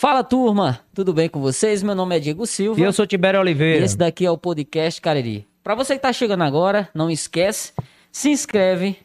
[0.00, 1.82] Fala turma, tudo bem com vocês?
[1.82, 2.78] Meu nome é Diego Silva.
[2.78, 3.80] E eu sou Tibério Oliveira.
[3.80, 5.44] E esse daqui é o podcast Cariri.
[5.60, 7.72] Para você que tá chegando agora, não esquece,
[8.12, 8.96] se inscreve,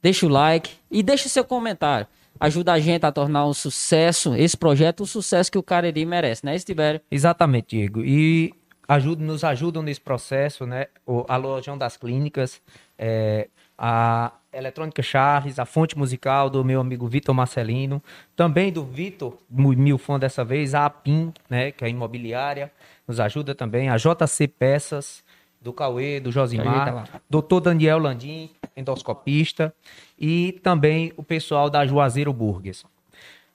[0.00, 2.06] deixa o like e deixa o seu comentário.
[2.40, 6.46] Ajuda a gente a tornar um sucesso, esse projeto, um sucesso que o Cariri merece,
[6.46, 7.02] né, Tibério?
[7.10, 8.02] Exatamente, Diego.
[8.02, 8.54] E
[8.88, 10.86] ajuda, nos ajudam nesse processo, né?
[11.04, 12.62] O, a Lojão das Clínicas,
[12.98, 13.46] é,
[13.76, 18.02] a Eletrônica Charles, a fonte musical do meu amigo Vitor Marcelino,
[18.34, 22.72] também do Vitor Milfon dessa vez, a APIM, né, que é a imobiliária,
[23.06, 25.22] nos ajuda também, a JC Peças,
[25.60, 29.74] do Cauê, do Josimar, doutor Daniel Landim, endoscopista,
[30.18, 32.84] e também o pessoal da Juazeiro Burgers.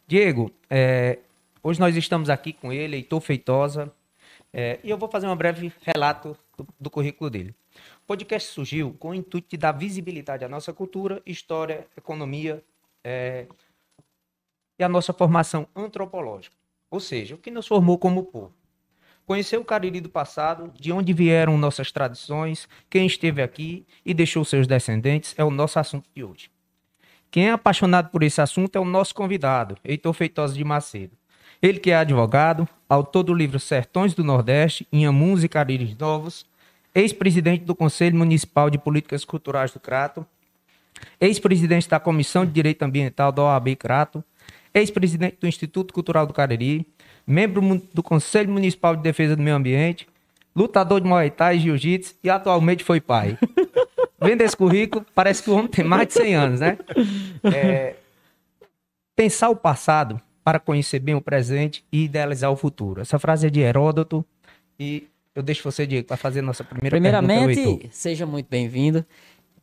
[0.07, 1.19] Diego, é,
[1.63, 3.91] hoje nós estamos aqui com ele, Heitor Feitosa,
[4.53, 7.55] é, e eu vou fazer um breve relato do, do currículo dele.
[8.05, 12.63] O podcast surgiu com o intuito de dar visibilidade à nossa cultura, história, economia
[13.03, 13.47] é,
[14.77, 16.55] e à nossa formação antropológica.
[16.91, 18.53] Ou seja, o que nos formou como povo.
[19.25, 24.45] Conhecer o Cariri do passado, de onde vieram nossas tradições, quem esteve aqui e deixou
[24.45, 26.51] seus descendentes é o nosso assunto de hoje.
[27.31, 31.17] Quem é apaixonado por esse assunto é o nosso convidado, Heitor Feitosa de Macedo.
[31.59, 36.45] Ele que é advogado, autor do livro Sertões do Nordeste, Inhamuns e Cariris Novos,
[36.95, 40.25] ex-presidente do Conselho Municipal de Políticas Culturais do Crato,
[41.19, 44.23] ex-presidente da Comissão de Direito Ambiental da OAB Crato,
[44.73, 46.87] ex-presidente do Instituto Cultural do Cariri,
[47.27, 50.07] membro do Conselho Municipal de Defesa do Meio Ambiente,
[50.55, 53.37] lutador de Muay Thai e Jiu-Jitsu e atualmente foi pai.
[54.17, 56.77] Vendo esse currículo, parece que o homem tem mais de 100 anos, né?
[57.43, 57.95] É,
[59.13, 63.01] pensar o passado para conhecer bem o presente e idealizar o futuro.
[63.01, 64.25] Essa frase é de Heródoto
[64.79, 67.89] e eu deixo você, Diego, para fazer nossa primeira Primeiramente, pergunta.
[67.91, 69.05] seja muito bem-vindo.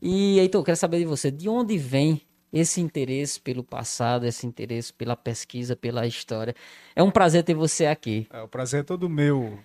[0.01, 2.21] E, Heitor, eu quero saber de você, de onde vem
[2.53, 6.55] esse interesse pelo passado, esse interesse pela pesquisa, pela história?
[6.95, 8.27] É um prazer ter você aqui.
[8.31, 9.59] É, o prazer é todo meu.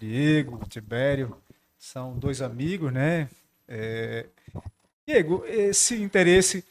[0.00, 1.36] Diego, Tibério,
[1.78, 3.28] são dois amigos, né?
[3.68, 4.26] É...
[5.06, 6.64] Diego, esse interesse,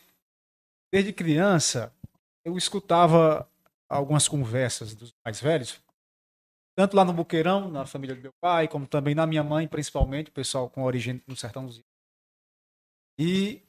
[0.92, 1.94] desde criança,
[2.44, 3.48] eu escutava
[3.88, 5.80] algumas conversas dos mais velhos,
[6.76, 10.30] tanto lá no Buqueirão, na família do meu pai, como também na minha mãe, principalmente,
[10.30, 11.82] o pessoal com origem no sertão dos
[13.18, 13.62] E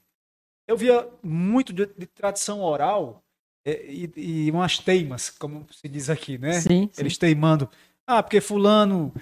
[0.67, 3.23] eu via muito de, de tradição oral
[3.67, 6.53] é, e, e, umas teimas, como se diz aqui, né?
[6.53, 7.03] Sim, sim.
[7.03, 7.69] Eles teimando.
[8.07, 9.13] Ah, porque fulano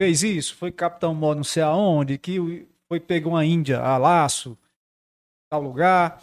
[0.00, 4.58] fez isso, foi capitão mó não sei aonde, que foi pegou uma índia a laço,
[5.50, 6.22] tal lugar.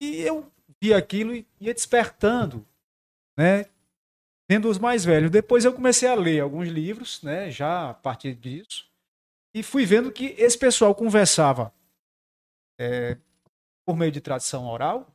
[0.00, 0.50] E eu
[0.80, 2.66] via aquilo e ia despertando,
[3.36, 3.66] né?
[4.50, 5.30] Sendo os mais velhos.
[5.30, 7.50] Depois eu comecei a ler alguns livros, né?
[7.50, 8.86] Já a partir disso.
[9.54, 11.72] E fui vendo que esse pessoal conversava
[12.78, 13.16] é,
[13.86, 15.08] por meio de tradição oral,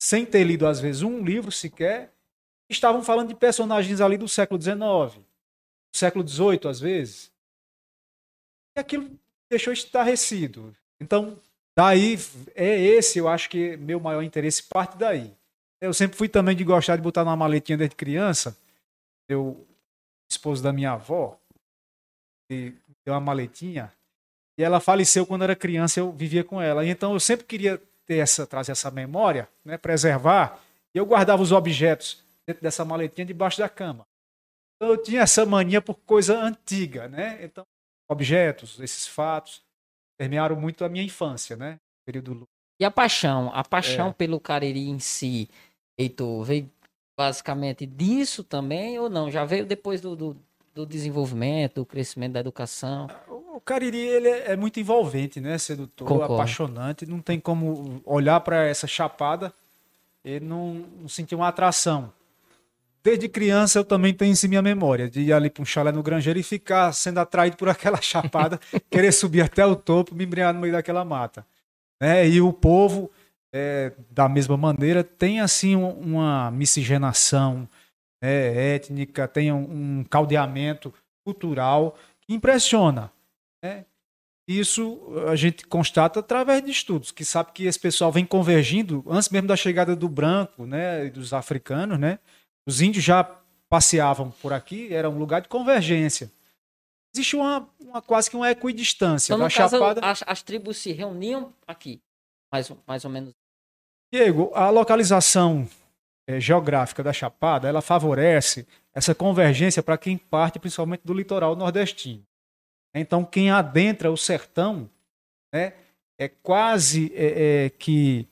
[0.00, 2.12] sem ter lido às vezes um livro sequer,
[2.70, 7.32] estavam falando de personagens ali do século XIX, do século XVIII às vezes.
[8.76, 9.10] E aquilo
[9.50, 10.74] deixou estarrecido.
[11.00, 11.38] Então,
[11.76, 12.16] daí
[12.54, 15.34] é esse, eu acho que meu maior interesse parte daí.
[15.80, 18.56] Eu sempre fui também de gostar de botar numa maletinha desde criança.
[19.32, 19.66] Eu,
[20.30, 21.38] esposo da minha avó,
[22.48, 22.74] deu
[23.06, 23.92] uma maletinha
[24.58, 26.00] e ela faleceu quando era criança.
[26.00, 26.84] Eu vivia com ela.
[26.84, 30.60] E então eu sempre queria ter essa, trazer essa memória, né, preservar.
[30.94, 34.06] E eu guardava os objetos dentro dessa maletinha debaixo da cama.
[34.76, 37.38] Então eu tinha essa mania por coisa antiga, né?
[37.42, 37.64] Então
[38.10, 39.62] objetos, esses fatos
[40.18, 41.78] permearam muito a minha infância, né?
[42.04, 42.46] Período
[42.82, 44.12] e a paixão, a paixão é.
[44.12, 45.48] pelo Cariri em si,
[45.96, 46.68] Heitor, veio
[47.22, 49.30] basicamente disso também ou não?
[49.30, 50.36] Já veio depois do, do,
[50.74, 53.08] do desenvolvimento, do crescimento da educação?
[53.28, 55.56] O Cariri ele é, é muito envolvente, né?
[55.56, 56.34] Sedutor, Concordo.
[56.34, 57.06] apaixonante.
[57.06, 59.52] Não tem como olhar para essa chapada
[60.24, 62.12] e não, não sentir uma atração.
[63.04, 65.92] Desde criança eu também tenho isso em minha memória, de ir ali para um chalé
[65.92, 68.58] no Grangeiro e ficar sendo atraído por aquela chapada,
[68.90, 71.46] querer subir até o topo, me embriagar no meio daquela mata.
[72.00, 72.28] Né?
[72.28, 73.08] E o povo
[73.52, 77.68] é, da mesma maneira, tem assim uma miscigenação
[78.22, 80.92] né, étnica, tem um, um caldeamento
[81.24, 83.12] cultural que impressiona.
[83.62, 83.84] Né?
[84.48, 89.28] Isso a gente constata através de estudos, que sabe que esse pessoal vem convergindo antes
[89.28, 92.18] mesmo da chegada do branco, né, dos africanos, né?
[92.66, 93.24] Os índios já
[93.68, 96.30] passeavam por aqui, era um lugar de convergência.
[97.14, 99.32] Existe uma, uma quase que uma equidistância.
[99.32, 100.00] Então, caso, Chapada...
[100.04, 102.00] as, as tribos se reuniam aqui,
[102.52, 103.32] mais, mais ou menos
[104.12, 105.66] Diego, a localização
[106.26, 112.22] é, geográfica da Chapada, ela favorece essa convergência para quem parte principalmente do litoral nordestino.
[112.94, 114.90] Então, quem adentra o sertão,
[115.50, 115.72] né,
[116.18, 118.28] é quase é, é, que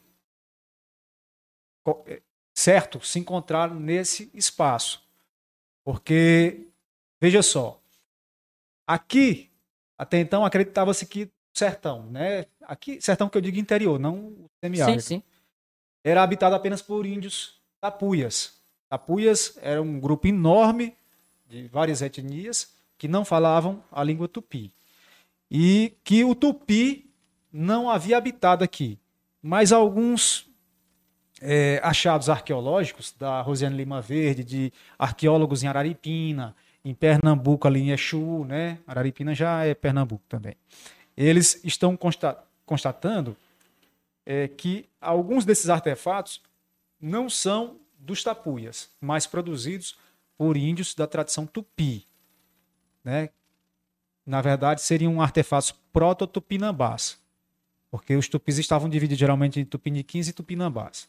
[2.55, 5.03] certo se encontrar nesse espaço.
[5.83, 6.69] Porque,
[7.19, 7.81] veja só,
[8.87, 9.51] aqui,
[9.97, 12.45] até então, acreditava-se que sertão, né?
[12.63, 15.01] Aqui, sertão que eu digo interior, não semiárido.
[15.01, 15.30] Sim, sim.
[16.03, 18.55] Era habitado apenas por índios tapuias.
[18.89, 20.95] Tapuias era um grupo enorme
[21.49, 24.73] de várias etnias que não falavam a língua tupi.
[25.51, 27.11] E que o tupi
[27.53, 28.99] não havia habitado aqui.
[29.43, 30.49] Mas alguns
[31.41, 36.55] é, achados arqueológicos da Rosiane Lima Verde, de arqueólogos em Araripina,
[36.85, 38.79] em Pernambuco, ali em Exu, né?
[38.87, 40.55] Araripina já é Pernambuco também.
[41.17, 43.37] Eles estão consta constatando
[44.25, 46.43] é, que alguns desses artefatos
[47.01, 49.97] não são dos tapuias, mas produzidos
[50.37, 52.07] por índios da tradição tupi.
[53.05, 53.31] Né?
[54.25, 57.19] Na verdade, seriam artefatos proto-tupinambás,
[57.91, 61.09] porque os tupis estavam divididos geralmente em tupiniquins e tupinambás.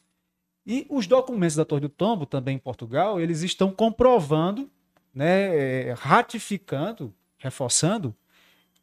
[0.66, 4.70] E os documentos da Torre do Tombo, também em Portugal, eles estão comprovando,
[5.14, 8.16] né, é, ratificando, reforçando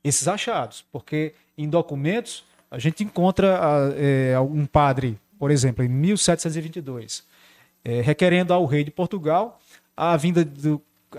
[0.02, 3.58] esses achados, porque em documentos a gente encontra
[3.96, 7.24] é, um padre, por exemplo, em 1722,
[7.84, 9.60] é, requerendo ao rei de Portugal
[9.96, 10.46] a vinda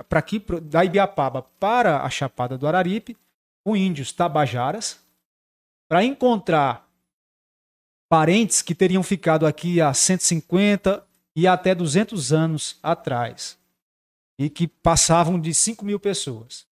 [0.08, 3.18] para aqui da Ibiapaba para a Chapada do Araripe,
[3.64, 5.00] com índios tabajaras,
[5.88, 6.88] para encontrar
[8.08, 11.04] parentes que teriam ficado aqui há 150
[11.36, 13.58] e até 200 anos atrás,
[14.38, 16.68] e que passavam de 5 mil pessoas.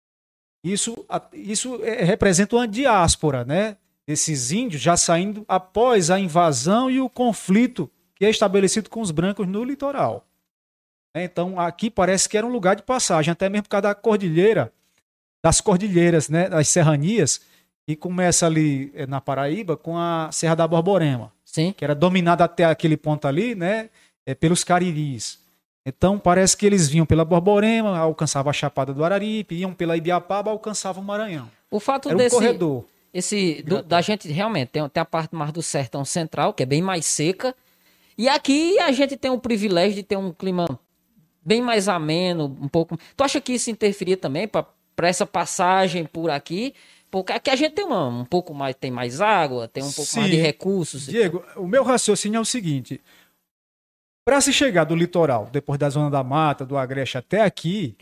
[0.64, 3.78] Isso, isso é, representa uma diáspora, né?
[4.08, 9.12] Esses índios já saindo após a invasão e o conflito que é estabelecido com os
[9.12, 10.26] brancos no litoral.
[11.16, 14.74] Então, aqui parece que era um lugar de passagem, até mesmo por causa da cordilheira,
[15.44, 17.42] das cordilheiras, né, das serranias,
[17.88, 21.74] e começa ali eh, na Paraíba com a Serra da Borborema, Sim.
[21.76, 23.90] que era dominada até aquele ponto ali, né,
[24.26, 25.40] é, pelos cariris.
[25.86, 30.50] Então parece que eles vinham pela Borborema, alcançavam a Chapada do Araripe, iam pela Ibiapaba,
[30.50, 31.50] alcançavam o Maranhão.
[31.70, 32.86] O fato Era um desse corredor.
[33.14, 36.66] Esse do- da gente realmente tem, tem a parte mais do sertão central, que é
[36.66, 37.56] bem mais seca.
[38.18, 40.80] E aqui a gente tem o privilégio de ter um clima
[41.46, 42.98] bem mais ameno, um pouco.
[43.16, 44.68] Tu acha que isso interferia também para
[45.08, 46.74] essa passagem por aqui?
[47.12, 50.16] Porque aqui a gente tem uma, um pouco mais, tem mais água, tem um pouco
[50.16, 50.42] mais de Sim.
[50.42, 51.06] recursos.
[51.06, 53.00] Diego, o meu raciocínio é o seguinte:
[54.26, 57.96] para se chegar do litoral, depois da zona da mata, do Agreste até aqui,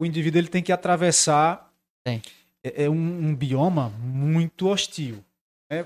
[0.00, 1.72] o indivíduo ele tem que atravessar
[2.04, 2.22] Tem.
[2.64, 5.24] É, é um, um bioma muito hostil,
[5.70, 5.84] né?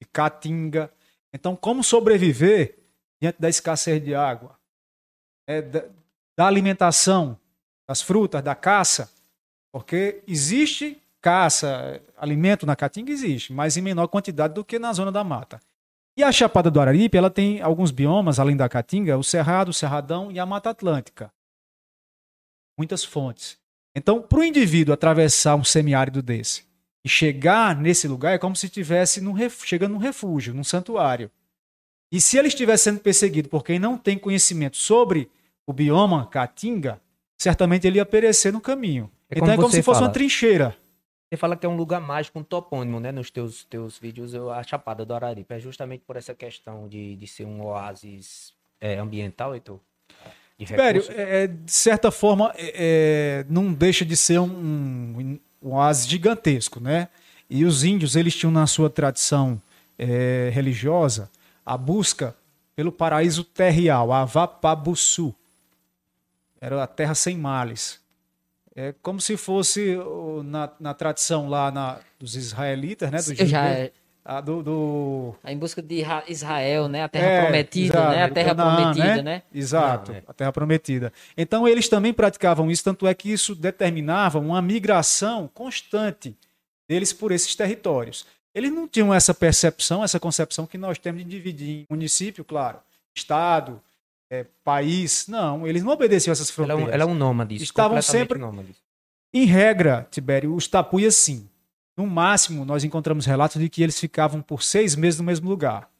[0.00, 0.90] De caatinga.
[1.32, 2.78] Então, como sobreviver
[3.20, 4.56] diante da escassez de água,
[5.48, 5.84] É, da,
[6.36, 7.38] da alimentação,
[7.88, 9.08] das frutas, da caça?
[9.72, 15.12] Porque existe caça, alimento na caatinga existe, mas em menor quantidade do que na zona
[15.12, 15.60] da mata.
[16.18, 19.74] E a Chapada do Araripe, ela tem alguns biomas, além da Caatinga, o Cerrado, o
[19.74, 21.30] Cerradão e a Mata Atlântica.
[22.78, 23.58] Muitas fontes.
[23.96, 26.64] Então, para o indivíduo atravessar um semiárido desse
[27.02, 31.30] e chegar nesse lugar, é como se estivesse num ref- chegando num refúgio, num santuário.
[32.12, 35.30] E se ele estiver sendo perseguido por quem não tem conhecimento sobre
[35.66, 37.00] o bioma Caatinga,
[37.38, 39.10] certamente ele ia perecer no caminho.
[39.30, 40.08] É então como é como se fosse fala.
[40.08, 40.76] uma trincheira.
[41.28, 43.10] Você fala que é um lugar mágico, um topônimo, né?
[43.10, 45.52] Nos teus, teus vídeos, eu- a Chapada do Araripe.
[45.54, 49.80] É justamente por essa questão de, de ser um oásis é, ambiental, Heitor?
[50.58, 51.14] De recursos?
[51.14, 56.06] é, é, de certa forma, é, é, não deixa de ser um, um, um oásis
[56.08, 57.08] gigantesco, né?
[57.48, 59.60] E os índios, eles tinham na sua tradição
[59.98, 61.30] é, religiosa
[61.64, 62.34] a busca
[62.74, 65.34] pelo paraíso terrial, a Vapabuçu.
[66.60, 68.00] Era a terra sem males.
[68.74, 69.96] É como se fosse
[70.44, 73.18] na, na tradição lá na- dos israelitas, né?
[73.18, 73.92] Do, Já judeu-
[74.26, 77.04] a do- do, em busca de Ra- Israel, né?
[77.04, 78.22] A terra é, prometida, exato, né?
[78.24, 79.42] A terra Canaã, prometida, né?
[79.54, 80.22] Exato, Não, é.
[80.26, 81.12] a terra prometida.
[81.36, 86.36] Então eles também praticavam isso, tanto é que isso determinava uma migração constante
[86.88, 88.26] deles por esses territórios.
[88.54, 92.78] Eles não tinham essa percepção, essa concepção que nós temos de dividir em município, claro,
[93.14, 93.80] estado,
[94.30, 95.26] é, país.
[95.28, 96.88] Não, eles não obedeciam essas Ela é fronteiras.
[96.90, 97.54] um, ela é um nômade.
[97.56, 98.74] Estavam sempre- nômade.
[99.32, 101.48] Em regra, Tibério, os tapuias sim.
[101.96, 105.90] No máximo, nós encontramos relatos de que eles ficavam por seis meses no mesmo lugar.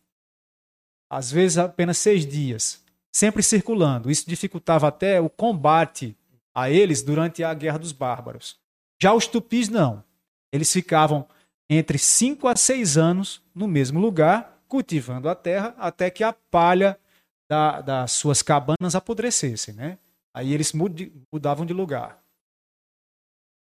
[1.11, 2.85] Às vezes apenas seis dias.
[3.15, 4.11] Sempre circulando.
[4.11, 6.15] Isso dificultava até o combate
[6.55, 8.59] a eles durante a Guerra dos Bárbaros.
[9.00, 10.05] Já os tupis não.
[10.53, 11.26] Eles ficavam
[11.71, 16.99] entre cinco a seis anos no mesmo lugar, cultivando a terra, até que a palha
[17.50, 19.75] da- das suas cabanas apodrecessem.
[19.75, 19.99] Né?
[20.35, 20.73] Aí eles
[21.33, 22.23] mudavam de lugar.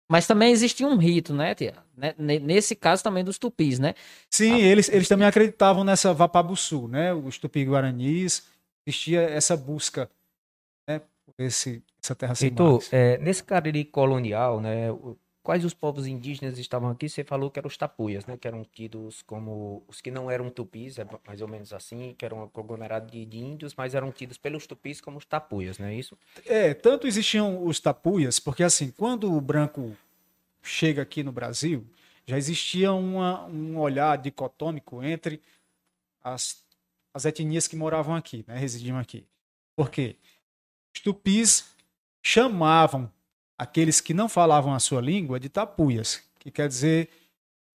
[0.10, 1.76] Mas também existia um rito, né, tia?
[1.96, 3.94] Né, ne- Nesse caso também dos tupis, né?
[4.32, 4.60] Sim, Ah.
[4.60, 7.14] eles, eles também acreditavam nessa Vapabuçu, né?
[7.14, 8.48] Os tupi-guaranis,
[8.88, 10.10] existia essa busca,
[10.88, 11.00] né?
[11.26, 14.88] Por esse, essa terra sem Heitor, é, nesse Cariri colonial, né,
[15.48, 17.08] quais os povos indígenas estavam aqui?
[17.08, 20.50] Você falou que eram os tapuias, né, que eram tidos como os que não eram
[20.50, 24.12] tupis, é mais ou menos assim, que eram um conglomerado de, de índios, mas eram
[24.12, 26.18] tidos pelos tupis como os tapuias, não é isso?
[26.46, 29.96] É, tanto existiam os tapuias, porque assim, quando o branco
[30.62, 31.88] chega aqui no Brasil,
[32.26, 35.42] já existia uma- um olhar dicotômico entre
[36.22, 36.62] as,
[37.14, 39.26] as etnias que moravam aqui, né, residiam aqui.
[39.78, 40.18] Por quê?
[40.94, 41.74] Os tupis
[42.22, 43.10] chamavam
[43.58, 47.10] aqueles que não falavam a sua língua de tapuias, que quer dizer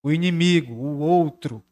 [0.05, 1.63] o inimigo, o outro,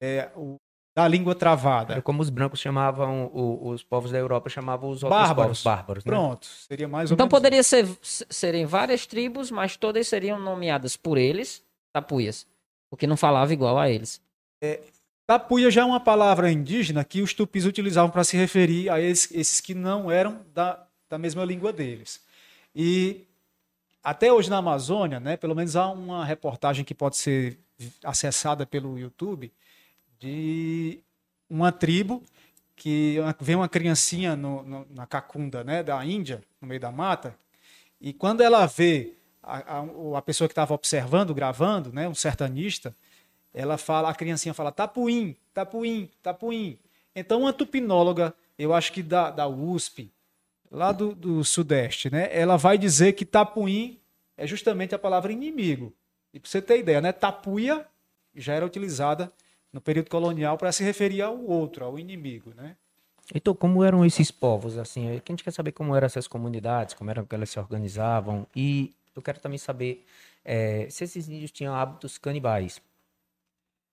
[0.00, 0.56] é, o,
[0.96, 1.94] da língua travada.
[1.94, 5.62] Era como os brancos chamavam, o- os povos da Europa chamavam os outros Bárbaros.
[5.62, 6.10] povos bárbaros, né?
[6.10, 10.96] Pronto, seria mais ou Então menos poderia ser, serem várias tribos, mas todas seriam nomeadas
[10.96, 12.46] por eles, tapuias.
[12.88, 14.20] Porque não falava igual a eles.
[15.26, 19.30] Tapuia já é uma palavra indígena que os tupis utilizavam para se referir a esses,
[19.32, 22.20] esses que não eram da, da mesma língua deles.
[22.74, 23.25] E
[24.06, 27.58] até hoje na Amazônia, né, pelo menos há uma reportagem que pode ser
[28.04, 29.52] acessada pelo YouTube
[30.16, 31.00] de
[31.50, 32.22] uma tribo
[32.76, 37.34] que vem uma criancinha no- no- na cacunda né, da Índia, no meio da mata,
[38.00, 42.94] e quando ela vê a, a- a pessoa que estava observando, gravando, né, um sertanista,
[43.52, 46.78] ela fala, a criancinha fala tapuim, tapuim, tapuim.
[47.12, 50.12] Então, uma tupinóloga, eu acho que da, da USP,
[50.70, 52.28] lá do, do Sudeste, né?
[52.30, 53.98] Ela vai dizer que tapuim
[54.36, 55.92] é justamente a palavra inimigo.
[56.32, 57.12] E para você ter ideia, né?
[57.12, 57.86] Tapuia
[58.34, 59.32] já era utilizada
[59.72, 62.76] no período colonial para se referir ao outro, ao inimigo, né?
[63.34, 65.08] Então, como eram esses povos, assim?
[65.08, 68.46] é A gente quer saber como eram essas comunidades, como eram que elas se organizavam.
[68.54, 70.04] E eu quero também saber
[70.44, 72.80] eh, se esses índios tinham hábitos canibais.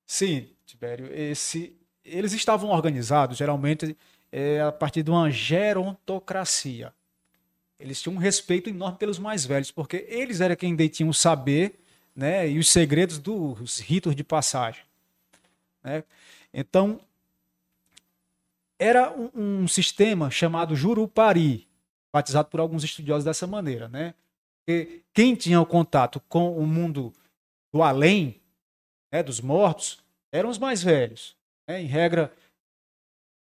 [0.06, 1.76] Sim, Tibério, esse,
[2.06, 3.98] eles estavam organizados geralmente
[4.36, 6.92] é, a partir de uma gerontocracia.
[7.80, 11.80] Eles tinham um respeito enorme pelos mais velhos, porque eles eram quem detinham o saber
[12.16, 14.84] né, e os segredos dos ritos de passagem.
[15.84, 16.04] né?
[16.52, 17.00] Então,
[18.80, 21.68] era um, um sistema chamado Jurupari,
[22.12, 23.88] batizado por alguns estudiosos dessa maneira.
[23.88, 24.16] Né?
[25.14, 27.14] Quem tinha o contato com o mundo
[27.72, 28.42] do além,
[29.12, 30.00] né, dos mortos,
[30.32, 31.36] eram os mais velhos.
[31.68, 31.84] né?
[31.84, 32.34] Em regra,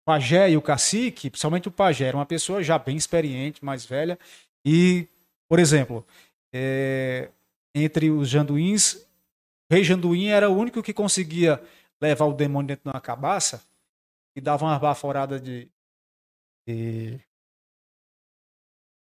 [0.05, 4.19] pajé e o cacique, principalmente o pajé, era uma pessoa já bem experiente, mais velha.
[4.65, 5.09] E,
[5.49, 6.07] por exemplo,
[6.53, 7.31] é,
[7.75, 8.95] entre os janduíns,
[9.71, 11.63] o rei janduim era o único que conseguia
[12.01, 13.65] levar o demônio dentro de uma cabaça
[14.37, 15.69] e dava uma baforada de,
[16.67, 17.19] de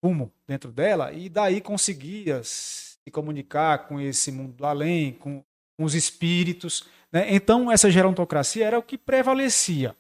[0.04, 5.44] fumo dentro dela, e daí conseguia se comunicar com esse mundo do além, com,
[5.78, 6.88] com os espíritos.
[7.12, 7.34] Né?
[7.34, 9.96] Então, essa gerontocracia era o que prevalecia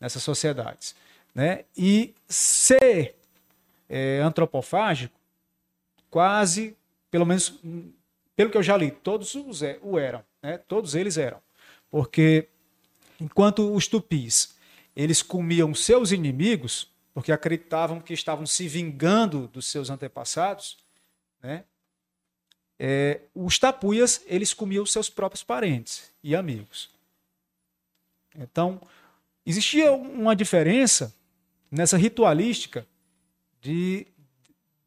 [0.00, 0.94] nessas sociedades.
[1.34, 1.64] Né?
[1.76, 3.14] E ser
[3.88, 5.18] é, antropofágico,
[6.10, 6.76] quase,
[7.10, 7.60] pelo menos,
[8.34, 10.24] pelo que eu já li, todos os é- o eram.
[10.42, 10.58] Né?
[10.58, 11.40] Todos eles eram.
[11.90, 12.48] Porque
[13.20, 14.54] enquanto os tupis
[14.94, 20.78] eles comiam seus inimigos, porque acreditavam que estavam se vingando dos seus antepassados,
[21.42, 21.64] né?
[22.78, 26.90] É, os tapuias eles comiam seus próprios parentes e amigos.
[28.34, 28.80] Então
[29.46, 31.14] existia uma diferença
[31.70, 32.86] nessa ritualística
[33.60, 34.06] de,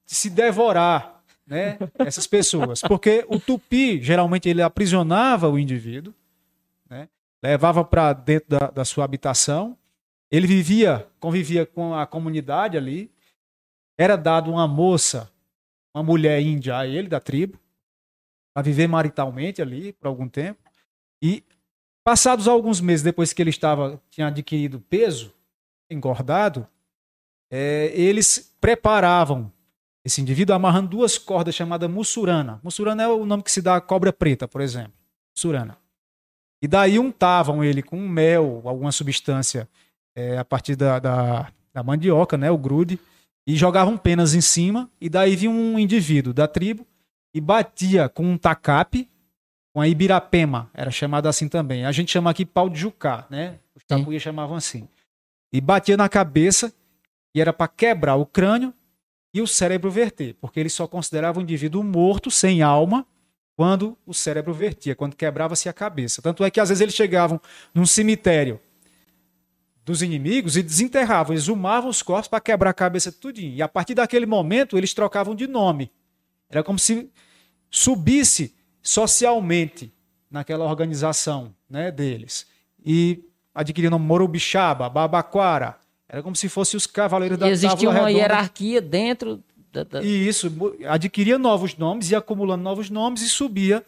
[0.06, 1.78] de se devorar, né?
[2.00, 6.14] Essas pessoas, porque o tupi geralmente ele aprisionava o indivíduo,
[6.90, 7.10] né?
[7.42, 9.78] Levava para dentro da, da sua habitação
[10.32, 13.12] ele vivia, convivia com a comunidade ali.
[13.98, 15.32] Era dado uma moça,
[15.94, 17.60] uma mulher índia a ele da tribo,
[18.54, 20.60] para viver maritalmente ali por algum tempo.
[21.22, 21.44] E
[22.04, 25.34] passados alguns meses depois que ele estava tinha adquirido peso,
[25.90, 26.68] engordado,
[27.52, 29.52] é, eles preparavam
[30.04, 32.60] esse indivíduo amarrando duas cordas chamadas mussurana.
[32.64, 34.94] Mussurana é o nome que se dá à cobra preta, por exemplo.
[35.36, 35.78] Mussurana.
[36.62, 39.68] E daí untavam ele com mel, alguma substância
[40.16, 43.00] é, a partir da, da, da mandioca, né, o grude,
[43.48, 46.86] e jogavam penas em cima, e daí vinha um indivíduo da tribo
[47.34, 49.10] e batia com um tacape,
[49.80, 51.86] com a ibirapema, era chamado assim também.
[51.86, 53.60] A gente chama aqui pau de jucá, né?
[53.74, 54.90] Os tapuias chamavam assim.
[55.54, 56.74] E batia na cabeça,
[57.34, 58.74] e era para quebrar o crânio
[59.34, 63.08] e o cérebro verter, porque ele só considerava o indivíduo morto, sem alma,
[63.56, 66.22] quando o cérebro vertia, quando quebrava-se a cabeça.
[66.22, 67.40] Tanto é que às vezes eles chegavam
[67.74, 68.60] num cemitério
[69.86, 73.56] dos inimigos e desenterravam, exumavam os corpos para quebrar a cabeça tudinho.
[73.56, 75.90] E a partir daquele momento eles trocavam de nome.
[76.50, 77.10] Era como se
[77.70, 79.92] subisse socialmente
[80.30, 82.46] naquela organização né, deles.
[82.86, 83.24] E
[83.90, 85.76] nome Morubixaba, Babaquara.
[86.08, 88.20] Era como se fossem os cavaleiros da E existia Távola uma Redonda.
[88.20, 90.52] hierarquia dentro da- da- E isso,
[90.88, 93.84] adquiria novos nomes, ia acumulando novos nomes e subia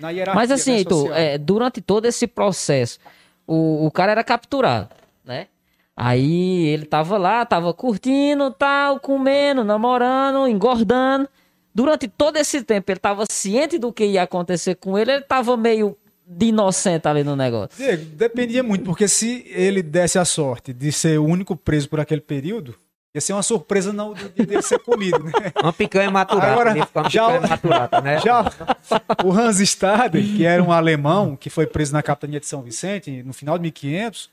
[0.00, 0.40] na hierarquia.
[0.40, 2.98] Mas assim, né, Heitor, é, durante todo esse processo,
[3.46, 4.88] o, o cara era capturado,
[5.24, 5.48] né?
[5.96, 11.28] Aí ele tava lá, tava curtindo, tal, comendo, namorando, engordando.
[11.74, 15.56] Durante todo esse tempo, ele tava ciente do que ia acontecer com ele, ele tava
[15.56, 17.76] meio de inocente ali no negócio.
[17.76, 22.00] Diego, dependia muito, porque se ele desse a sorte de ser o único preso por
[22.00, 22.74] aquele período,
[23.14, 25.32] ia ser uma surpresa não de de ele ser comido, né?
[25.62, 26.52] Uma picanha maturada.
[26.52, 28.18] Agora, uma já picanha maturada, né?
[28.20, 28.44] Já
[29.24, 33.22] o Hans Staden, que era um alemão que foi preso na capitania de São Vicente
[33.22, 34.30] no final de 1500,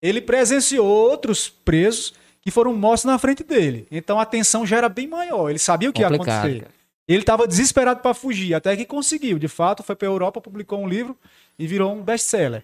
[0.00, 2.14] ele presenciou outros presos
[2.44, 3.88] que foram mortos na frente dele.
[3.90, 5.48] Então a tensão já era bem maior.
[5.48, 6.60] Ele sabia o que ia Complicado, acontecer.
[6.64, 6.74] cara.
[7.08, 9.38] Ele estava desesperado para fugir, até que conseguiu.
[9.38, 11.16] De fato, foi para a Europa, publicou um livro
[11.58, 12.62] e virou um best-seller.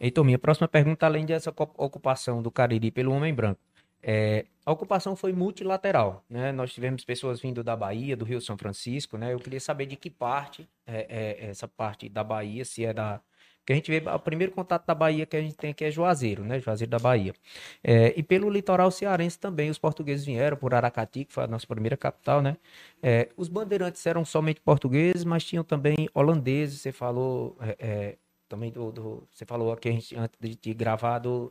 [0.00, 3.60] Heitor, minha próxima pergunta, além dessa ocupação do Cariri pelo homem branco.
[4.02, 6.52] É, a ocupação foi multilateral, né?
[6.52, 9.32] Nós tivemos pessoas vindo da Bahia, do Rio São Francisco, né?
[9.32, 13.20] Eu queria saber de que parte é, é essa parte da Bahia, se é da...
[13.66, 15.90] Porque a gente vê, o primeiro contato da Bahia que a gente tem aqui é
[15.90, 16.60] Juazeiro, né?
[16.60, 17.34] Juazeiro da Bahia.
[17.82, 21.66] É, e pelo litoral cearense também, os portugueses vieram por Aracati, que foi a nossa
[21.66, 22.56] primeira capital, né?
[23.02, 27.56] É, os bandeirantes eram somente portugueses, mas tinham também holandeses, você falou...
[27.60, 28.16] é, é,
[28.48, 31.50] também do, do- você falou aqui a gente, antes de, de gravar do,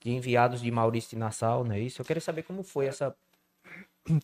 [0.00, 2.02] de enviados de Maurício de Nassau, não é isso?
[2.02, 3.16] Eu queria saber como foi essa.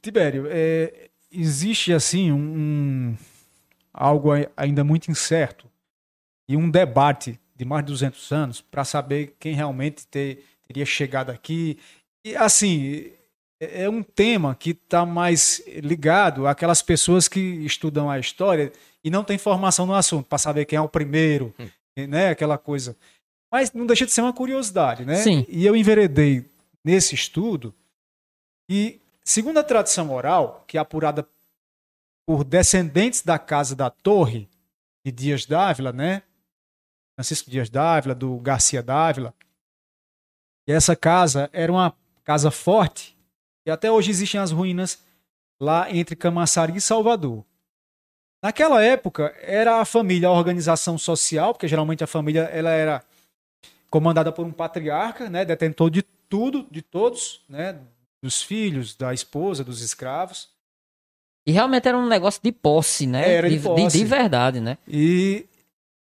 [0.03, 3.17] Tibério, é, existe assim um
[3.95, 5.70] algo ai- ainda muito incerto
[6.51, 11.31] e um debate de mais de 200 anos para saber quem realmente ter- teria chegado
[11.31, 11.79] aqui.
[12.25, 13.13] E assim,
[13.61, 18.73] é é um tema que está mais ligado àquelas pessoas que estudam a história
[19.05, 21.55] e não têm formação no assunto para saber quem é o primeiro,
[22.09, 22.31] né?
[22.31, 22.97] Aquela coisa.
[23.53, 25.17] Mas não deixa de ser uma curiosidade, né?
[25.17, 25.45] Sim.
[25.49, 26.45] E eu enveredei
[26.85, 27.75] nesse estudo
[28.69, 31.27] e, segundo a tradição oral, que é apurada
[32.27, 34.49] por descendentes da casa da Torre
[35.05, 36.23] de Dias Dávila, né?
[37.21, 39.35] Francisco Dias Dávila, do Garcia Dávila.
[40.67, 43.17] E essa casa era uma casa forte
[43.67, 45.03] e até hoje existem as ruínas
[45.61, 47.45] lá entre Camaçari e Salvador.
[48.43, 53.05] Naquela época era a família a organização social, porque geralmente a família ela era
[53.91, 57.79] comandada por um patriarca, né, detentor de tudo, de todos, né,
[58.23, 60.49] dos filhos, da esposa, dos escravos.
[61.47, 63.31] E realmente era um negócio de posse, né?
[63.35, 63.99] Era de posse.
[63.99, 64.79] de verdade, né?
[64.87, 65.47] E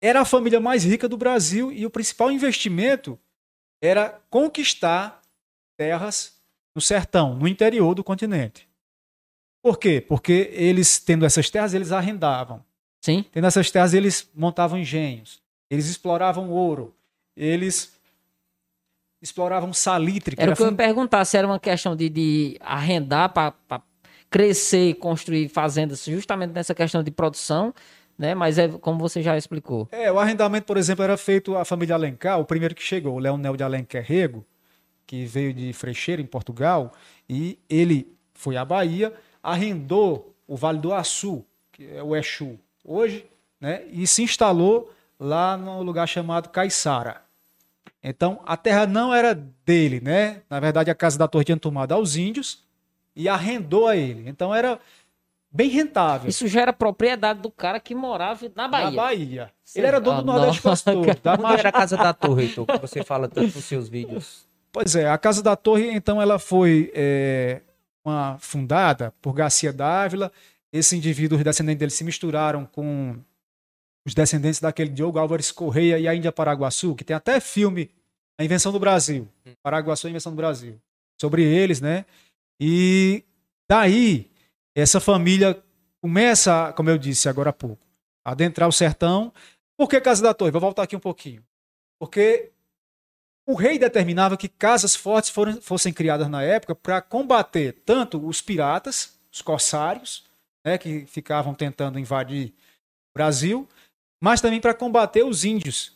[0.02, 3.20] era a família mais rica do Brasil e o principal investimento
[3.82, 5.22] era conquistar
[5.78, 6.40] terras
[6.76, 8.68] no sertão, no interior do continente.
[9.62, 10.00] Por quê?
[10.00, 12.64] Porque eles, tendo essas terras, eles arrendavam.
[13.02, 13.26] Sim.
[13.32, 16.94] Tendo essas terras, eles montavam engenhos, eles exploravam ouro,
[17.36, 17.98] eles
[19.22, 22.58] exploravam salitre, Era era o que eu ia perguntar se era uma questão de, de
[22.62, 23.54] arrendar para
[24.30, 27.74] crescer e construir fazendas justamente nessa questão de produção,
[28.20, 28.36] né?
[28.36, 29.88] Mas é como você já explicou.
[29.94, 33.20] É, o arrendamento, por exemplo, era feito a família Alencar, o primeiro que chegou, o
[33.20, 34.46] Leonel de Alencar Rego,
[35.08, 36.92] que veio de Freixeira, em Portugal,
[37.28, 43.26] e ele foi à Bahia, arrendou o Vale do Açu, que é o Exu, hoje,
[43.60, 47.22] né, e se instalou lá no lugar chamado Caiçara.
[48.04, 49.34] Então, a terra não era
[49.66, 50.42] dele, né?
[50.50, 52.64] Na verdade, a casa da torre tinha tomado aos índios
[53.14, 54.30] e arrendou a ele.
[54.30, 54.80] Então, era
[55.52, 56.30] bem rentável.
[56.30, 58.92] Isso já era propriedade do cara que morava na Bahia.
[58.92, 59.52] Na Bahia.
[59.64, 59.80] Sim.
[59.80, 61.06] Ele era dono Ah, do Nordeste todo.
[61.22, 64.48] Da Onde era a casa da torre, Heitor, que você fala tanto nos seus vídeos?
[64.72, 67.62] Pois é, a Casa da Torre, então, ela foi é,
[68.06, 70.32] uma, fundada por Garcia Dávila.
[70.72, 73.18] Esse indivíduo, os descendentes dele se misturaram com
[74.06, 77.90] os descendentes daquele Diogo Álvares Correia e a Índia Paraguaçu, que tem até filme
[78.40, 79.28] A Invenção do Brasil.
[79.64, 80.80] Paraguaçu, a Invenção do Brasil.
[81.20, 82.06] Sobre eles, né?
[82.60, 83.24] E
[83.68, 84.30] daí,
[84.80, 85.62] essa família
[86.02, 87.86] começa, como eu disse agora há pouco,
[88.26, 89.34] a adentrar o sertão.
[89.78, 90.52] Por que Casa da Torre?
[90.52, 91.44] Vou voltar aqui um pouquinho.
[92.00, 92.52] Porque
[93.48, 98.42] o rei determinava que casas fortes foram- fossem criadas na época para combater tanto os
[98.42, 100.26] piratas, os corsários,
[100.64, 103.68] né, que ficavam tentando invadir o Brasil,
[104.22, 105.96] mas também para combater os índios,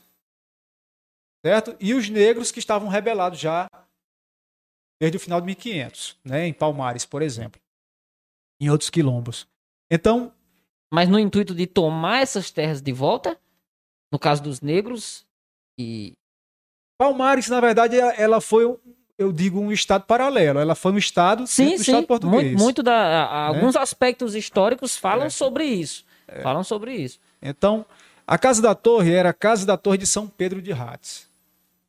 [1.46, 1.76] certo?
[1.80, 3.68] E os negros que estavam rebelados já
[5.00, 7.62] desde o final de 1500, né, em Palmares, por exemplo,
[8.60, 9.48] em outros quilombos.
[9.92, 10.32] Então,
[10.92, 13.38] Mas no intuito de tomar essas terras de volta,
[14.12, 15.26] no caso dos negros,
[15.78, 16.14] e
[17.00, 18.78] Palmares, na verdade, ela- ela foi,
[19.18, 20.60] eu digo, um estado paralelo.
[20.60, 22.44] Ela foi um estado sim, sim, estado português.
[22.52, 22.94] muito, muito da,
[23.26, 23.58] a- Né?
[23.58, 25.30] alguns aspectos históricos falam É.
[25.30, 26.06] sobre isso.
[26.44, 27.20] Falam sobre isso.
[27.42, 27.86] Então,
[28.26, 31.28] a Casa da Torre era a Casa da Torre de São Pedro de Rates.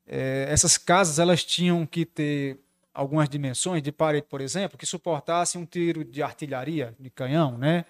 [0.07, 2.59] É, essas casas elas tinham que ter
[2.95, 7.85] algumas dimensões de parede, por exemplo, que suportasse um tiro de artilharia, de canhão, né?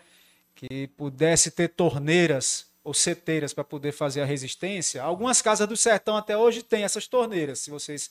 [0.54, 5.02] que pudesse ter torneiras ou seteiras para poder fazer a resistência.
[5.02, 8.10] Algumas casas do sertão até hoje têm essas torneiras, se vocês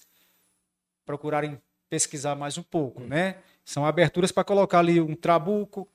[1.05, 3.07] procurarem pesquisar mais um pouco, hum.
[3.07, 3.37] né?
[3.65, 5.87] São aberturas para colocar ali um trabuco,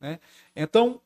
[0.00, 0.20] né?
[0.54, 1.00] Então,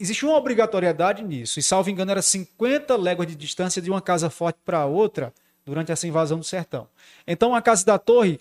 [0.00, 1.60] existe uma obrigatoriedade nisso.
[1.60, 5.32] E, salvo engano, era 50 léguas de distância de uma casa forte para outra
[5.64, 6.88] durante essa invasão do sertão.
[7.26, 8.40] Então, a Casa da Torre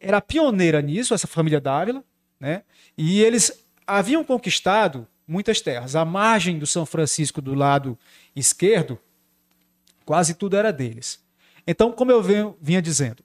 [0.00, 2.02] era pioneira nisso, essa família Dávila,
[2.38, 2.62] né?
[2.96, 5.96] E eles haviam conquistado muitas terras.
[5.96, 7.98] A margem do São Francisco do lado
[8.34, 8.98] esquerdo,
[10.04, 11.20] quase tudo era deles.
[11.66, 13.22] Então, como eu venho, vinha dizendo,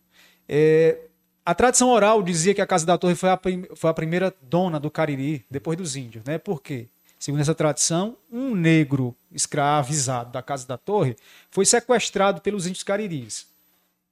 [0.48, 0.98] é,
[1.46, 3.40] a tradição oral dizia que a Casa da Torre foi a,
[3.76, 6.24] foi a primeira dona do Cariri, depois dos índios.
[6.24, 6.38] Né?
[6.38, 6.88] Por quê?
[7.20, 11.16] Segundo essa tradição, um negro escravizado da Casa da Torre
[11.52, 13.46] foi sequestrado pelos índios cariris.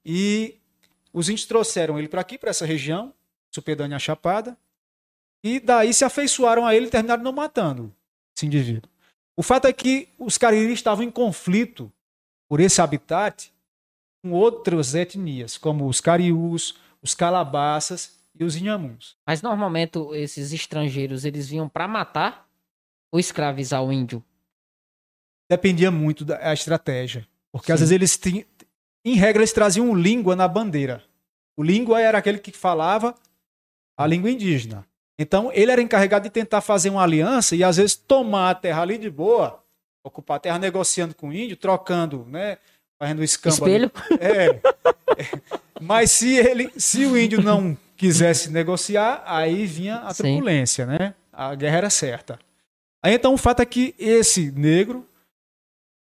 [0.06, 0.59] E
[1.20, 3.14] os índios trouxeram ele para aqui, para essa região,
[3.54, 4.58] supedânea à Chapada,
[5.44, 7.94] e daí se afeiçoaram a ele e terminaram não matando
[8.36, 8.90] esse indivíduo.
[9.38, 11.92] O fato é que os cariris estavam em conflito
[12.48, 13.52] por esse habitat
[14.22, 19.16] com outras etnias, como os cariús, os calabaças e os inhamuns.
[19.26, 22.50] Mas normalmente esses estrangeiros eles vinham para matar
[23.12, 24.24] ou escravizar o índio?
[25.50, 27.28] Dependia muito da estratégia.
[27.52, 27.74] Porque Sim.
[27.74, 28.46] às vezes eles tinham.
[29.04, 31.09] Em regra, eles traziam língua na bandeira.
[31.60, 33.14] O língua era aquele que falava
[33.98, 34.86] a língua indígena.
[35.20, 38.82] Então, ele era encarregado de tentar fazer uma aliança e, às vezes, tomar a terra
[38.82, 39.62] ali de boa,
[40.02, 42.60] ocupar a terra negociando com o índio, trocando, né?
[42.98, 43.56] Fazendo escambo.
[43.56, 43.92] Espelho?
[44.22, 44.62] É.
[45.82, 51.14] Mas se, ele, se o índio não quisesse negociar, aí vinha a turbulência, né?
[51.34, 52.40] A guerra era certa.
[53.04, 55.06] Aí então o fato é que esse negro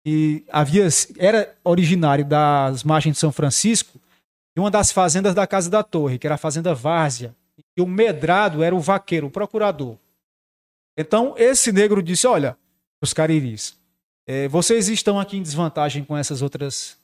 [0.05, 0.87] que havia
[1.19, 3.99] era originário das margens de São Francisco,
[4.55, 7.35] de uma das fazendas da Casa da Torre, que era a fazenda Várzea,
[7.75, 9.97] e o medrado era o vaqueiro, o procurador.
[10.97, 12.57] Então esse negro disse: "Olha,
[13.01, 13.75] os cariris,
[14.25, 16.97] é, vocês estão aqui em desvantagem com essas outras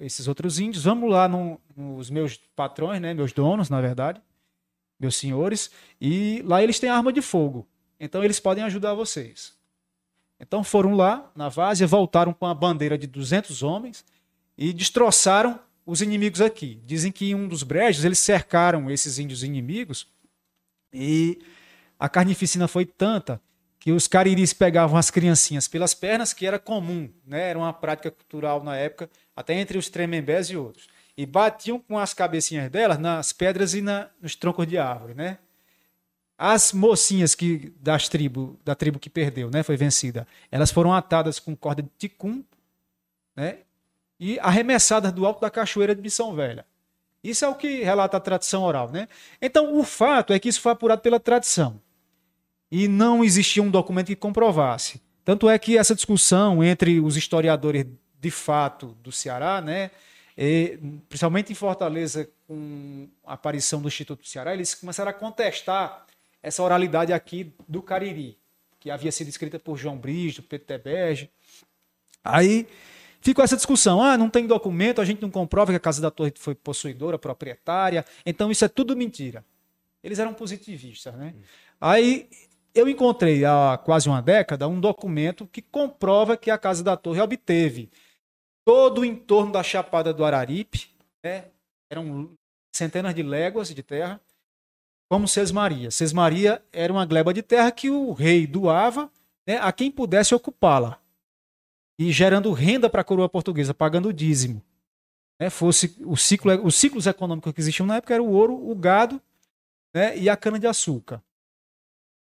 [0.00, 0.84] esses outros índios.
[0.84, 4.20] Vamos lá no, nos meus patrões, né, meus donos, na verdade,
[4.98, 5.70] meus senhores,
[6.00, 7.66] e lá eles têm arma de fogo.
[7.98, 9.54] Então eles podem ajudar vocês.
[10.40, 14.04] Então foram lá na várzea, voltaram com a bandeira de 200 homens
[14.56, 16.78] e destroçaram os inimigos aqui.
[16.84, 20.06] Dizem que em um dos brejos eles cercaram esses índios inimigos
[20.92, 21.40] e
[21.98, 23.40] a carnificina foi tanta
[23.80, 27.48] que os cariris pegavam as criancinhas pelas pernas, que era comum, né?
[27.48, 30.88] era uma prática cultural na época, até entre os tremembés e outros.
[31.16, 35.38] E batiam com as cabecinhas delas nas pedras e na, nos troncos de árvore, né?
[36.36, 41.40] As mocinhas que das tribo, da tribo que perdeu, né, foi vencida, elas foram atadas
[41.40, 42.44] com corda de ticum,
[43.34, 43.58] né,
[44.18, 46.66] e arremessadas do alto da cachoeira de Missão Velha.
[47.22, 49.08] Isso é o que relata a tradição oral, né?
[49.40, 51.80] Então, o fato é que isso foi apurado pela tradição.
[52.70, 55.00] E não existia um documento que comprovasse.
[55.24, 57.86] Tanto é que essa discussão entre os historiadores
[58.20, 59.90] de fato do Ceará, né,
[60.36, 60.78] e,
[61.08, 66.06] principalmente em Fortaleza, com a aparição do Instituto do Ceará, eles começaram a contestar
[66.42, 68.38] essa oralidade aqui do Cariri,
[68.78, 71.30] que havia sido escrita por João Bristo, Pedro Teberge.
[72.24, 72.66] Aí
[73.20, 76.10] ficou essa discussão: ah, não tem documento, a gente não comprova que a Casa da
[76.10, 79.44] Torre foi possuidora, proprietária, então isso é tudo mentira.
[80.02, 81.34] Eles eram positivistas, né?
[81.80, 82.28] Aí
[82.74, 87.20] eu encontrei há quase uma década um documento que comprova que a Casa da Torre
[87.20, 87.90] obteve
[88.64, 90.90] todo o entorno da Chapada do Araripe,
[91.24, 91.46] né?
[91.90, 92.30] eram
[92.72, 94.20] centenas de léguas de terra,
[95.10, 95.90] como Sesmaria.
[95.90, 99.10] Sesmaria era uma gleba de terra que o rei doava
[99.46, 101.00] né, a quem pudesse ocupá-la.
[101.98, 104.62] E gerando renda para a coroa portuguesa, pagando o dízimo.
[105.40, 108.74] Né, fosse o ciclo, os ciclos econômicos que existiam na época eram o ouro, o
[108.74, 109.20] gado
[109.94, 111.22] né, e a cana-de-açúcar.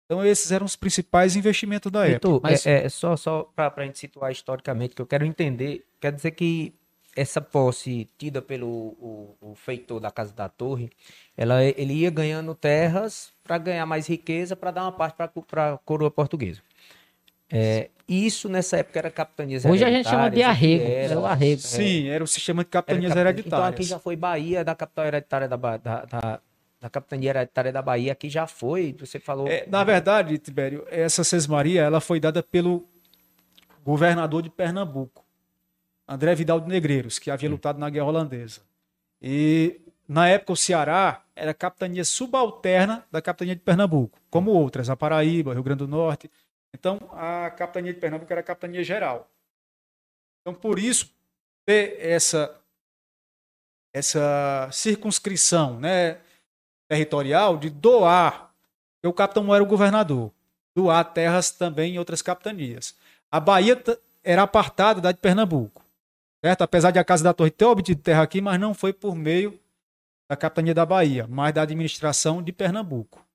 [0.06, 2.40] Então, esses eram os principais investimentos da época.
[2.42, 2.66] Mas...
[2.66, 6.32] É, é só, só para a gente situar historicamente, que eu quero entender, quer dizer
[6.32, 6.74] que
[7.14, 10.90] essa posse tida pelo o, o feitor da Casa da Torre,
[11.36, 15.16] ela, ele ia ganhando terras para ganhar mais riqueza, para dar uma parte
[15.48, 16.62] para a coroa portuguesa.
[17.50, 20.84] É, isso nessa época era capitanias Hoje a gente chama de arrego.
[20.84, 21.62] Era, era o arrego.
[21.62, 23.48] Sim, era o sistema de capitanias hereditárias.
[23.48, 26.42] Então aqui já foi Bahia, da capital hereditária da, da, da,
[26.80, 28.96] da capitania hereditária da Bahia, aqui já foi.
[29.00, 29.48] Você falou.
[29.48, 32.88] É, na verdade, Tibério, essa sesmaria ela foi dada pelo
[33.84, 35.26] governador de Pernambuco.
[36.08, 38.62] André Vidal de Negreiros, que havia lutado na Guerra Holandesa.
[39.22, 44.96] E na época o Ceará era capitania subalterna da capitania de Pernambuco, como outras, a
[44.96, 46.32] Paraíba, Rio Grande do Norte.
[46.74, 49.30] Então a capitania de Pernambuco era a capitania geral.
[50.42, 51.14] Então por isso
[51.66, 52.56] ter essa
[53.94, 56.22] essa circunscrição, né,
[56.88, 58.54] territorial de doar,
[58.96, 60.32] porque o capitão era o governador,
[60.76, 62.96] doar terras também em outras capitanias.
[63.32, 63.82] A Bahia
[64.24, 65.84] era apartada da de Pernambuco,
[66.44, 66.62] certo?
[66.62, 69.60] Apesar de a Casa da Torre ter obtido terra aqui, mas não foi por meio
[70.30, 73.27] da capitania da Bahia, mas da administração de Pernambuco.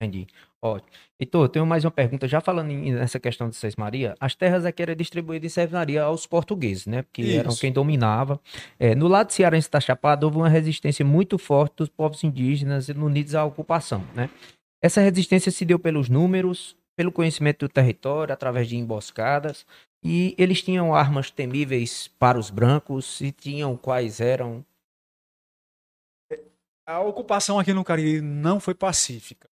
[0.00, 0.26] Entendi.
[0.62, 0.90] Ótimo.
[1.18, 2.26] Heitor, tenho mais uma pergunta.
[2.26, 6.04] Já falando nessa questão de Seis Maria, as terras aqui eram distribuídas em Seis Maria
[6.04, 7.02] aos portugueses, né?
[7.02, 7.38] Porque Isso.
[7.40, 8.40] eram quem dominava.
[8.78, 13.34] É, no lado cearense da Chapada, houve uma resistência muito forte dos povos indígenas unidos
[13.34, 14.30] à ocupação, né?
[14.82, 19.66] Essa resistência se deu pelos números, pelo conhecimento do território, através de emboscadas,
[20.02, 24.64] e eles tinham armas temíveis para os brancos, e tinham quais eram.
[26.86, 29.50] A ocupação aqui no Cariri não foi pacífica.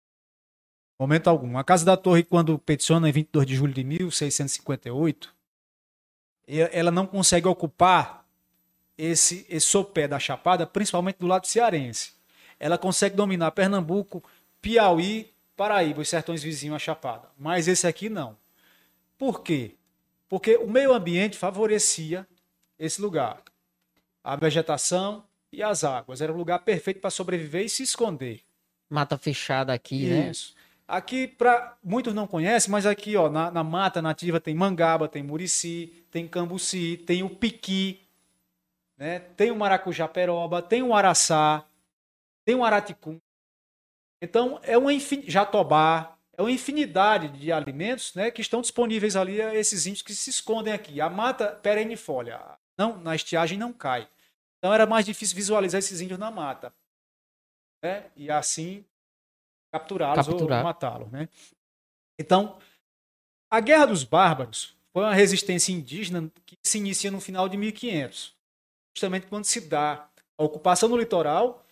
[1.01, 1.57] Momento algum.
[1.57, 5.35] A Casa da Torre, quando peticiona em 22 de julho de 1658,
[6.47, 8.27] ela não consegue ocupar
[8.99, 12.13] esse, esse sopé da Chapada, principalmente do lado cearense.
[12.59, 14.23] Ela consegue dominar Pernambuco,
[14.61, 17.31] Piauí, Paraíba, os sertões vizinhos à Chapada.
[17.39, 18.37] Mas esse aqui não.
[19.17, 19.77] Por quê?
[20.29, 22.27] Porque o meio ambiente favorecia
[22.79, 23.41] esse lugar.
[24.23, 26.21] A vegetação e as águas.
[26.21, 28.43] Era um lugar perfeito para sobreviver e se esconder.
[28.91, 30.11] Mata fechada aqui, Isso.
[30.11, 30.31] né?
[30.31, 30.60] Isso.
[30.91, 35.23] Aqui, para muitos não conhecem, mas aqui ó, na, na, mata nativa tem mangaba, tem
[35.23, 38.01] murici, tem cambuci, tem o piqui,
[38.99, 39.21] né?
[39.21, 41.65] tem o maracujá peroba, tem o araçá,
[42.45, 43.21] tem o araticum.
[44.21, 44.91] Então, é uma
[45.29, 50.13] jatobá, é uma infinidade de alimentos né, que estão disponíveis ali a esses índios que
[50.13, 51.01] se escondem aqui.
[51.01, 52.41] A mata perennifolia,
[52.77, 54.09] não, na estiagem não cai.
[54.59, 56.75] Então era mais difícil visualizar esses índios na mata.
[57.81, 58.11] Né?
[58.17, 58.85] E assim
[59.73, 60.59] capturá-los Capturar.
[60.59, 61.11] ou matá-los.
[61.11, 61.29] Né?
[62.19, 62.59] Então,
[63.51, 68.35] a Guerra dos Bárbaros foi uma resistência indígena que se inicia no final de 1500,
[68.95, 71.65] justamente quando se dá a ocupação do litoral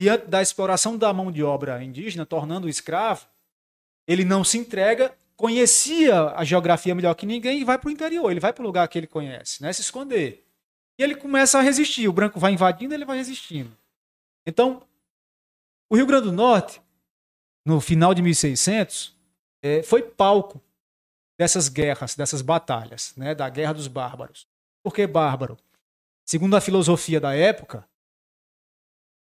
[0.00, 3.26] diante da exploração da mão de obra indígena, tornando o escravo,
[4.06, 8.30] ele não se entrega, conhecia a geografia melhor que ninguém e vai para o interior,
[8.30, 10.46] ele vai para o lugar que ele conhece, né, se esconder.
[10.98, 13.76] E ele começa a resistir, o branco vai invadindo, ele vai resistindo.
[14.46, 14.82] Então,
[15.88, 16.80] o Rio Grande do Norte
[17.64, 19.16] no final de 1600,
[19.62, 20.60] é, foi palco
[21.38, 24.46] dessas guerras, dessas batalhas, né, da Guerra dos Bárbaros.
[24.82, 25.56] Por que bárbaro?
[26.24, 27.86] Segundo a filosofia da época,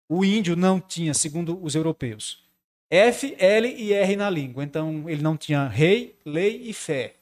[0.09, 2.47] o índio não tinha, segundo os europeus,
[2.89, 4.63] F, L e R na língua.
[4.63, 7.15] Então ele não tinha rei, lei e fé.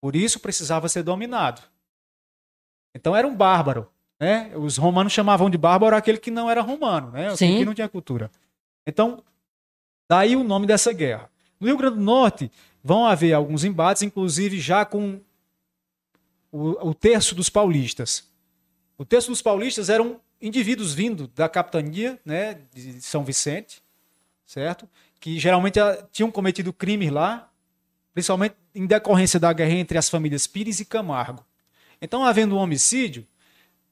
[0.00, 1.62] Por isso precisava ser dominado.
[2.94, 3.90] Então era um bárbaro.
[4.20, 4.52] Né?
[4.56, 7.32] Os romanos chamavam de bárbaro aquele que não era romano, né?
[7.32, 8.30] aquele que não tinha cultura.
[8.86, 9.22] Então
[10.08, 11.30] Daí o nome dessa guerra.
[11.58, 12.50] No Rio Grande do Norte
[12.82, 15.20] vão haver alguns embates, inclusive já com
[16.52, 18.28] o, o terço dos paulistas.
[18.96, 23.82] O terço dos paulistas eram indivíduos vindo da capitania né, de São Vicente,
[24.46, 24.88] certo?
[25.18, 27.50] Que geralmente ah, tinham cometido crimes lá,
[28.12, 31.44] principalmente em decorrência da guerra entre as famílias Pires e Camargo.
[32.00, 33.26] Então, havendo um homicídio,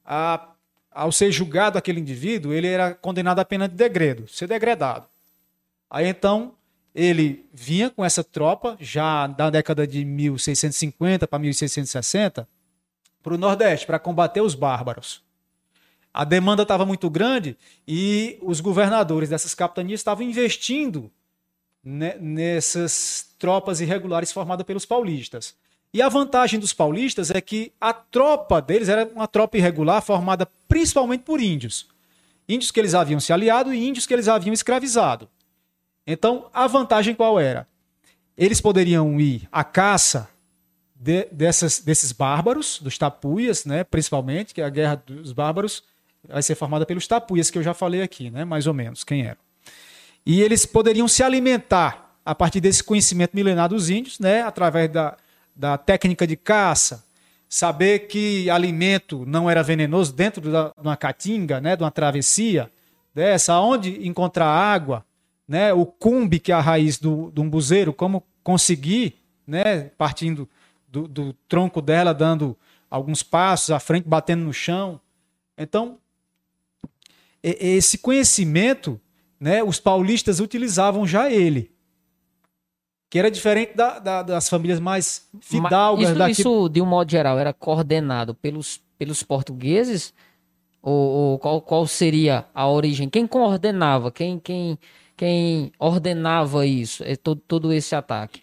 [0.04, 0.50] a,
[0.90, 5.06] ao ser julgado aquele indivíduo, ele era condenado a pena de degredo, ser degredado.
[5.92, 6.54] Aí então
[6.94, 12.48] ele vinha com essa tropa, já da década de 1650 para 1660,
[13.22, 15.22] para o Nordeste, para combater os bárbaros.
[16.12, 21.10] A demanda estava muito grande e os governadores dessas capitanias estavam investindo
[21.84, 25.54] nessas tropas irregulares formadas pelos paulistas.
[25.92, 30.48] E a vantagem dos paulistas é que a tropa deles era uma tropa irregular formada
[30.66, 31.86] principalmente por índios.
[32.48, 35.28] Índios que eles haviam se aliado e índios que eles haviam escravizado.
[36.06, 37.66] Então, a vantagem qual era?
[38.36, 40.28] Eles poderiam ir à caça
[40.94, 45.82] de, dessas, desses bárbaros, dos tapuias, né, principalmente, que a guerra dos bárbaros
[46.28, 49.22] vai ser formada pelos tapuias, que eu já falei aqui, né, mais ou menos, quem
[49.26, 49.40] eram.
[50.24, 55.16] E eles poderiam se alimentar a partir desse conhecimento milenar dos índios, né, através da,
[55.54, 57.04] da técnica de caça,
[57.48, 60.48] saber que alimento não era venenoso dentro de
[60.80, 62.70] uma caatinga, né, de uma travessia
[63.14, 65.04] dessa, onde encontrar água,
[65.52, 70.48] né, o cumbe, que é a raiz do, do umbuzeiro, como conseguir, né, partindo
[70.88, 72.56] do, do tronco dela, dando
[72.88, 74.98] alguns passos à frente, batendo no chão.
[75.58, 75.98] Então,
[77.42, 78.98] esse conhecimento,
[79.38, 81.70] né, os paulistas utilizavam já ele.
[83.10, 86.08] Que era diferente da, da, das famílias mais fidalgas.
[86.08, 86.32] Isso, daqui...
[86.32, 90.14] isso, de um modo geral, era coordenado pelos, pelos portugueses?
[90.80, 93.10] Ou, ou qual, qual seria a origem?
[93.10, 94.10] Quem coordenava?
[94.10, 94.78] Quem, quem,
[95.22, 98.42] quem ordenava isso, é todo, todo esse ataque?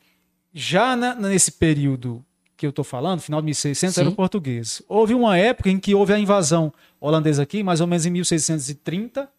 [0.54, 2.24] Já na, nesse período
[2.56, 4.00] que eu estou falando, final de 1600, Sim.
[4.00, 4.82] era o português.
[4.88, 9.30] Houve uma época em que houve a invasão holandesa aqui, mais ou menos em 1630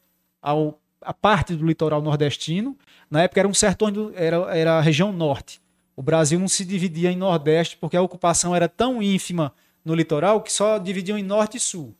[0.42, 2.76] ao a parte do litoral nordestino.
[3.10, 5.62] Na época era um sertão, era, era a região norte.
[5.96, 10.42] O Brasil não se dividia em nordeste porque a ocupação era tão ínfima no litoral
[10.42, 11.96] que só dividiam em norte e sul.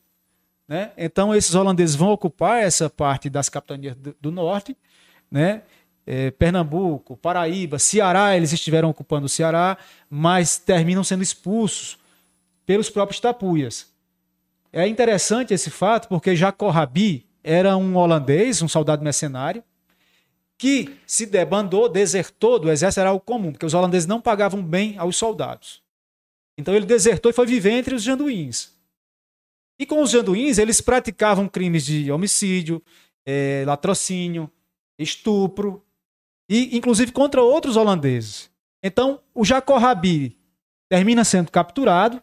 [0.68, 0.92] Né?
[0.98, 4.76] Então esses holandeses vão ocupar essa parte das capitanias do, do norte,
[5.30, 5.62] né?
[6.06, 11.98] É, Pernambuco, Paraíba, Ceará, eles estiveram ocupando o Ceará, mas terminam sendo expulsos
[12.66, 13.88] pelos próprios tapuias.
[14.72, 19.62] É interessante esse fato porque Rabi era um holandês, um soldado mercenário,
[20.58, 24.96] que se debandou, desertou do exército, era algo comum, porque os holandeses não pagavam bem
[24.98, 25.82] aos soldados.
[26.56, 28.72] Então ele desertou e foi viver entre os janduíns.
[29.78, 32.82] E com os janduíns, eles praticavam crimes de homicídio,
[33.24, 34.50] eh, latrocínio,
[35.02, 35.82] estupro,
[36.48, 38.50] e inclusive contra outros holandeses.
[38.82, 40.38] Então, o Jacó Rabi
[40.90, 42.22] termina sendo capturado,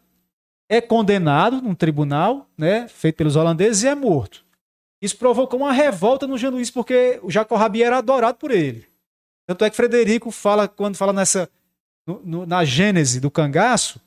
[0.70, 4.46] é condenado num tribunal, né, feito pelos holandeses, e é morto.
[5.02, 8.86] Isso provocou uma revolta no janduíns, porque o Jacó Rabi era adorado por ele.
[9.48, 11.50] Tanto é que Frederico fala, quando fala nessa,
[12.06, 14.02] no- no- na gênese do cangaço,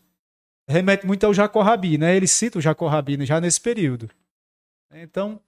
[0.68, 2.14] remete muito ao Jacó Rabi, né?
[2.16, 4.11] Ele cita o Jacó Rabi já nesse período.
[4.92, 5.40] Então,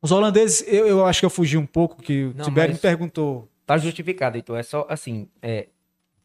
[0.00, 2.80] os holandeses, eu, eu acho que eu fugi um pouco, que o Não, Tibério me
[2.80, 3.48] perguntou.
[3.66, 5.68] Tá justificado, então é só assim, é,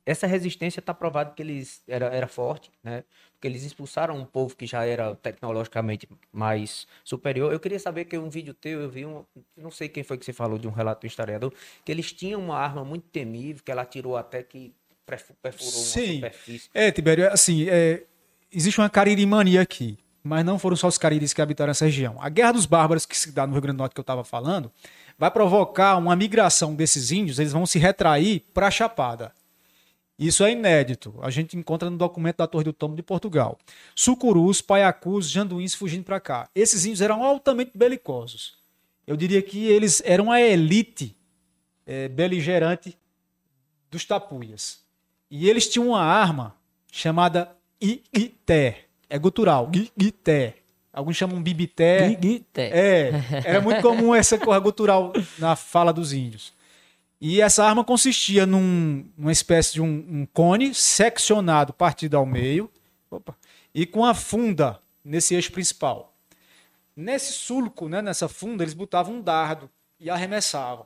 [0.06, 3.04] essa resistência tá provado que eles era, era forte, né?
[3.34, 7.52] Porque eles expulsaram um povo que já era tecnologicamente mais superior.
[7.52, 9.24] Eu queria saber que um vídeo teu, eu vi um,
[9.56, 11.54] não sei quem foi que você falou de um relato do historiador,
[11.86, 14.74] que eles tinham uma arma muito temível, que ela atirou até que
[15.06, 16.16] perfu- perfurou uma Sim.
[16.16, 16.70] superfície.
[16.74, 18.04] É, Tibério, assim, é,
[18.52, 22.18] existe uma caririmania aqui, mas não foram só os cariris que habitaram essa região.
[22.20, 24.24] A Guerra dos Bárbaros, que se dá no Rio Grande do Norte, que eu estava
[24.24, 24.72] falando,
[25.18, 29.32] vai provocar uma migração desses índios, eles vão se retrair para a Chapada.
[30.20, 31.16] Isso é inédito.
[31.22, 33.58] A gente encontra no documento da Torre do Tomo de Portugal.
[33.96, 36.50] Sucurus, paiacus, janduíns fugindo para cá.
[36.56, 38.58] Esses índios eram altamente belicosos.
[39.06, 41.16] Eu diria que eles eram a elite
[41.86, 42.98] eh, beligerante
[43.90, 44.80] dos tapuias.
[45.30, 46.56] E eles tinham uma arma
[46.92, 48.87] chamada Ité.
[49.10, 49.72] É gutural.
[49.98, 50.56] Ité.
[50.92, 52.16] Alguns chamam bibité.
[52.16, 52.72] Guité.
[52.74, 53.12] É,
[53.46, 56.54] era muito comum essa coisa gutural na fala dos índios.
[57.22, 62.70] E essa arma consistia num, numa espécie de um, um cone seccionado, partido ao meio,
[63.10, 63.36] opa,
[63.74, 66.16] e com a funda nesse eixo principal.
[66.96, 70.86] Nesse sulco, né, nessa funda, eles botavam um dardo e arremessavam.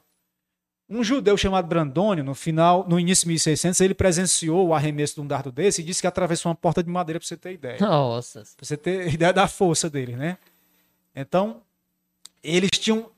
[0.94, 5.22] Um judeu chamado Brandônio, no final, no início de 1600, ele presenciou o arremesso de
[5.22, 7.78] um dardo desse e disse que atravessou uma porta de madeira, para você ter ideia.
[7.80, 8.42] Nossa.
[8.58, 10.38] Pra você ter ideia da força dele, né?
[11.16, 11.62] Então,
[12.44, 13.10] eles tinham.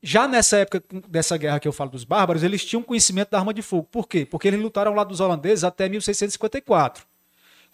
[0.00, 3.52] Já nessa época dessa guerra que eu falo dos bárbaros, eles tinham conhecimento da arma
[3.52, 3.88] de fogo.
[3.90, 4.24] Por quê?
[4.24, 7.04] Porque eles lutaram ao lado dos holandeses até 1654.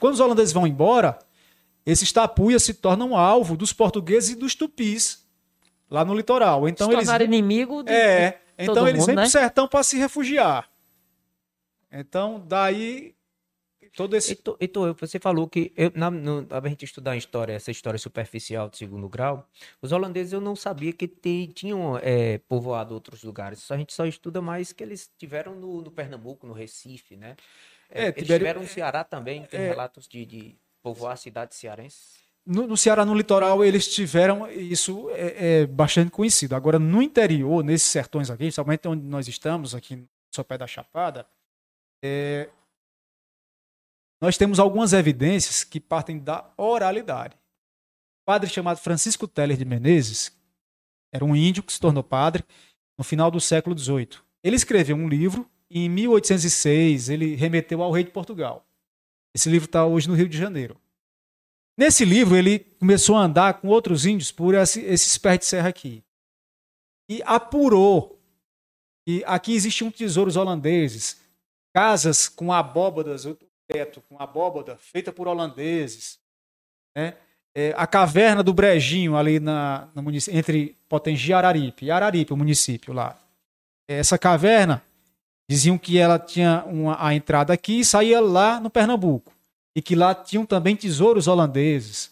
[0.01, 1.19] Quando os holandeses vão embora,
[1.85, 5.27] esses tapuias se tornam alvo dos portugueses e dos tupis
[5.91, 6.67] lá no litoral.
[6.69, 9.23] Então Se eles tornaram inimigo de é, todo então eles mundo, vêm né?
[9.23, 10.69] pro sertão para se refugiar.
[11.91, 13.15] Então, daí
[13.95, 17.71] todo esse Heitor, você falou que eu, na, no, a gente estudar a história, essa
[17.71, 19.49] história superficial de segundo grau,
[19.81, 23.71] os holandeses eu não sabia que te- tinham é, povoado outros lugares.
[23.71, 27.37] A gente só estuda mais que eles tiveram no, no Pernambuco, no Recife, né?
[27.89, 29.69] É, É, eles Tibério, tiveram no Ceará também, tem é.
[29.69, 32.26] relatos de, de povoar cidades cearenses.
[32.47, 34.49] No, no Ceará, no litoral, eles tiveram.
[34.51, 36.55] Isso é, é bastante conhecido.
[36.55, 41.27] Agora, no interior, nesses sertões aqui, principalmente onde nós estamos, aqui no Sopé da Chapada,
[42.05, 42.49] é,
[44.21, 47.35] nós temos algumas evidências que partem da oralidade.
[47.35, 50.33] Um padre chamado Francisco Teller de Menezes
[51.13, 52.45] era um índio que se tornou padre
[52.97, 54.19] no final do século XVIII.
[54.43, 58.65] Ele escreveu um livro e, em 1806, ele remeteu ao rei de Portugal.
[59.35, 60.81] Esse livro está hoje no Rio de Janeiro.
[61.77, 65.69] Nesse livro, ele começou a andar com outros índios por esse, esses pés de serra
[65.69, 66.03] aqui.
[67.09, 68.19] E apurou
[69.07, 71.21] que aqui existiam tesouros holandeses,
[71.75, 73.37] casas com abóbadas, o
[73.69, 76.19] teto com abóbada feita por holandeses.
[76.97, 77.15] Né?
[77.55, 81.91] É, a caverna do Brejinho, ali na, no munici- entre Potengi e Araripe.
[81.91, 83.19] Araripe, o município lá.
[83.89, 84.83] Essa caverna,
[85.49, 89.36] diziam que ela tinha uma, a entrada aqui e saía lá no Pernambuco
[89.77, 92.11] e que lá tinham também tesouros holandeses,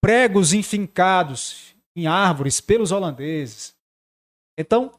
[0.00, 3.74] pregos enfincados em árvores pelos holandeses.
[4.58, 4.90] Então,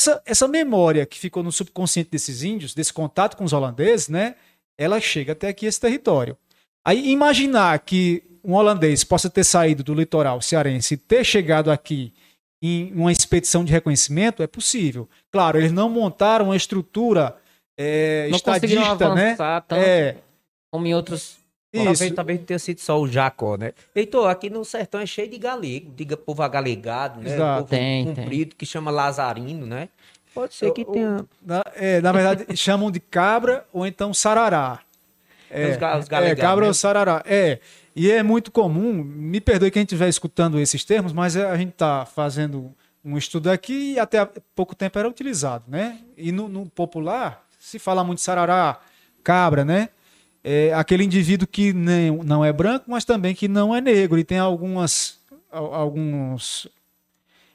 [0.00, 4.36] essa, essa memória que ficou no subconsciente desses índios, desse contato com os holandeses, né,
[4.78, 6.36] ela chega até aqui esse território.
[6.82, 12.10] Aí imaginar que um holandês possa ter saído do litoral cearense e ter chegado aqui
[12.62, 15.06] em uma expedição de reconhecimento é possível.
[15.30, 17.36] Claro, eles não montaram uma estrutura
[17.76, 19.36] é, Não estadista, né?
[19.36, 20.16] tanto É,
[20.70, 21.38] como em outros.
[21.72, 23.72] Talvez, talvez não tenha sido só o Jacó, né?
[23.94, 27.34] Heitor, aqui no sertão é cheio de galego, diga povo agalegado, né?
[27.34, 27.58] Exato.
[27.64, 29.90] povo Tem, comprido, que chama Lazarino, né?
[30.34, 31.26] Pode ser que tenha.
[31.44, 34.80] Na, é, na verdade, chamam de cabra ou então sarará.
[35.50, 36.68] É, Os ga- os é, galegados, cabra né?
[36.68, 37.22] ou sarará.
[37.26, 37.58] É.
[37.94, 41.70] E é muito comum, me perdoe quem estiver escutando esses termos, mas é, a gente
[41.70, 45.98] está fazendo um estudo aqui e até há pouco tempo era utilizado, né?
[46.16, 48.78] E no, no popular se fala muito sarará,
[49.24, 49.88] cabra, né?
[50.48, 54.22] É aquele indivíduo que nem, não é branco, mas também que não é negro e
[54.22, 55.18] tem algumas,
[55.50, 56.68] al- alguns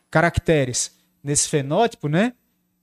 [0.10, 2.34] caracteres nesse fenótipo, né?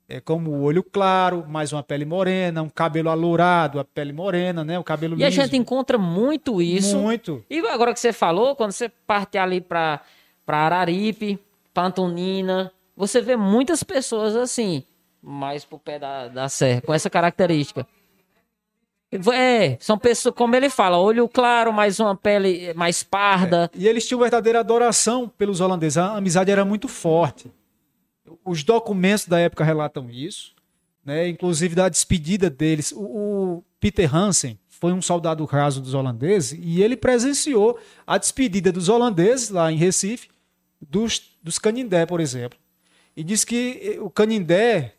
[0.09, 4.65] É como o olho claro, mais uma pele morena, um cabelo alourado, a pele morena,
[4.65, 4.79] né?
[4.79, 5.43] O cabelo E a liso.
[5.43, 6.97] gente encontra muito isso.
[6.97, 7.45] Muito.
[7.51, 10.01] E agora que você falou, quando você parte ali pra,
[10.47, 11.39] pra Araripe,
[11.75, 14.83] Pantonina, você vê muitas pessoas assim,
[15.23, 17.87] mais pro pé da, da serra, com essa característica.
[19.11, 23.71] É, são pessoas, como ele fala, olho claro, mais uma pele mais parda.
[23.75, 25.97] E eles tinham verdadeira adoração pelos holandeses.
[25.97, 27.51] A amizade era muito forte.
[28.45, 30.55] Os documentos da época relatam isso,
[31.03, 31.27] né?
[31.27, 32.93] Inclusive da despedida deles.
[32.93, 38.71] O, o Peter Hansen foi um soldado raso dos holandeses e ele presenciou a despedida
[38.71, 40.29] dos holandeses lá em Recife,
[40.81, 42.59] dos, dos Canindé, por exemplo.
[43.17, 44.95] E diz que eh, o Canindé,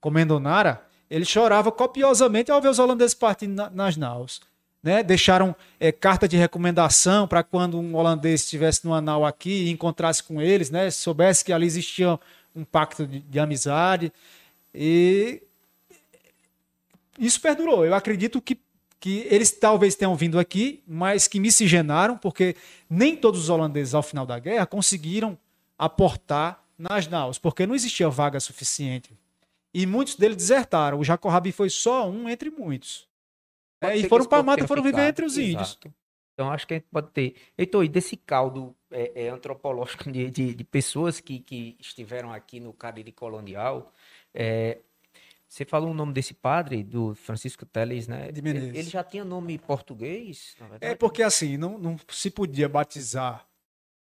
[0.00, 4.40] comendo Nara, ele chorava copiosamente ao ver os holandeses partindo na- nas naus.
[4.82, 5.02] Né?
[5.02, 10.22] Deixaram eh, carta de recomendação para quando um holandês estivesse numa nau aqui e encontrasse
[10.22, 10.90] com eles, né?
[10.90, 12.18] soubesse que ali existia
[12.54, 14.12] um pacto de, de amizade.
[14.74, 15.42] E
[17.18, 17.84] isso perdurou.
[17.84, 18.58] Eu acredito que,
[19.00, 22.54] que eles talvez tenham vindo aqui, mas que miscigenaram, porque
[22.88, 25.36] nem todos os holandeses, ao final da guerra, conseguiram
[25.76, 29.10] aportar nas naus, porque não existia vaga suficiente.
[29.74, 30.98] E muitos deles desertaram.
[30.98, 33.08] O Jacorabi foi só um entre muitos.
[33.80, 35.08] É, e foram para a mata, foram viver ficado.
[35.08, 35.70] entre os índios.
[35.70, 35.94] Exato.
[36.34, 37.34] Então acho que a gente pode ter.
[37.56, 42.60] Heitor, e desse caldo é, é, antropológico de, de, de pessoas que, que estiveram aqui
[42.60, 43.92] no Cariri colonial,
[44.32, 44.78] é,
[45.48, 48.30] você falou o nome desse padre, do Francisco Teles, né?
[48.30, 48.68] De Menezes.
[48.68, 50.56] Ele, ele já tinha nome português?
[50.80, 53.48] É porque assim, não, não se podia batizar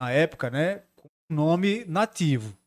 [0.01, 2.57] na época, né, com nome nativo.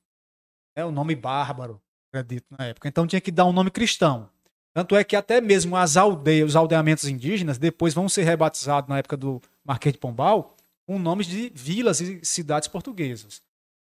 [0.77, 2.89] É um nome bárbaro, acredito, na época.
[2.89, 4.29] Então tinha que dar um nome cristão.
[4.75, 8.99] Tanto é que até mesmo as aldeias, os aldeamentos indígenas, depois vão ser rebatizados na
[8.99, 10.57] época do Marquês de Pombal
[10.87, 13.43] com nomes de vilas e cidades portuguesas.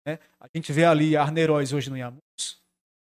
[0.07, 0.19] né?
[0.41, 2.21] A gente vê ali Arneiroz hoje no Iamus.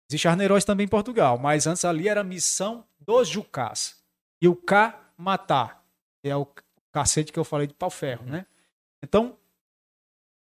[0.09, 3.97] Existe Arneiroz também em Portugal, mas antes ali era missão dos Jucás.
[4.41, 5.83] E o Cá matar,
[6.21, 6.47] que é o
[6.91, 8.45] cacete que eu falei de pau-ferro, né?
[9.03, 9.37] Então,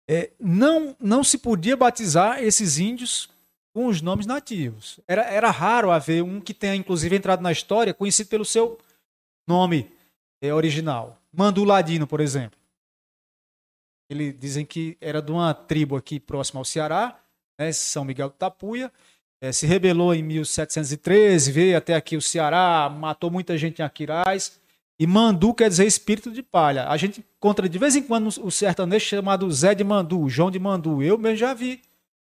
[0.07, 3.29] é, não, não se podia batizar esses índios
[3.77, 4.99] com os nomes nativos.
[5.07, 8.79] Era, era raro haver um que tenha, inclusive, entrado na história conhecido pelo seu
[9.47, 9.91] nome
[10.41, 11.21] é, original.
[11.31, 12.57] Mandu Ladino, por exemplo.
[14.09, 17.19] Eles dizem que era de uma tribo aqui próxima ao Ceará,
[17.59, 18.91] né, São Miguel do Tapuia.
[19.39, 24.59] É, se rebelou em 1713, veio até aqui o Ceará, matou muita gente em Aquiraz.
[24.99, 26.89] E Mandu quer dizer espírito de palha.
[26.89, 30.57] A gente encontra de vez em quando o sertanejo chamado Zé de Mandu, João de
[30.57, 31.03] Mandu.
[31.03, 31.79] Eu mesmo já vi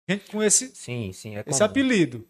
[0.09, 1.37] gente com esse, Sim, sim.
[1.37, 2.27] É esse apelido.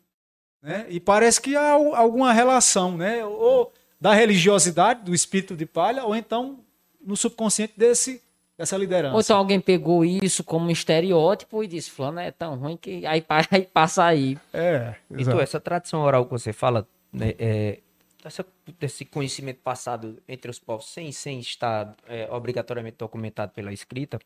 [0.63, 0.87] Né?
[0.89, 3.25] E parece que há al- alguma relação, né?
[3.25, 6.61] Ou da religiosidade, do espírito de palha, ou então
[7.01, 8.23] no subconsciente desse,
[8.57, 9.15] dessa liderança.
[9.15, 13.05] Ou então alguém pegou isso como um estereótipo e disse, fulano é tão ruim que
[13.07, 14.39] aí, aí passa aí.
[14.53, 17.79] É, Então, essa tradição oral que você fala, né, é,
[18.25, 18.47] essa-
[18.79, 24.21] desse conhecimento passado entre os povos, sem, sem estar é, obrigatoriamente documentado pela escrita,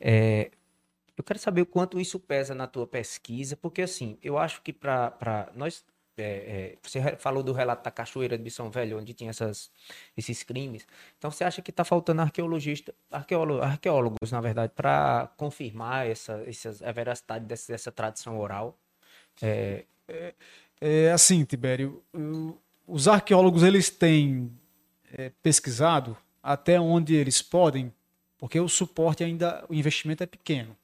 [0.00, 0.50] é,
[1.16, 4.72] eu quero saber o quanto isso pesa na tua pesquisa, porque assim, eu acho que
[4.72, 5.84] para nós.
[6.16, 6.22] é,
[6.74, 9.70] é, você falou do relato da Cachoeira de São Velho, onde tinha essas,
[10.16, 10.86] esses crimes.
[11.18, 16.82] Então, você acha que está faltando arqueologista, arqueólogo, arqueólogos, na verdade, para confirmar essa, essas,
[16.82, 18.78] a veracidade dessa, dessa tradição oral?
[19.42, 19.84] É,
[20.80, 22.02] É assim, Tibério,
[22.86, 24.52] os arqueólogos eles têm
[25.12, 27.92] é, pesquisado até onde eles podem,
[28.36, 30.76] porque o suporte ainda, o investimento é pequeno,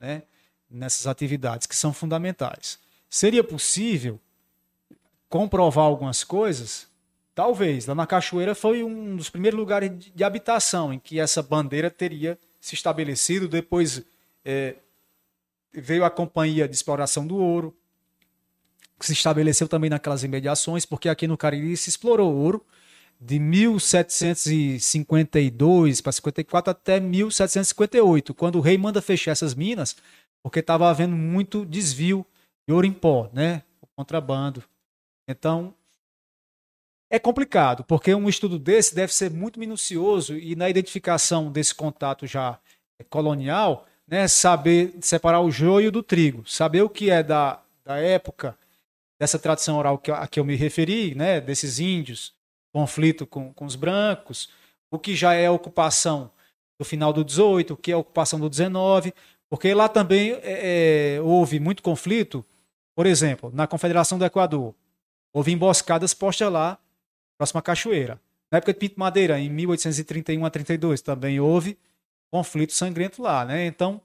[0.00, 0.22] né?
[0.70, 2.78] Nessas atividades que são fundamentais.
[3.08, 4.20] Seria possível
[5.28, 6.88] comprovar algumas coisas?
[7.34, 7.86] Talvez.
[7.86, 12.38] Lá na Cachoeira foi um dos primeiros lugares de, habitação em que essa bandeira teria
[12.60, 13.46] se estabelecido.
[13.46, 14.02] Depois
[14.44, 14.76] é,
[15.72, 17.76] veio a Companhia de Exploração do Ouro,
[18.98, 22.64] que se estabeleceu também naquelas imediações, porque aqui no Cariri se explorou ouro
[23.20, 29.96] de 1752 para 54 até 1758, quando o rei manda fechar essas minas,
[30.42, 32.26] porque estava havendo muito desvio
[32.68, 33.62] de ouro em pó, né?
[33.80, 34.62] O contrabando.
[35.28, 35.74] Então,
[37.10, 42.26] É complicado, porque um estudo desse deve ser muito minucioso e na identificação desse contato
[42.26, 42.58] já
[43.08, 48.58] colonial, né, saber separar o joio do trigo, saber o que é da, da época
[49.20, 52.34] dessa tradição oral que, a que eu me referi, né, desses índios,
[52.76, 54.50] conflito com, com os brancos,
[54.90, 56.30] o que já é ocupação
[56.78, 59.14] do final do 18, o que é ocupação do 19,
[59.48, 62.44] porque lá também é, é, houve muito conflito,
[62.94, 64.74] por exemplo, na Confederação do Equador,
[65.32, 66.78] houve emboscadas postas lá,
[67.38, 68.20] próxima à cachoeira.
[68.52, 71.78] Na época de Pinto Madeira, em 1831 a 32, também houve
[72.30, 73.64] conflito sangrento lá, né?
[73.64, 74.02] Então,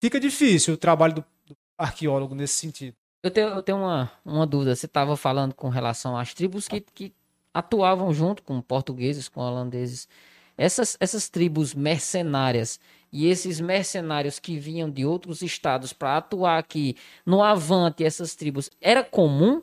[0.00, 2.96] fica difícil o trabalho do, do arqueólogo nesse sentido.
[3.24, 4.76] Eu tenho, eu tenho uma, uma dúvida.
[4.76, 7.12] Você estava falando com relação às tribos que, que
[7.52, 10.08] atuavam junto com portugueses, com holandeses.
[10.56, 12.80] Essas, essas tribos mercenárias
[13.12, 18.70] e esses mercenários que vinham de outros estados para atuar aqui no Avante, essas tribos,
[18.80, 19.62] era comum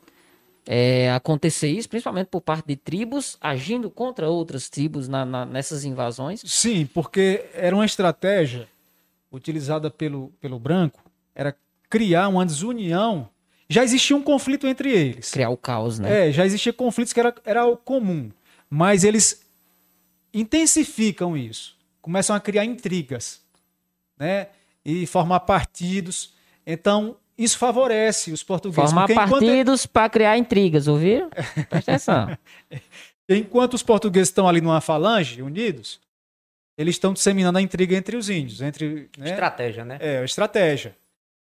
[0.67, 5.85] é, acontecer isso, principalmente por parte de tribos agindo contra outras tribos na, na, nessas
[5.85, 6.41] invasões?
[6.45, 8.67] Sim, porque era uma estratégia
[9.31, 11.03] utilizada pelo, pelo branco,
[11.35, 11.55] era
[11.89, 13.29] criar uma desunião.
[13.69, 15.31] Já existia um conflito entre eles.
[15.31, 16.29] Criar o caos, né?
[16.29, 18.31] É, já existia conflitos que era, era o comum.
[18.69, 19.45] Mas eles
[20.33, 21.75] intensificam isso.
[22.01, 23.41] Começam a criar intrigas,
[24.17, 24.47] né?
[24.83, 26.33] E formar partidos.
[26.65, 28.91] Então, isso favorece os portugueses.
[28.91, 29.93] Formar partidos enquanto...
[29.93, 31.29] para criar intrigas, ouviram?
[31.69, 32.37] Presta atenção.
[33.27, 35.99] enquanto os portugueses estão ali numa falange, unidos,
[36.77, 38.61] eles estão disseminando a intriga entre os índios.
[38.61, 39.31] Entre, né?
[39.31, 39.97] Estratégia, né?
[39.99, 40.95] É, estratégia.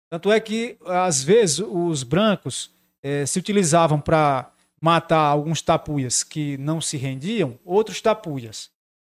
[0.10, 4.52] Tanto é que, às vezes, os brancos é, se utilizavam para
[4.82, 8.72] matar alguns tapuias que não se rendiam, outros tapuias.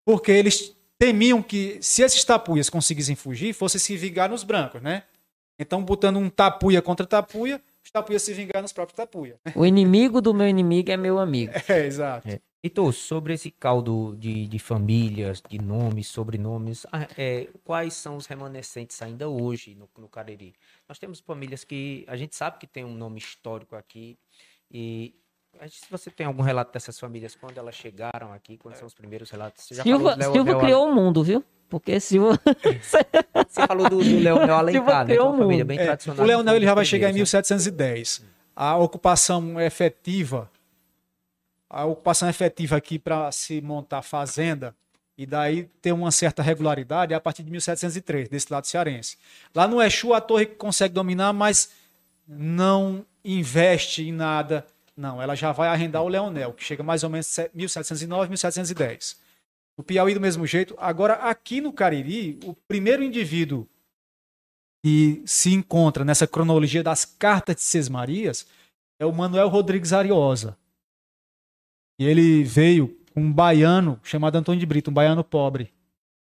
[0.05, 5.03] Porque eles temiam que, se esses tapuias conseguissem fugir, fossem se vingar nos brancos, né?
[5.57, 9.37] Então, botando um tapuia contra tapuia, os tapuias se vingar nos próprios tapuia.
[9.55, 11.53] O inimigo do meu inimigo é meu amigo.
[11.67, 12.29] É, exato.
[12.29, 12.39] É.
[12.65, 18.25] Então, sobre esse caldo de, de famílias, de nomes, sobrenomes, ah, é, quais são os
[18.25, 20.53] remanescentes ainda hoje no, no Cariri?
[20.87, 24.17] Nós temos famílias que a gente sabe que tem um nome histórico aqui
[24.71, 25.13] e
[25.69, 29.29] se você tem algum relato dessas famílias, quando elas chegaram aqui, quando são os primeiros
[29.29, 29.65] relatos?
[29.65, 31.43] Você já Silva, Leo, Silva criou o mundo, viu?
[31.69, 32.39] Porque Silva...
[32.81, 35.19] você falou do, do Leonel Alencar, né?
[35.19, 36.23] Uma família bem é, tradicional.
[36.23, 38.21] O Leonel ele já vai chegar em 1710.
[38.21, 38.29] Né?
[38.55, 40.49] A ocupação efetiva
[41.73, 44.75] a ocupação efetiva aqui para se montar fazenda
[45.17, 49.17] e daí ter uma certa regularidade é a partir de 1703, desse lado cearense.
[49.55, 51.71] Lá no Exu, a torre consegue dominar, mas
[52.27, 54.65] não investe em nada.
[54.95, 59.17] Não, ela já vai arrendar o Leonel, que chega mais ou menos 1709, 1710.
[59.75, 60.75] No Piauí, do mesmo jeito.
[60.77, 63.67] Agora, aqui no Cariri, o primeiro indivíduo
[64.83, 68.45] que se encontra nessa cronologia das cartas de Sesmarias
[68.99, 70.55] é o Manuel Rodrigues Ariosa.
[72.03, 75.71] E ele veio com um baiano chamado Antônio de Brito, um baiano pobre.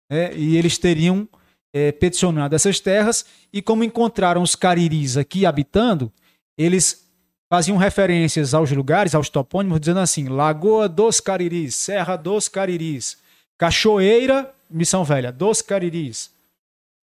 [0.10, 0.36] Né?
[0.36, 1.26] E eles teriam
[1.74, 6.12] é, peticionado essas terras, e como encontraram os cariris aqui habitando,
[6.58, 7.10] eles
[7.50, 13.18] faziam referências aos lugares, aos topônimos, dizendo assim: Lagoa dos Cariris, Serra dos Cariris,
[13.58, 16.32] Cachoeira, Missão Velha, dos Cariris.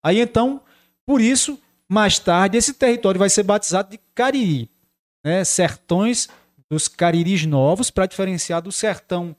[0.03, 0.61] Aí então,
[1.07, 4.69] por isso, mais tarde, esse território vai ser batizado de Cariri,
[5.23, 5.43] né?
[5.43, 6.29] sertões
[6.69, 9.35] dos cariris novos para diferenciar do sertão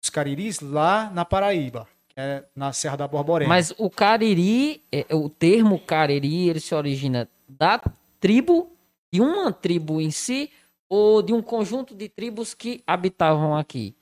[0.00, 3.48] dos cariris lá na Paraíba, é na Serra da Borborema.
[3.48, 7.80] Mas o cariri, é, o termo cariri, ele se origina da
[8.18, 8.72] tribo,
[9.12, 10.50] de uma tribo em si,
[10.88, 13.94] ou de um conjunto de tribos que habitavam aqui?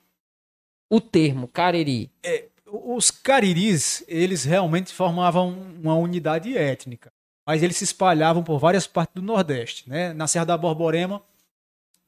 [0.89, 2.11] O termo cariri.
[2.23, 5.49] É, os cariris, eles realmente formavam
[5.81, 7.11] uma unidade étnica,
[7.45, 9.89] mas eles se espalhavam por várias partes do Nordeste.
[9.89, 10.13] Né?
[10.13, 11.21] Na Serra da Borborema,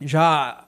[0.07, 0.67] já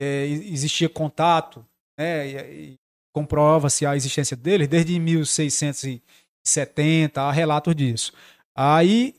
[0.00, 1.66] é, existia contato,
[1.98, 2.78] né, e, e
[3.12, 8.12] comprova-se a existência deles desde 1670, há relatos disso.
[8.54, 9.14] Aí,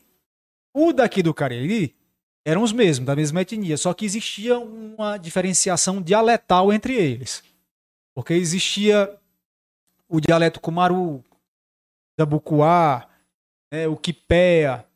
[0.74, 1.94] o daqui do Cariri
[2.44, 7.42] eram os mesmos, da mesma etnia, só que existia uma diferenciação dialetal entre eles.
[8.14, 9.18] Porque existia
[10.08, 11.24] o dialeto Kumaru,
[12.28, 13.08] Bucuá,
[13.72, 14.86] né, o Quipéa,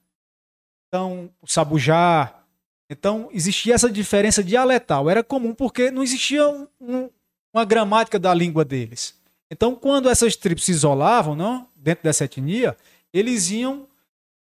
[0.88, 2.43] então, o Sabujá,
[2.89, 5.09] então, existia essa diferença dialetal.
[5.09, 7.11] Era comum porque não existia um, um,
[7.53, 9.18] uma gramática da língua deles.
[9.51, 12.76] Então, quando essas tribos se isolavam não, dentro dessa etnia,
[13.12, 13.87] eles iam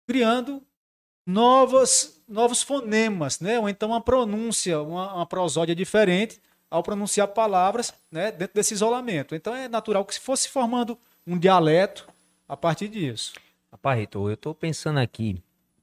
[0.06, 0.62] criando
[1.26, 3.58] novas, novos fonemas, né?
[3.58, 8.30] ou então uma pronúncia, uma, uma prosódia diferente ao pronunciar palavras né?
[8.30, 9.34] dentro desse isolamento.
[9.34, 12.08] Então, é natural que se fosse formando um dialeto
[12.48, 13.32] a partir disso.
[13.72, 15.42] Aparrito, eu estou pensando aqui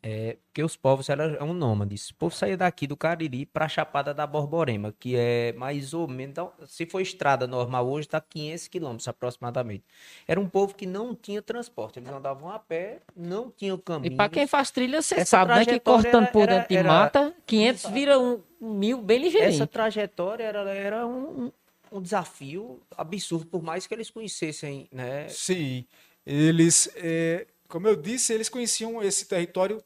[0.10, 2.12] É, porque os povos eram nômades.
[2.12, 6.08] O povo saía daqui do Cariri para a Chapada da Borborema, que é mais ou
[6.08, 6.32] menos.
[6.32, 9.84] Então, se for estrada normal hoje, está 500 quilômetros aproximadamente.
[10.26, 12.00] Era um povo que não tinha transporte.
[12.00, 14.14] Eles andavam a pé, não tinham caminho.
[14.14, 15.60] E para quem faz trilha, você sabe, né?
[15.60, 19.50] Que trajetória cortando por dentro de mata, 500 vira um mil bem ligeirinho.
[19.56, 21.52] Essa trajetória era, era um, um-
[21.92, 25.28] um desafio absurdo, por mais que eles conhecessem, né?
[25.28, 25.86] Sim,
[26.26, 29.84] eles, é, como eu disse, eles conheciam esse território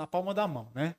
[0.00, 0.94] na palma da mão, né?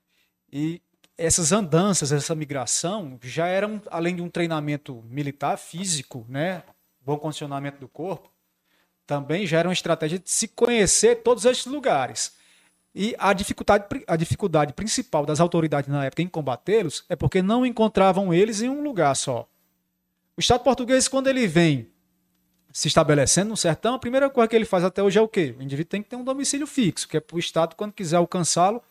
[0.53, 0.79] E
[1.17, 6.61] essas andanças, essa migração, já eram, além de um treinamento militar, físico, né?
[7.03, 8.29] Bom condicionamento do corpo,
[9.07, 12.35] também já era uma estratégia de se conhecer todos esses lugares.
[12.93, 17.65] E a dificuldade, a dificuldade principal das autoridades na época em combatê-los é porque não
[17.65, 19.49] encontravam eles em um lugar só.
[20.37, 21.89] O Estado português, quando ele vem
[22.71, 25.55] se estabelecendo no sertão, a primeira coisa que ele faz até hoje é o quê?
[25.57, 28.17] O indivíduo tem que ter um domicílio fixo, que é para o Estado, quando quiser
[28.17, 28.81] alcançá-lo,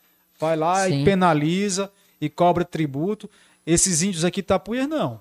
[0.41, 1.03] vai lá Sim.
[1.03, 3.31] e penaliza e cobra tributo.
[3.67, 5.21] Esses índios aqui tapuias, não.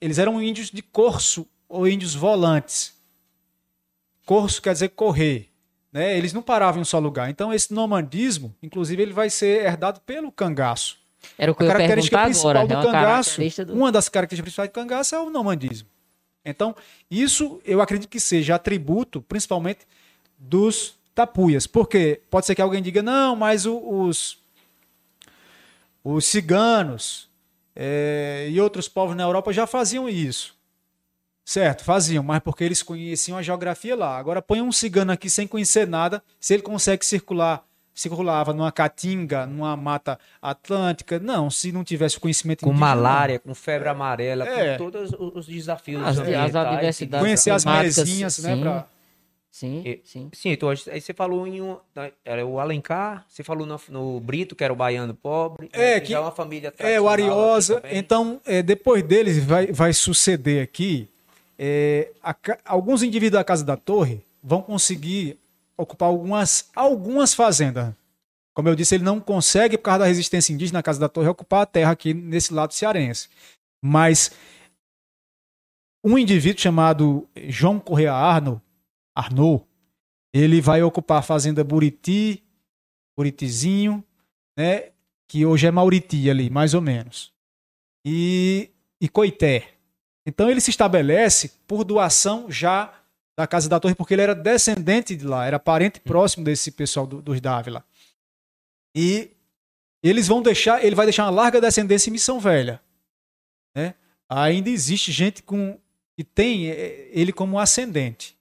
[0.00, 2.94] Eles eram índios de corso ou índios volantes.
[4.26, 5.48] Corso quer dizer correr.
[5.92, 6.16] Né?
[6.18, 7.30] Eles não paravam em um só lugar.
[7.30, 10.96] Então, esse nomandismo, inclusive, ele vai ser herdado pelo cangaço.
[11.38, 12.66] Era o que A característica principal agora.
[12.66, 13.72] do É uma cangaço, do...
[13.74, 15.88] uma das características principais do cangaço é o nomandismo.
[16.44, 16.74] Então,
[17.10, 19.80] isso eu acredito que seja atributo, principalmente,
[20.38, 21.66] dos tapuias.
[21.66, 24.36] Porque pode ser que alguém diga, não, mas o- os,
[26.04, 27.28] os ciganos
[27.74, 30.54] eh, e outros povos na Europa já faziam isso.
[31.44, 34.16] Certo, faziam, mas porque eles conheciam a geografia lá.
[34.18, 37.62] Agora põe um cigano aqui sem conhecer nada, se ele consegue circular,
[37.94, 42.96] circulava numa caatinga, numa mata atlântica, não, se não tivesse o conhecimento Com indígena, não.
[43.02, 44.78] malária, com febre amarela, É.
[44.78, 48.84] com todos os os desafios As- as adversidades conhecer as marezinhas, né, sim.
[49.54, 50.28] Sim, E- sim.
[50.32, 51.76] Sim, então aí você falou em um,
[52.24, 55.70] era o Alencar, você falou no, no Brito, que era o baiano pobre.
[55.72, 57.80] É, né, que- já é uma família É, o Ariosa.
[57.92, 61.08] Então, é, depois deles vai, vai suceder aqui.
[61.56, 62.34] é, a
[62.64, 65.38] alguns indivíduos da Casa da Torre vão conseguir
[65.76, 67.94] ocupar algumas, algumas fazendas.
[68.56, 71.28] Como eu disse, ele não consegue, por causa da resistência indígena na Casa da Torre,
[71.28, 73.28] ocupar a terra aqui nesse lado cearense.
[73.80, 74.32] Mas
[76.04, 78.60] um indivíduo chamado João Correa Arno,
[79.14, 79.64] Arnaud,
[80.32, 82.42] ele vai ocupar a fazenda Buriti,
[83.16, 84.04] Buritizinho,
[84.58, 84.90] né?
[85.28, 87.32] que hoje é Mauriti ali, mais ou menos.
[88.04, 89.70] E, e Coité.
[90.26, 92.92] Então ele se estabelece por doação já
[93.36, 97.06] da Casa da Torre, porque ele era descendente de lá, era parente próximo desse pessoal
[97.06, 97.84] do- dos Dávila.
[98.96, 99.30] E
[100.02, 102.80] eles vão deixar, ele vai deixar uma larga descendência em Missão Velha.
[103.74, 103.94] Né?
[104.28, 105.78] Ainda existe gente com
[106.16, 108.36] que tem eh, ele como ascendente.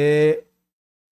[0.00, 0.44] É,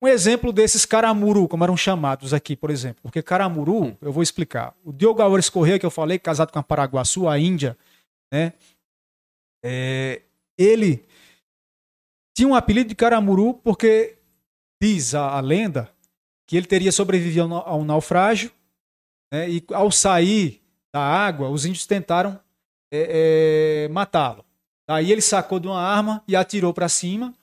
[0.01, 3.03] um exemplo desses caramuru, como eram chamados aqui, por exemplo.
[3.03, 4.77] Porque caramuru, eu vou explicar.
[4.85, 7.77] O Diogo Álvares Corrêa, que eu falei, casado com a Paraguaçu, a Índia,
[8.33, 8.53] né?
[9.65, 10.23] É,
[10.57, 11.05] ele
[12.37, 14.17] tinha um apelido de caramuru porque
[14.81, 15.91] diz a, a lenda
[16.47, 18.53] que ele teria sobrevivido ao, na- ao naufrágio
[19.33, 19.51] né?
[19.51, 20.63] e ao sair
[20.95, 22.39] da água, os índios tentaram
[22.93, 24.45] é, é, matá-lo.
[24.89, 27.35] Daí ele sacou de uma arma e atirou para cima.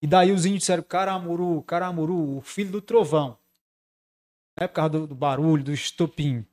[0.00, 3.36] E daí os índios disseram Caramuru, Caramuru, o filho do trovão.
[4.58, 4.66] Né?
[4.66, 6.44] Por causa do, do barulho, do estopim.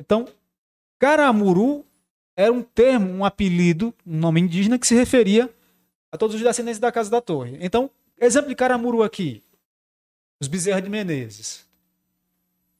[0.00, 0.26] Então,
[0.98, 1.84] Caramuru
[2.34, 5.52] era um termo, um apelido, um nome indígena que se referia
[6.10, 7.58] a todos os descendentes da Casa da Torre.
[7.60, 9.42] Então, exemplo de Caramuru aqui.
[10.40, 11.66] Os Bezerra de Menezes.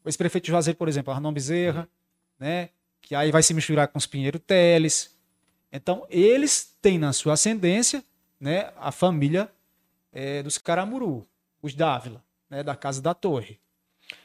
[0.04, 1.88] O ex-prefeito Juazeiro, por exemplo, Arnon Bezerra,
[2.38, 2.70] né?
[3.00, 5.10] que aí vai se misturar com os Pinheiro Teles.
[5.70, 8.02] Então, eles têm na sua ascendência
[8.40, 9.50] né, a família
[10.12, 11.26] eh, dos Caramuru,
[11.62, 13.58] os Dávila, né, da Casa da Torre.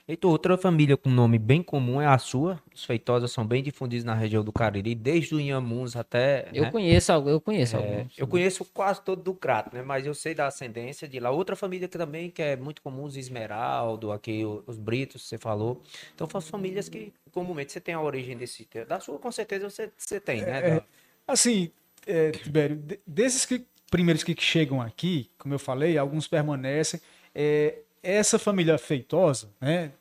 [0.07, 2.61] Heitor, outra família com nome bem comum é a sua.
[2.73, 6.49] Os feitosas são bem difundidos na região do Cariri, desde o Inhamuns até.
[6.53, 6.71] Eu né?
[6.71, 8.17] conheço, eu conheço É, alguns.
[8.17, 9.81] eu conheço quase todo do Crato, né?
[9.81, 11.29] Mas eu sei da ascendência de lá.
[11.31, 15.37] Outra família que também que é muito comum, os Esmeraldo, aqui o- os Britos, você
[15.37, 15.81] falou.
[16.15, 18.67] Então, são famílias que comumente você tem a origem desse.
[18.87, 20.59] Da sua, com certeza, você, você tem, né?
[20.59, 20.83] É, Da-
[21.27, 21.69] Assim,
[22.05, 26.99] é, Tibério, de- desses que, primeiros que chegam aqui, como eu falei, alguns permanecem.
[27.33, 29.91] É, essa família feitosa, né,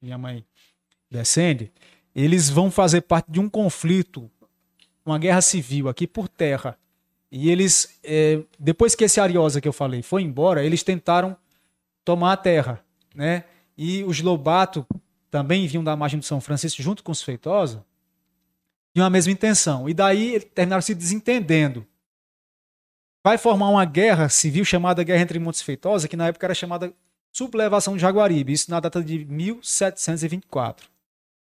[0.00, 0.44] minha mãe
[1.10, 1.70] descende,
[2.14, 4.30] eles vão fazer parte de um conflito,
[5.04, 6.78] uma guerra civil aqui por terra.
[7.30, 11.36] E eles, é, depois que esse Ariosa que eu falei foi embora, eles tentaram
[12.04, 13.44] tomar a terra, né?
[13.76, 14.86] E os Lobato
[15.30, 17.84] também vinham da margem do São Francisco junto com os Feitosa,
[18.92, 19.88] tinham a mesma intenção.
[19.88, 21.86] E daí terminaram se desentendendo.
[23.24, 26.92] Vai formar uma guerra civil chamada Guerra entre Montes Feitosa, que na época era chamada
[27.32, 30.90] sublevação de Jaguaribe, isso na data de 1724.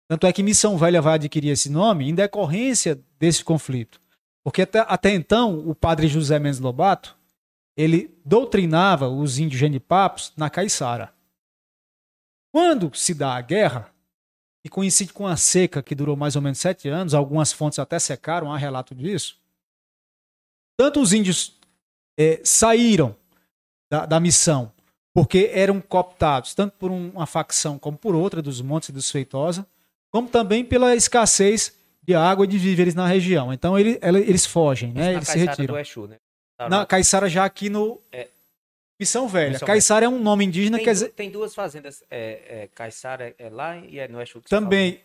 [0.07, 3.99] Tanto é que Missão Velha vai adquirir esse nome em decorrência desse conflito.
[4.43, 7.17] Porque até, até então, o padre José Mendes Lobato,
[7.75, 11.13] ele doutrinava os índios genipapos na Caiçara.
[12.53, 13.91] Quando se dá a guerra,
[14.63, 17.97] e coincide com a seca que durou mais ou menos sete anos, algumas fontes até
[17.97, 19.39] secaram, há relato disso,
[20.77, 21.59] tanto os índios
[22.17, 23.15] é, saíram
[23.89, 24.71] da, da, missão
[25.13, 29.65] porque eram cooptados, tanto por uma facção como por outra, dos Montes e dos Feitosa,
[30.09, 33.51] como também pela escassez de água e de víveres na região.
[33.51, 35.13] Então ele, eles fogem, né?
[35.13, 35.75] eles se retiram.
[35.75, 36.17] Do Exu, né?
[36.57, 38.27] Tá na Caiçara já aqui no é.
[38.99, 39.53] Missão Velha.
[39.53, 40.15] Missão Caiçara Velha.
[40.15, 41.09] é um nome indígena, tem, dizer...
[41.09, 44.41] Tem duas fazendas, é, é, Caiçara é lá e é no Exu.
[44.41, 45.01] Também.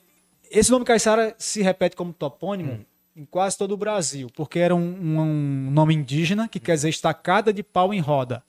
[0.48, 2.84] Esse nome Caiçara se repete como topônimo hum.
[3.16, 7.50] Em quase todo o Brasil, porque era um, um nome indígena que quer dizer estacada
[7.50, 8.44] de pau em roda.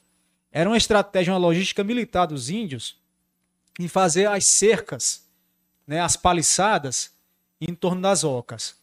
[0.52, 3.02] Era uma estratégia, uma logística militar dos índios
[3.80, 5.26] em fazer as cercas,
[5.86, 7.14] né, as paliçadas
[7.62, 8.76] em torno das ocas.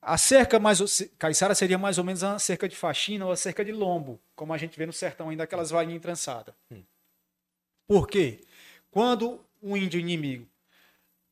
[0.00, 0.80] A cerca mais.
[1.18, 4.54] Caiçara seria mais ou menos a cerca de faxina ou a cerca de lombo, como
[4.54, 6.54] a gente vê no sertão ainda, aquelas varinhas trançadas.
[6.70, 6.82] Hum.
[7.86, 8.44] Por quê?
[8.90, 10.46] Quando um índio inimigo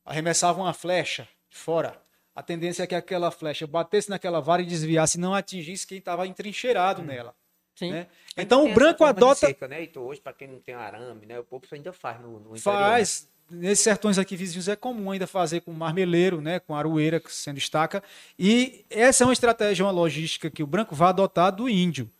[0.04, 2.03] arremessava uma flecha de fora,
[2.34, 6.26] a tendência é que aquela flecha batesse naquela vara e desviasse não atingisse quem estava
[6.26, 7.06] entrincheirado hum.
[7.06, 7.34] nela.
[7.74, 7.92] Sim.
[7.92, 8.06] Né?
[8.36, 9.46] Então o branco adota.
[9.46, 9.82] Seca, né?
[9.82, 11.38] Então, hoje, para quem não tem arame, né?
[11.40, 12.60] o povo ainda faz no, no interior.
[12.60, 13.22] Faz.
[13.22, 13.34] Né?
[13.50, 18.02] nesses sertões aqui vizinhos é comum ainda fazer com marmeleiro, né, com aroeira sendo estaca.
[18.38, 22.10] E essa é uma estratégia, uma logística que o branco vai adotar do índio.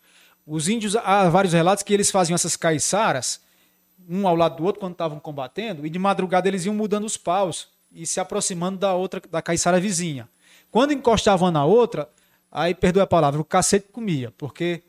[0.45, 3.41] Os índios, há vários relatos que eles faziam essas caiçaras,
[4.07, 7.17] um ao lado do outro quando estavam combatendo, e de madrugada eles iam mudando os
[7.17, 10.27] paus e se aproximando da outra, da caiçara vizinha.
[10.69, 12.09] Quando encostavam na outra,
[12.51, 14.83] aí perdoe a palavra, o cacete comia, porque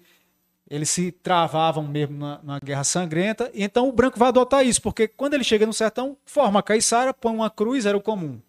[0.69, 3.51] eles se travavam mesmo na, na, guerra sangrenta.
[3.55, 6.63] E então o branco vai adotar isso, porque quando ele chega no sertão, forma a
[6.63, 8.41] caiçara, põe uma cruz, era o comum.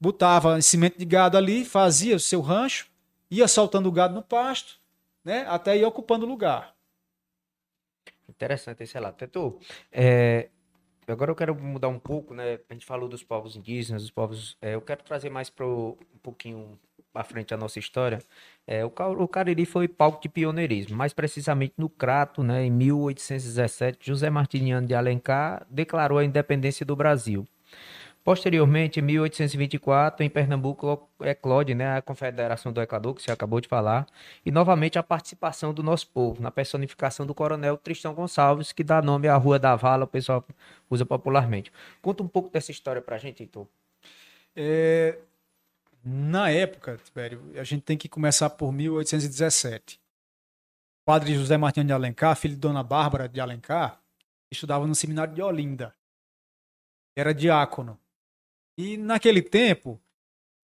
[0.00, 2.88] Botava cimento de gado ali, fazia o seu rancho,
[3.30, 4.80] ia soltando o gado no pasto,
[5.24, 6.74] né, até ir ocupando o lugar.
[8.28, 9.18] Interessante esse relato.
[9.18, 9.60] Teto,
[9.92, 10.48] é,
[11.06, 12.58] agora eu quero mudar um pouco, né?
[12.68, 14.56] A gente falou dos povos indígenas, dos povos.
[14.60, 16.78] É, eu quero trazer mais para um pouquinho
[17.14, 18.18] à frente a nossa história,
[18.66, 24.30] é, o, Cariri foi palco de pioneirismo, mais precisamente no Crato, né, em 1817, José
[24.30, 27.46] Martiniano de Alencar declarou a independência do Brasil.
[28.24, 33.66] Posteriormente, em 1824, em Pernambuco, eclode né, a Confederação do Equador, que você acabou de
[33.66, 34.06] falar,
[34.46, 39.02] e novamente a participação do nosso povo, na personificação do coronel Tristão Gonçalves, que dá
[39.02, 40.46] nome à Rua da Vala, o pessoal
[40.88, 41.72] usa popularmente.
[42.00, 43.66] Conta um pouco dessa história para a gente, Heitor.
[44.54, 45.18] É,
[46.04, 49.96] na época, Tibério, a gente tem que começar por 1817.
[49.96, 54.00] O padre José Martins de Alencar, filho de Dona Bárbara de Alencar,
[54.48, 55.92] estudava no seminário de Olinda.
[57.16, 57.98] Era diácono.
[58.82, 60.00] E naquele tempo, o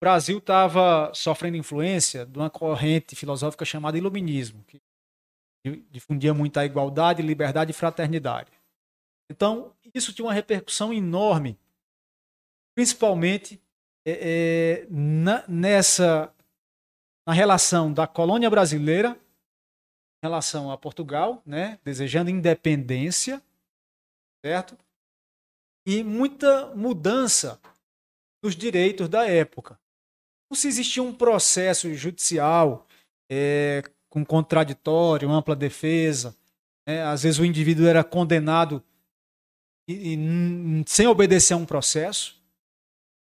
[0.00, 4.82] Brasil estava sofrendo influência de uma corrente filosófica chamada Iluminismo, que
[5.88, 8.50] difundia muito a igualdade, liberdade e fraternidade.
[9.30, 11.56] Então, isso tinha uma repercussão enorme,
[12.74, 13.62] principalmente
[14.04, 16.34] é, é, na, nessa
[17.24, 23.40] na relação da colônia brasileira em relação a Portugal, né, desejando independência,
[24.44, 24.76] certo?
[25.86, 27.60] E muita mudança
[28.42, 29.78] nos direitos da época.
[30.50, 32.86] Não se existia um processo judicial
[33.30, 36.34] é, com contraditório, ampla defesa.
[36.86, 37.02] Né?
[37.02, 38.82] Às vezes o indivíduo era condenado
[39.86, 42.36] e, e, sem obedecer a um processo.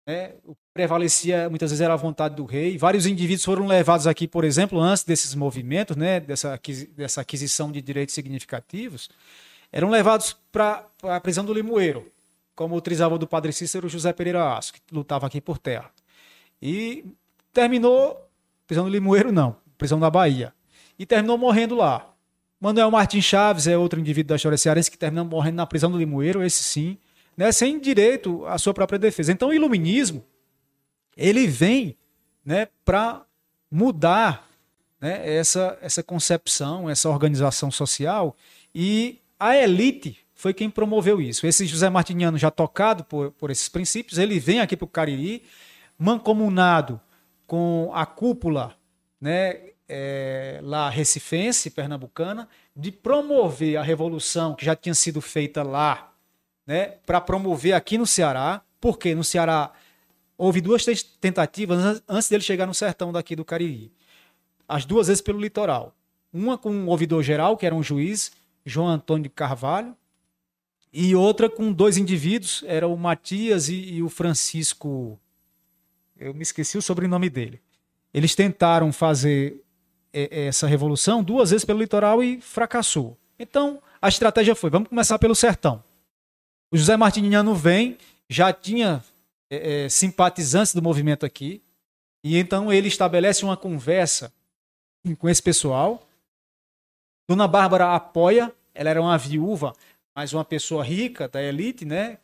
[0.08, 0.36] Né?
[0.46, 2.78] O que prevalecia muitas vezes era a vontade do rei.
[2.78, 6.20] Vários indivíduos foram levados aqui, por exemplo, antes desses movimentos, né?
[6.20, 6.60] dessa,
[6.96, 9.10] dessa aquisição de direitos significativos,
[9.72, 12.12] eram levados para a prisão do Limoeiro,
[12.58, 15.92] como o trisavô do padre Cícero José Pereira Aço, que lutava aqui por terra.
[16.60, 17.06] E
[17.54, 18.28] terminou,
[18.66, 20.52] prisão do Limoeiro não, prisão da Bahia.
[20.98, 22.12] E terminou morrendo lá.
[22.60, 26.00] Manuel Martins Chaves é outro indivíduo da história cearense que terminou morrendo na prisão do
[26.00, 26.98] Limoeiro, esse sim,
[27.38, 29.32] né, sem direito à sua própria defesa.
[29.32, 30.26] Então, o iluminismo
[31.16, 31.96] ele vem
[32.44, 33.24] né, para
[33.70, 34.50] mudar
[35.00, 38.36] né, essa, essa concepção, essa organização social,
[38.74, 41.48] e a elite foi quem promoveu isso.
[41.48, 45.44] Esse José Martiniano, já tocado por, por esses princípios, ele vem aqui para o Cariri,
[45.98, 47.02] mancomunado
[47.48, 48.76] com a cúpula
[49.20, 56.14] né, é, lá recifense, pernambucana, de promover a revolução que já tinha sido feita lá
[56.68, 59.72] né, para promover aqui no Ceará, porque no Ceará
[60.38, 60.86] houve duas
[61.20, 63.92] tentativas antes dele chegar no sertão daqui do Cariri.
[64.68, 65.96] As duas vezes pelo litoral.
[66.32, 68.32] Uma com um ouvidor geral, que era um juiz,
[68.64, 69.96] João Antônio de Carvalho,
[70.92, 75.20] e outra com dois indivíduos, era o Matias e, e o Francisco.
[76.18, 77.62] Eu me esqueci o sobrenome dele.
[78.14, 79.64] Eles tentaram fazer
[80.14, 83.18] é, essa revolução duas vezes pelo litoral e fracassou.
[83.38, 85.84] Então, a estratégia foi: vamos começar pelo sertão.
[86.72, 87.98] O José Martiniano vem,
[88.30, 89.04] já tinha
[89.50, 91.62] é, é, simpatizantes do movimento aqui,
[92.24, 94.34] e então ele estabelece uma conversa
[95.18, 96.06] com esse pessoal.
[97.30, 99.74] Dona Bárbara apoia, ela era uma viúva,
[100.18, 102.18] mas uma pessoa rica da elite, né?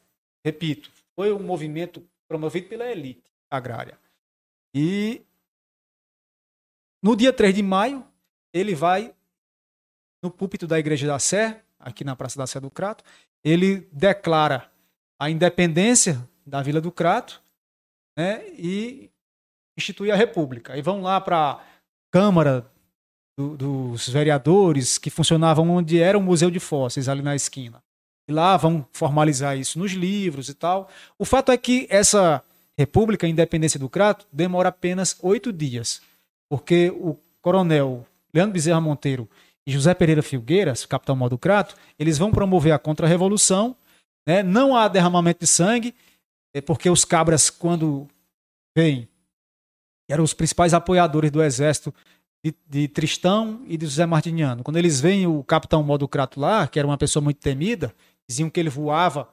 [0.43, 3.99] Repito, foi um movimento promovido pela elite agrária.
[4.73, 5.21] E
[7.03, 8.03] no dia 3 de maio,
[8.51, 9.13] ele vai
[10.23, 13.03] no púlpito da Igreja da Sé, aqui na Praça da Sé do Crato,
[13.43, 14.71] ele declara
[15.19, 17.43] a independência da Vila do Crato
[18.17, 19.11] né, e
[19.77, 20.75] institui a República.
[20.75, 21.65] E vão lá para a
[22.09, 22.72] Câmara
[23.37, 27.81] do, dos Vereadores, que funcionavam onde era o Museu de Fósseis, ali na esquina.
[28.27, 30.89] E lá vão formalizar isso nos livros e tal.
[31.17, 32.43] O fato é que essa
[32.77, 36.01] República, independência do Crato, demora apenas oito dias,
[36.49, 39.29] porque o coronel Leandro Bezerra Monteiro
[39.65, 43.75] e José Pereira Filgueiras, capitão Mó do Crato, eles vão promover a contra-revolução.
[44.27, 44.41] Né?
[44.41, 45.93] Não há derramamento de sangue,
[46.53, 48.07] é porque os cabras, quando
[48.75, 49.07] vêm,
[50.09, 51.93] eram os principais apoiadores do exército
[52.43, 54.63] de, de, Tristão e de José Martiniano.
[54.63, 57.93] Quando eles veem o capitão Mó do Crato lá, que era uma pessoa muito temida,
[58.27, 59.29] diziam que ele voava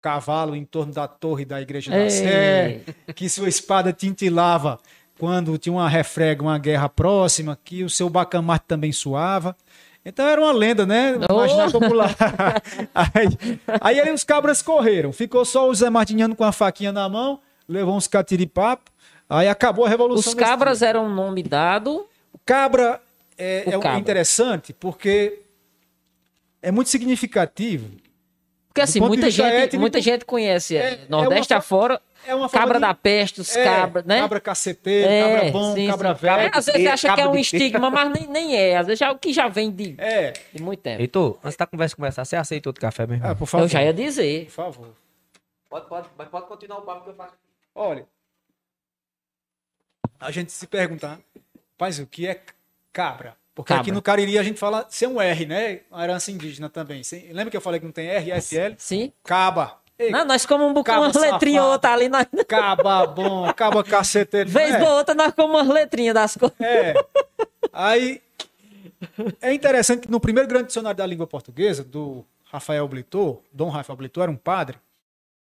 [0.00, 2.82] cavalo em torno da torre da igreja da Sé,
[3.14, 4.80] que sua espada tintilava
[5.16, 9.56] quando tinha uma refrega, uma guerra próxima, que o seu bacamarte também suava.
[10.04, 11.16] Então era uma lenda, né?
[11.30, 12.16] Imaginar popular.
[12.92, 13.38] aí,
[13.80, 15.12] aí, aí os cabras correram.
[15.12, 17.38] Ficou só o Zé Martiniano com a faquinha na mão,
[17.68, 18.90] levou uns catiripapo.
[19.30, 20.32] Aí acabou a revolução.
[20.32, 22.06] Os cabras eram um nome dado.
[22.44, 23.00] Cabra
[23.38, 23.98] é, o é cabra.
[23.98, 25.40] interessante porque
[26.60, 27.90] é muito significativo.
[28.68, 32.48] Porque assim, muita gente, étnico, muita gente conhece é, Nordeste é uma, afora é uma
[32.48, 32.80] cabra de...
[32.80, 34.20] da peste, os é, cabras, né?
[34.20, 36.20] Cabra caceteiro, é, cabra bom, sim, cabra sim.
[36.22, 36.50] velho.
[36.54, 38.76] Às vezes acha que é um estigma, mas nem, nem é.
[38.76, 40.32] Às vezes é o que já vem de, é.
[40.54, 41.02] de muito tempo.
[41.02, 43.26] Heitor, antes da conversa começar, você aceita outro café mesmo?
[43.26, 43.64] Ah, por favor.
[43.64, 44.46] Eu já ia dizer.
[44.46, 44.88] Por favor.
[45.68, 47.34] Pode, pode, mas pode continuar o papo que eu faço.
[47.74, 48.06] Olha,
[50.20, 51.18] a gente se pergunta,
[51.82, 52.40] mas o que é
[52.92, 53.36] cabra?
[53.56, 53.82] Porque cabra.
[53.82, 55.80] aqui no Cariri a gente fala sem um R, né?
[55.90, 57.02] Uma herança indígena também.
[57.32, 58.74] Lembra que eu falei que não tem R, SL?
[58.78, 59.12] Sim.
[59.24, 59.78] Caba.
[59.98, 62.08] Não, nós comemos um bocado, umas letrinhas outra ali.
[62.08, 62.24] Nós...
[62.46, 64.48] Caba bom, caba caceteiro.
[64.48, 64.88] Vez é.
[64.88, 66.60] outra nós comemos umas letrinhas das coisas.
[66.60, 66.94] É.
[67.72, 68.22] Aí,
[69.40, 73.96] é interessante que no primeiro grande dicionário da língua portuguesa, do Rafael Blitor, Dom Rafael
[73.96, 74.78] Blitor, era um padre,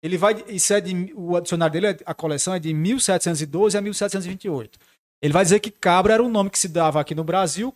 [0.02, 4.78] ele vai, isso é de, o dicionário dele, a coleção é de 1712 a 1728.
[5.20, 7.74] Ele vai dizer que cabra era um nome que se dava aqui no Brasil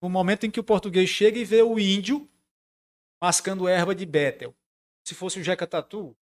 [0.00, 2.28] no momento em que o português chega e vê o índio
[3.20, 4.52] mascando erva de Betel
[5.04, 6.16] se fosse o jeca tatu,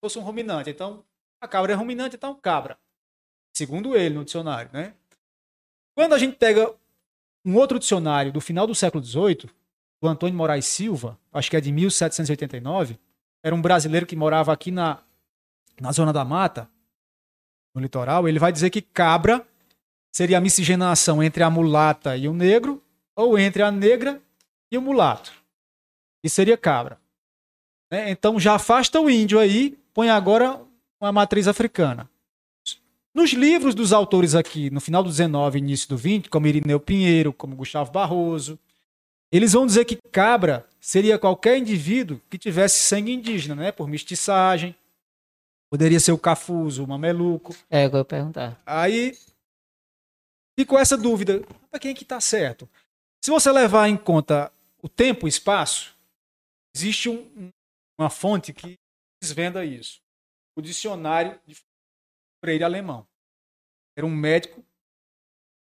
[0.00, 0.70] fosse um ruminante.
[0.70, 1.04] Então,
[1.40, 2.78] a cabra é ruminante, então cabra.
[3.54, 4.94] Segundo ele, no dicionário, né?
[5.94, 6.74] Quando a gente pega
[7.44, 9.50] um outro dicionário do final do século XVIII,
[10.00, 12.98] do Antônio Moraes Silva, acho que é de 1789,
[13.42, 15.02] era um brasileiro que morava aqui na,
[15.80, 16.68] na zona da mata,
[17.74, 19.46] no litoral, ele vai dizer que cabra
[20.16, 22.82] seria a miscigenação entre a mulata e o negro,
[23.14, 24.18] ou entre a negra
[24.72, 25.30] e o mulato.
[26.24, 26.98] E seria cabra.
[27.90, 28.10] Né?
[28.10, 30.58] Então já afasta o índio aí, põe agora
[30.98, 32.08] uma matriz africana.
[33.14, 37.30] Nos livros dos autores aqui, no final do 19 início do 20, como Irineu Pinheiro,
[37.30, 38.58] como Gustavo Barroso,
[39.30, 43.70] eles vão dizer que cabra seria qualquer indivíduo que tivesse sangue indígena, né?
[43.70, 44.74] Por mestiçagem.
[45.70, 47.54] Poderia ser o cafuso, o mameluco.
[47.68, 48.58] É, eu ia perguntar.
[48.64, 49.14] Aí
[50.58, 51.40] ficou essa dúvida.
[51.70, 52.68] Para quem é que está certo?
[53.22, 54.52] Se você levar em conta
[54.82, 55.96] o tempo e espaço,
[56.74, 57.52] existe um,
[57.98, 58.78] uma fonte que
[59.20, 60.00] desvenda isso.
[60.56, 61.56] O dicionário de
[62.42, 63.06] Freire Alemão.
[63.96, 64.64] Era um médico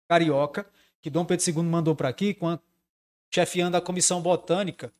[0.10, 0.70] carioca
[1.02, 2.38] que Dom Pedro II mandou para aqui,
[3.34, 4.94] chefiando a comissão botânica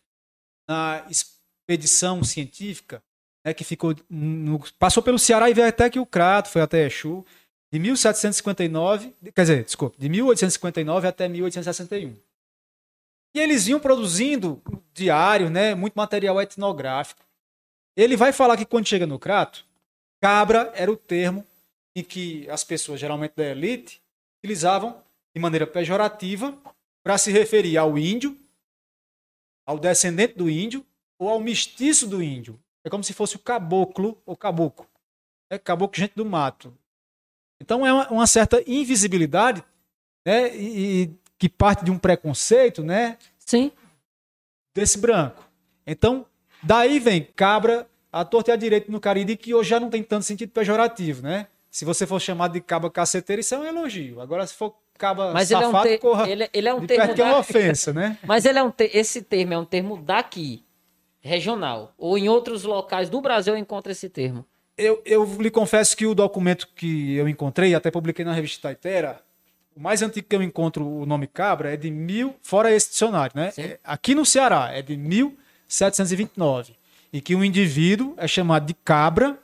[0.68, 3.04] na expedição científica,
[3.46, 6.86] né, que ficou no, passou pelo Ceará e veio até que o Crato, foi até
[6.86, 7.26] Exu,
[7.74, 12.16] de 1759, quer dizer, desculpa, de 1859 até 1861.
[13.36, 14.62] E eles vinham produzindo
[14.94, 17.26] diário, né, muito material etnográfico.
[17.98, 19.66] Ele vai falar que quando chega no Crato,
[20.22, 21.44] cabra era o termo
[21.96, 24.00] em que as pessoas, geralmente da elite,
[24.38, 25.02] utilizavam
[25.36, 26.56] de maneira pejorativa
[27.04, 28.38] para se referir ao índio,
[29.66, 30.86] ao descendente do índio
[31.18, 32.60] ou ao mestiço do índio.
[32.86, 34.88] É como se fosse o caboclo ou caboclo.
[35.50, 36.72] É caboclo gente do mato.
[37.64, 39.64] Então é uma, uma certa invisibilidade
[40.26, 43.18] né, e, e que parte de um preconceito, né?
[43.40, 43.72] Sim.
[44.76, 45.44] Desse branco.
[45.88, 46.26] Então,
[46.64, 50.02] Daí vem cabra, a torta e a direita no Cariri, que hoje já não tem
[50.02, 51.48] tanto sentido pejorativo, né?
[51.70, 54.22] Se você for chamado de caba caceteiro, isso é um elogio.
[54.22, 55.98] Agora, se for caba Mas ele é um, safado, ter...
[55.98, 57.04] corra ele, ele é um termo.
[57.06, 58.18] perto que é uma da- ofensa, né?
[58.24, 60.64] Mas ele é um te- esse termo é um termo daqui,
[61.20, 61.94] regional.
[61.98, 64.46] Ou em outros locais do Brasil eu encontro esse termo.
[64.78, 69.22] Eu, eu lhe confesso que o documento que eu encontrei, até publiquei na revista Taitera,
[69.76, 73.36] o mais antigo que eu encontro o nome cabra é de mil, fora esse dicionário,
[73.36, 73.52] né?
[73.52, 73.62] Sim.
[73.64, 76.76] É, Aqui no Ceará é de 1729.
[77.12, 79.38] E que um indivíduo é chamado de cabra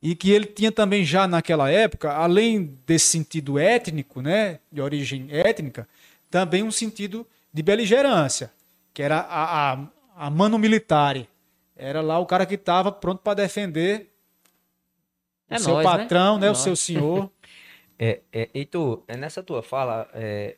[0.00, 5.28] e que ele tinha também já naquela época, além desse sentido étnico, né, de origem
[5.30, 5.88] étnica,
[6.30, 8.50] também um sentido de beligerância,
[8.92, 9.78] que era a, a,
[10.16, 11.28] a mano militare.
[11.76, 14.11] Era lá o cara que estava pronto para defender
[15.48, 15.98] É o seu nóis, né?
[15.98, 16.80] patrão, né, É o seu nóis.
[16.80, 17.30] senhor.
[17.98, 20.56] É, é, Heitor, é nessa tua fala, é,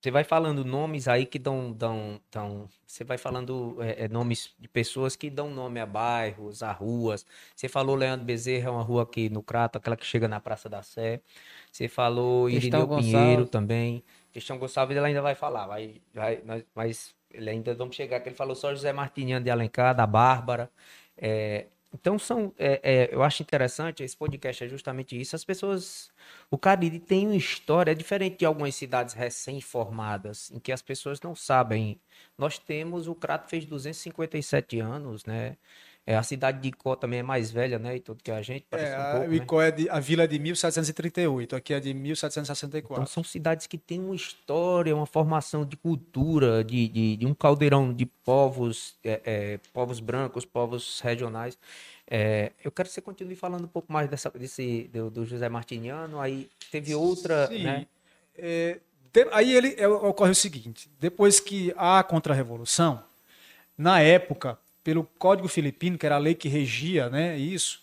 [0.00, 4.54] você vai falando nomes aí que dão, dão, dão você vai falando é, é, nomes
[4.58, 7.26] de pessoas que dão nome a bairros, a ruas.
[7.54, 10.66] Você falou Leandro Bezerra, é uma rua aqui no Crato, aquela que chega na Praça
[10.68, 11.20] da Sé.
[11.70, 12.88] Você falou Irineu.
[12.88, 14.02] Pinheiro também.
[14.32, 18.28] Cristian Gonçalves ele ainda vai falar, vai, vai, nós- mas ele ainda vamos chegar, que
[18.30, 20.70] ele falou só José Martiniano de Alencar, da Bárbara.
[21.18, 25.36] É, então são, é, é, eu acho interessante, esse podcast é justamente isso.
[25.36, 26.10] As pessoas,
[26.50, 31.20] o Cariri tem uma história é diferente de algumas cidades recém-formadas, em que as pessoas
[31.20, 32.00] não sabem.
[32.38, 35.56] Nós temos, o Crato fez 257 anos, né?
[36.04, 37.96] É, a cidade de Icó também é mais velha, né?
[37.96, 39.36] E tudo que a gente É, um a, pouco, o né?
[39.36, 43.06] Icó é de, a vila é de 1738, aqui é de Então 1764.
[43.06, 47.92] são cidades que têm uma história, uma formação de cultura, de, de, de um caldeirão
[47.94, 51.56] de povos, é, é, povos brancos, povos regionais.
[52.10, 55.48] É, eu quero que você continue falando um pouco mais dessa, desse, do, do José
[55.48, 56.20] Martiniano.
[56.20, 57.62] Aí teve outra, Sim.
[57.62, 57.86] né?
[58.36, 58.80] É,
[59.30, 63.04] aí ele é, ocorre o seguinte: depois que há a contra-revolução,
[63.78, 67.80] na época, pelo Código Filipino, que era a lei que regia né, isso,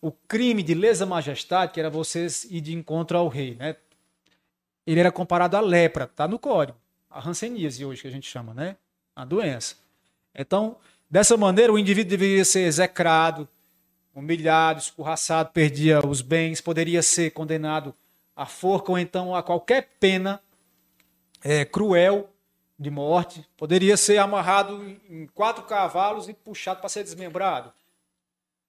[0.00, 3.76] o crime de lesa majestade, que era você ir de encontro ao rei, né,
[4.86, 6.78] ele era comparado à lepra, tá no código,
[7.10, 8.76] a hanseníase hoje que a gente chama, né,
[9.14, 9.76] a doença.
[10.34, 10.76] Então,
[11.10, 13.48] dessa maneira, o indivíduo deveria ser execrado,
[14.14, 17.94] humilhado, escorraçado, perdia os bens, poderia ser condenado
[18.34, 20.40] à forca ou então a qualquer pena
[21.42, 22.28] é, cruel
[22.80, 27.70] de morte, poderia ser amarrado em quatro cavalos e puxado para ser desmembrado.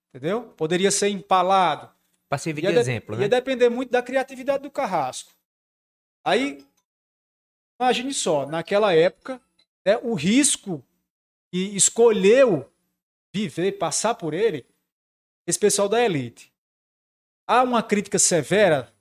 [0.10, 0.50] Entendeu?
[0.58, 1.90] Poderia ser empalado.
[2.28, 3.28] Para servir Ia, de de- exemplo, ia né?
[3.30, 5.32] depender muito da criatividade do carrasco.
[6.26, 6.66] Aí,
[7.80, 9.42] imagine só, naquela época,
[9.86, 10.84] né, o risco
[11.52, 12.70] que escolheu
[13.34, 14.66] viver, passar por ele,
[15.48, 16.54] esse pessoal da elite.
[17.48, 18.94] Há uma crítica severa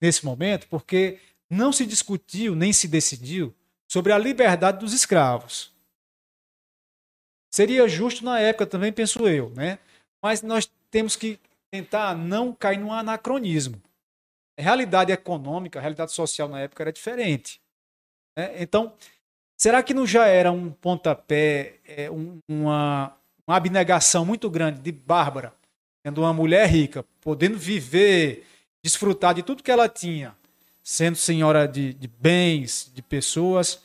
[0.00, 1.18] nesse momento, porque
[1.50, 3.54] não se discutiu nem se decidiu
[3.90, 5.72] sobre a liberdade dos escravos.
[7.52, 9.78] Seria justo na época também, penso eu, né?
[10.22, 11.38] Mas nós temos que
[11.70, 13.80] tentar não cair num anacronismo.
[14.58, 17.60] A realidade econômica, a realidade social na época era diferente.
[18.36, 18.62] né?
[18.62, 18.92] Então,
[19.56, 23.16] será que não já era um pontapé, é, um- uma,
[23.46, 25.52] uma abnegação muito grande de Bárbara,
[26.06, 28.46] sendo uma mulher rica, podendo viver,
[28.84, 30.36] desfrutar de tudo que ela tinha,
[30.90, 33.82] sendo senhora de, de bens, de pessoas,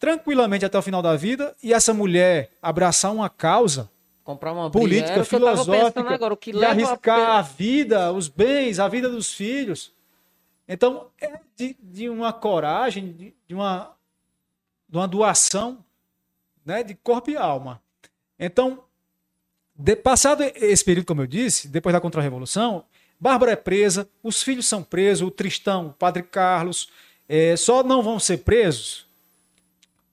[0.00, 3.88] tranquilamente até o final da vida, e essa mulher abraçar uma causa
[4.24, 9.08] Comprar uma política, filosófica, agora, e leva a arriscar a vida, os bens, a vida
[9.08, 9.92] dos filhos.
[10.66, 13.94] Então, é de, de uma coragem, de, de uma,
[14.88, 15.84] de uma doação
[16.66, 17.80] né, de corpo e alma.
[18.36, 18.82] Então,
[19.76, 22.84] de- passado esse período, como eu disse, depois da Contra-Revolução,
[23.24, 26.90] Bárbara é presa, os filhos são presos, o Tristão, o Padre Carlos,
[27.26, 29.08] eh, só não vão ser presos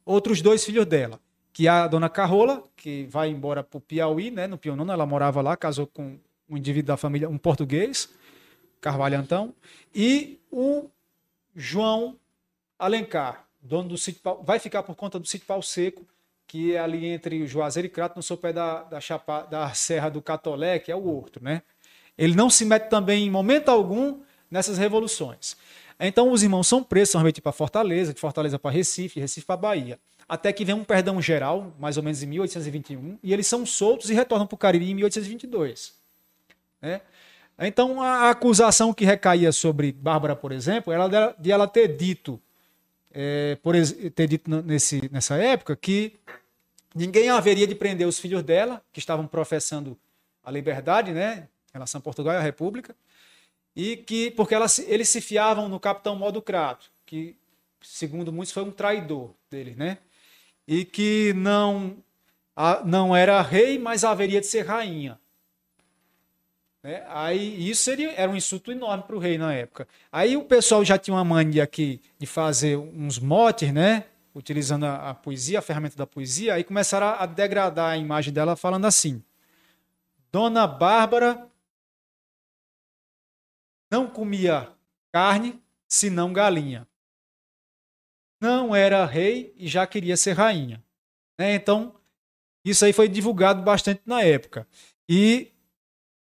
[0.06, 1.20] outros dois filhos dela,
[1.52, 5.06] que é a dona Carrola, que vai embora para o Piauí, né, no Pionono, ela
[5.06, 6.18] morava lá, casou com
[6.50, 8.08] um indivíduo da família, um português,
[8.80, 9.54] Carvalho Antão,
[9.94, 10.90] e o
[11.54, 12.16] João
[12.80, 16.08] Alencar, dono do sítio, vai ficar por conta do sítio Pau Seco,
[16.48, 20.08] que é ali entre o Juazeiro e Crato, no sopé da, da, chapa, da Serra
[20.08, 21.62] do Catolé, que é o Horto, né?
[22.22, 24.20] Ele não se mete também em momento algum
[24.50, 25.58] nessas revoluções.
[26.00, 29.58] Então os irmãos são presos, são remetidos para Fortaleza, de Fortaleza para Recife, Recife para
[29.58, 30.00] Bahia.
[30.30, 34.12] Até que vem um perdão geral, mais ou menos em 1821, e eles são soltos
[34.12, 35.96] e retornam para o Cariri em 1822.
[36.80, 37.02] né?
[37.58, 42.40] Então a acusação que recaía sobre Bárbara, por exemplo, era de ela ter dito,
[43.12, 43.74] é, por
[44.14, 46.20] ter dito nesse, nessa época, que
[46.94, 49.98] ninguém haveria de prender os filhos dela, que estavam professando
[50.44, 52.96] a liberdade, né, relação a Portugal e a República,
[53.76, 57.36] e que porque elas, eles se fiavam no capitão Modo Crato, que
[57.82, 59.98] segundo muitos foi um traidor deles, né?
[60.68, 61.98] E que não
[62.56, 65.20] a- não era rei, mas haveria de ser rainha.
[66.84, 67.04] Né?
[67.10, 69.88] Aí isso seria, era um insulto enorme para o rei na época.
[70.12, 74.06] Aí o pessoal já tinha uma mania aqui de fazer uns motes, né?
[74.34, 78.56] Utilizando a, a poesia, a ferramenta da poesia, aí começaram a degradar a imagem dela
[78.56, 79.22] falando assim:
[80.32, 81.48] Dona Bárbara
[83.92, 84.74] não comia
[85.12, 86.88] carne, senão galinha.
[88.42, 90.84] Não era rei e já queria ser rainha.
[91.38, 91.54] né?
[91.54, 92.00] Então,
[92.66, 94.68] isso aí foi divulgado bastante na época.
[95.10, 95.52] E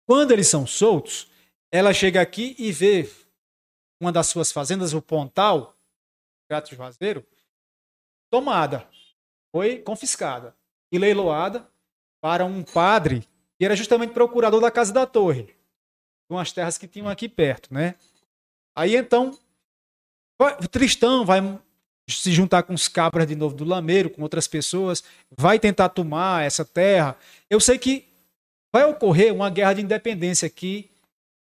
[0.07, 1.31] quando eles são soltos,
[1.73, 3.11] ela chega aqui e vê
[4.01, 5.75] uma das suas fazendas, o Pontal,
[6.51, 7.27] Gato Juazeiro,
[8.31, 8.89] tomada.
[9.51, 10.55] Foi confiscada
[10.93, 11.67] e leiloada
[12.21, 13.27] para um padre
[13.59, 15.56] que era justamente procurador da Casa da Torre,
[16.29, 17.95] umas terras que tinham aqui perto, né?
[18.77, 19.39] Aí então,
[20.39, 21.41] o Tristão vai
[22.09, 26.45] se juntar com os cabras de novo do Lameiro, com outras pessoas, vai tentar tomar
[26.45, 27.17] essa terra.
[27.51, 28.07] Eu sei que
[28.73, 30.89] vai ocorrer uma guerra de independência aqui,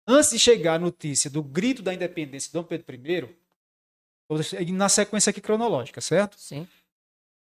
[0.08, 3.30] antes de chegar a notícia do grito da independência de Dom Pedro I,
[4.72, 6.38] na sequência aqui cronológica, certo?
[6.38, 6.68] Sim.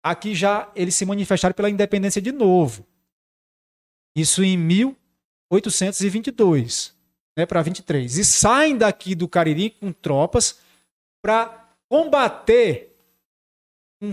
[0.03, 2.85] Aqui já eles se manifestaram pela independência de novo.
[4.15, 6.96] Isso em 1822,
[7.37, 8.17] né, para 23.
[8.17, 10.59] E saem daqui do Cariri com tropas
[11.21, 12.95] para combater
[14.01, 14.11] um,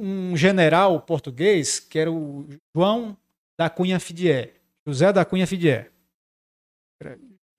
[0.00, 3.16] um general português, que era o João
[3.56, 4.54] da Cunha Fidier.
[4.86, 5.92] José da Cunha Fidier.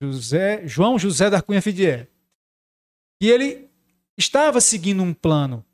[0.00, 2.08] José, João José da Cunha Fidier.
[3.20, 3.68] E ele
[4.16, 5.64] estava seguindo um plano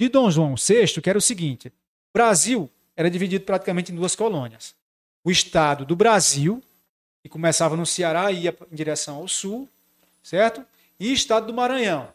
[0.00, 1.72] de Dom João VI, que era o seguinte: o
[2.16, 4.74] Brasil era dividido praticamente em duas colônias.
[5.24, 6.62] O estado do Brasil,
[7.28, 9.68] que começava no Ceará e ia em direção ao sul,
[10.22, 10.64] certo?
[10.98, 12.08] E estado do Maranhão,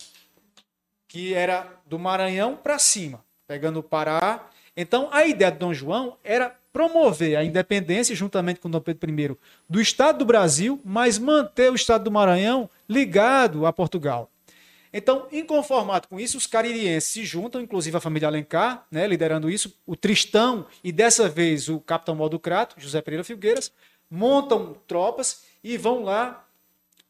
[1.08, 4.50] que era do Maranhão para cima, pegando o Pará.
[4.76, 9.38] Então, a ideia de Dom João era promover a independência, juntamente com Dom Pedro I,
[9.70, 14.30] do Estado do Brasil, mas manter o Estado do Maranhão ligado a Portugal.
[14.92, 19.76] Então, inconformado com isso, os caririenses se juntam, inclusive a família Alencar, né, liderando isso,
[19.88, 23.72] o Tristão e dessa vez o capitão Mó do Crato, José Pereira Filgueiras,
[24.14, 26.46] montam tropas e vão lá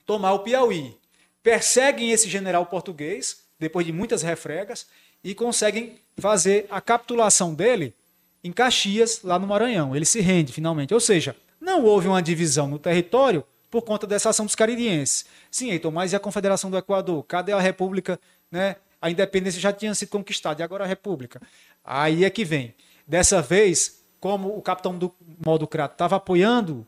[0.06, 0.98] tomar o Piauí.
[1.44, 4.88] Perseguem esse general português, depois de muitas refregas,
[5.22, 7.94] e conseguem fazer a capitulação dele
[8.42, 9.94] em Caxias, lá no Maranhão.
[9.94, 10.94] Ele se rende finalmente.
[10.94, 15.26] Ou seja, não houve uma divisão no território por conta dessa ação dos caririenses.
[15.52, 17.24] Sim, Heitor, mas e a Confederação do Equador?
[17.24, 18.18] Cadê a República?
[18.50, 18.78] Né?
[19.02, 21.42] A independência já tinha sido conquistada, e agora a República.
[21.84, 22.74] Aí é que vem.
[23.06, 25.14] Dessa vez, como o capitão do
[25.46, 26.88] Modo Crato estava apoiando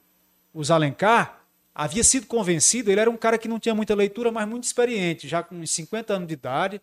[0.55, 1.41] os Alencar,
[1.73, 5.27] havia sido convencido, ele era um cara que não tinha muita leitura, mas muito experiente,
[5.27, 6.81] já com uns 50 anos de idade,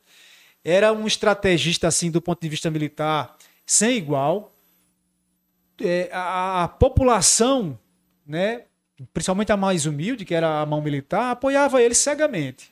[0.62, 4.52] era um estrategista assim do ponto de vista militar sem igual.
[5.80, 7.76] É, a, a população,
[8.26, 8.64] né,
[9.12, 12.70] principalmente a mais humilde, que era a mão militar, apoiava ele cegamente.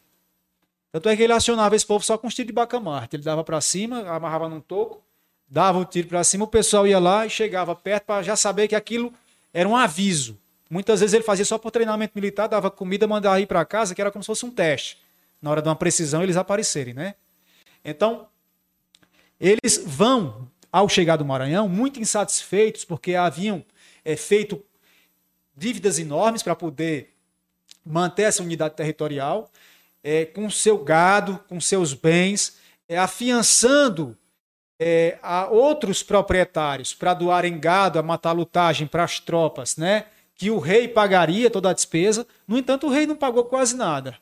[0.93, 3.17] Tanto é que ele acionava esse povo só com os tiros de bacamarte.
[3.17, 5.03] Ele dava para cima, amarrava num toco,
[5.49, 8.69] dava o tiro para cima, o pessoal ia lá e chegava perto para já saber
[8.69, 9.13] que aquilo
[9.53, 10.39] era um aviso.
[10.71, 14.01] Muitas vezes ele fazia só por treinamento militar, dava comida, mandava ir para casa, que
[14.01, 14.99] era como se fosse um teste.
[15.43, 17.17] Na hora de uma precisão, eles aparecerem, né?
[17.85, 18.29] Então,
[19.41, 23.65] eles vão, ao chegar do Maranhão, muito insatisfeitos, porque haviam
[24.05, 24.63] é, feito
[25.57, 27.15] dívidas enormes para poder
[27.85, 29.51] manter essa unidade territorial,
[30.05, 32.59] é, com seu gado, com seus bens,
[32.89, 34.17] é, afiançando
[34.79, 40.07] é, a outros proprietários para doarem gado, a matar lutagem para as tropas, né?
[40.41, 42.27] Que o rei pagaria toda a despesa.
[42.49, 44.19] No entanto, o rei não pagou quase nada.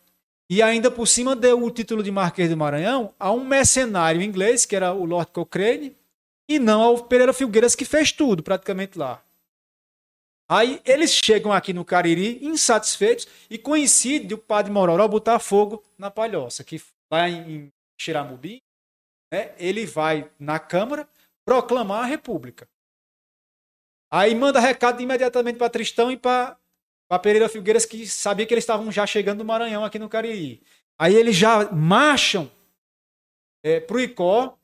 [0.51, 4.67] E ainda por cima deu o título de Marquês do Maranhão a um mercenário inglês,
[4.67, 5.95] que era o Lord Cochrane,
[6.49, 9.23] e não ao Pereira Filgueiras, que fez tudo praticamente lá.
[10.51, 16.11] Aí eles chegam aqui no Cariri insatisfeitos e coincide o padre Mororó botar fogo na
[16.11, 16.83] palhoça, que
[17.13, 18.61] lá em Xiramubi,
[19.33, 21.09] né, ele vai na Câmara
[21.47, 22.67] proclamar a República.
[24.11, 26.57] Aí manda recado imediatamente para Tristão e para
[27.23, 30.63] Pereira Filgueiras, que sabia que eles estavam já chegando no Maranhão aqui no Cariri.
[30.99, 32.51] Aí eles já marcham
[33.63, 34.59] é, para o Icó,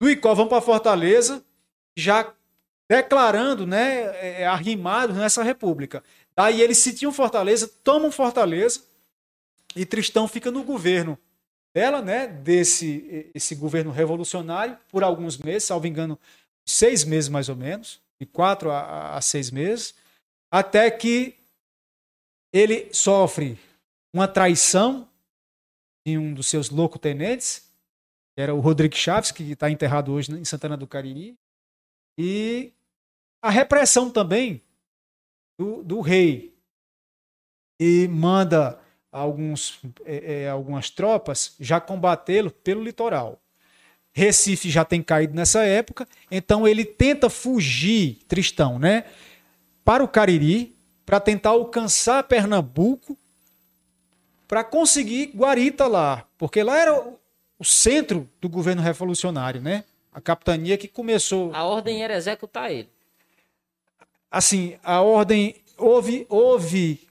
[0.00, 1.44] do Icó vão para Fortaleza,
[1.96, 2.32] já
[2.90, 6.02] declarando, né, é, arrimados nessa república.
[6.34, 8.82] Daí eles sitiam Fortaleza, tomam Fortaleza
[9.76, 11.18] e Tristão fica no governo
[11.72, 16.18] dela, né, desse esse governo revolucionário por alguns meses, salvo engano,
[16.70, 19.94] seis meses mais ou menos, de quatro a, a seis meses,
[20.50, 21.38] até que
[22.52, 23.58] ele sofre
[24.14, 25.08] uma traição
[26.06, 27.70] de um dos seus louco-tenentes,
[28.34, 31.38] que era o Rodrigo Chaves, que está enterrado hoje em Santana do Cariri,
[32.18, 32.72] E
[33.42, 34.62] a repressão também
[35.58, 36.54] do, do rei.
[37.80, 38.80] E manda
[39.10, 43.40] alguns, é, é, algumas tropas já combatê-lo pelo litoral.
[44.20, 49.04] Recife já tem caído nessa época, então ele tenta fugir, Tristão, né?
[49.82, 50.76] Para o Cariri,
[51.06, 53.16] para tentar alcançar Pernambuco,
[54.46, 57.02] para conseguir Guarita lá, porque lá era
[57.58, 59.84] o centro do governo revolucionário, né?
[60.12, 61.54] A capitania que começou.
[61.54, 62.90] A ordem era executar ele.
[64.30, 67.08] Assim, a ordem houve houve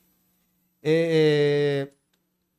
[0.83, 1.87] é,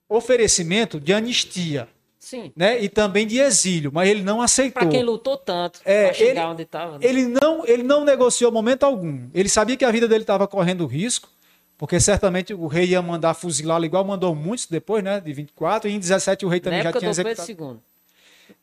[0.08, 1.88] oferecimento de anistia
[2.30, 2.52] Sim.
[2.54, 2.80] né?
[2.80, 4.80] E também de exílio, mas ele não aceitou.
[4.80, 6.92] Para quem lutou tanto é, para chegar ele, onde estava.
[6.92, 6.98] Né?
[7.02, 9.28] Ele não, ele não negociou momento algum.
[9.34, 11.28] Ele sabia que a vida dele estava correndo risco,
[11.76, 15.18] porque certamente o rei ia mandar fuzilá-lo igual mandou muitos depois, né?
[15.20, 17.46] De 24 e em 17 o rei também Na já tinha executado.
[17.48, 17.76] Pedro II.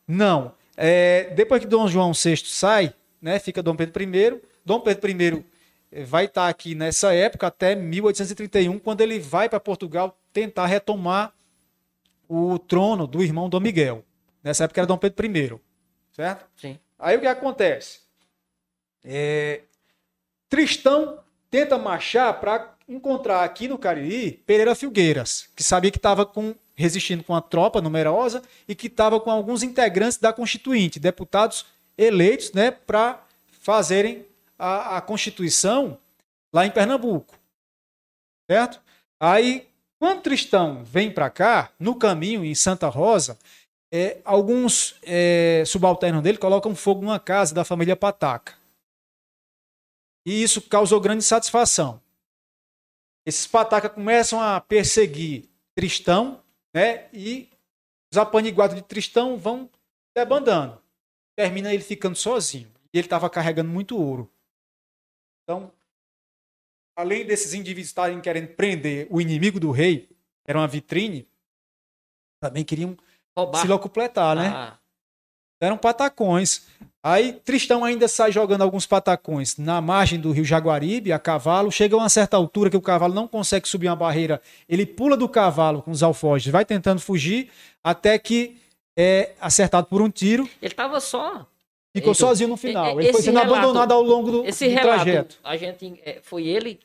[0.08, 0.52] Não.
[0.74, 3.38] É, depois que Dom João VI sai, né?
[3.38, 4.40] Fica Dom Pedro I.
[4.64, 5.44] Dom Pedro I
[5.92, 11.34] eh, vai estar aqui nessa época até 1831, quando ele vai para Portugal tentar retomar
[12.28, 14.04] o trono do irmão Dom Miguel.
[14.42, 15.60] Nessa época era Dom Pedro I.
[16.12, 16.46] Certo?
[16.56, 16.78] Sim.
[16.98, 18.00] Aí o que acontece?
[19.04, 19.62] É...
[20.48, 26.54] Tristão tenta marchar para encontrar aqui no Cariri Pereira Filgueiras, que sabia que estava com,
[26.74, 32.52] resistindo com a tropa numerosa e que estava com alguns integrantes da Constituinte, deputados eleitos
[32.52, 33.22] né, para
[33.60, 34.24] fazerem
[34.58, 35.98] a, a Constituição
[36.52, 37.34] lá em Pernambuco.
[38.50, 38.80] Certo?
[39.20, 39.67] Aí
[39.98, 43.38] quando Tristão vem para cá, no caminho, em Santa Rosa,
[43.92, 48.56] é, alguns é, subalternos dele colocam fogo numa casa da família Pataca.
[50.26, 52.00] E isso causou grande satisfação.
[53.26, 56.42] Esses Pataca começam a perseguir Tristão,
[56.74, 57.08] né?
[57.12, 57.48] E
[58.12, 59.70] os apaniguados de Tristão vão
[60.16, 60.80] debandando.
[61.36, 62.70] Termina ele ficando sozinho.
[62.92, 64.30] E ele estava carregando muito ouro.
[65.42, 65.72] Então,
[66.98, 70.08] além desses indivíduos estarem querendo prender o inimigo do rei,
[70.44, 71.28] era uma vitrine,
[72.42, 72.96] também queriam
[73.36, 73.60] Roubar.
[73.62, 74.48] se locupletar, né?
[74.48, 74.78] Ah,
[75.60, 76.66] Eram patacões.
[77.02, 81.70] Aí Tristão ainda sai jogando alguns patacões na margem do rio Jaguaribe, a cavalo.
[81.70, 84.42] Chega a uma certa altura que o cavalo não consegue subir uma barreira.
[84.68, 87.50] Ele pula do cavalo com os alforjes, vai tentando fugir,
[87.82, 88.56] até que
[88.98, 90.48] é acertado por um tiro.
[90.60, 91.46] ele estava só.
[91.96, 93.00] Ficou Então, sozinho no final.
[93.00, 95.38] Ele foi sendo relato- abandonado ao longo do, Esse do relato, trajeto.
[95.42, 96.78] a gente é, foi ele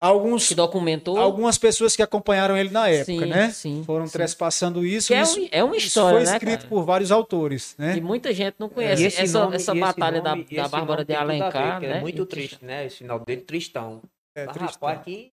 [0.00, 1.18] Alguns que documentou.
[1.18, 3.50] algumas pessoas que acompanharam ele na época, Sim, né?
[3.50, 4.12] sim, Foram sim.
[4.12, 5.08] trespassando isso.
[5.08, 6.68] Que é, isso, um- é uma isso história, foi né, escrito cara?
[6.68, 7.96] por vários autores, né?
[7.96, 11.02] E muita gente não conhece E esse essa, nome- essa batalha nome- da, da Bárbara
[11.04, 11.96] de tem tudo a ver, Alencar, que né?
[11.98, 12.86] É muito E triste, né?
[12.86, 14.00] Esse final dele, Tristão.
[14.36, 14.88] É, Tristão.
[14.88, 15.26] rapaz,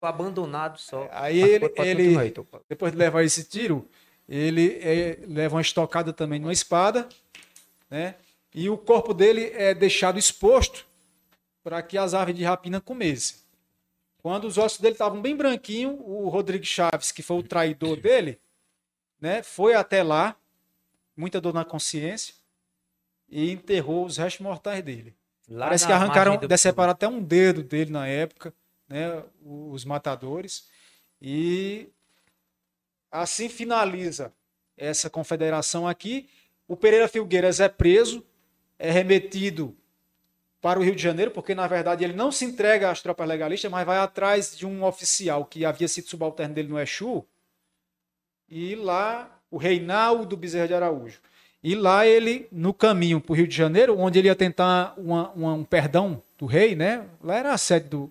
[0.00, 1.08] abandonado só.
[1.10, 2.34] Aí Mas ele- pode- pode ele- aí.
[2.68, 3.84] Depois de levar esse tiro,
[4.28, 7.08] ele é, leva uma estocada também numa espada,
[7.90, 8.14] né?
[8.54, 10.86] E o corpo dele é deixado exposto
[11.64, 13.36] para que as aves de rapina comessem.
[14.22, 18.40] Quando os ossos dele estavam bem branquinhos, o Rodrigo Chaves, que foi o traidor dele,
[19.20, 20.36] né, foi até lá,
[21.16, 22.34] muita dor na consciência,
[23.28, 25.14] e enterrou os restos mortais dele.
[25.48, 28.52] Lá Parece que arrancaram, do- deceparam até um dedo dele na época,
[28.88, 29.22] né?
[29.42, 30.68] Os matadores.
[31.20, 31.88] E
[33.10, 34.32] assim finaliza
[34.76, 36.28] essa confederação aqui.
[36.66, 38.24] O Pereira Filgueiras é preso,
[38.78, 39.76] é remetido
[40.60, 43.70] para o Rio de Janeiro, porque na verdade ele não se entrega às tropas legalistas,
[43.70, 47.24] mas vai atrás de um oficial que havia sido subalterno dele no Exu.
[48.48, 51.20] E lá, o Reinaldo Bezerra de Araújo.
[51.62, 55.30] E lá ele, no caminho para o Rio de Janeiro, onde ele ia tentar uma-
[55.30, 57.06] uma- um perdão do rei, né?
[57.22, 58.10] Lá era a sede do,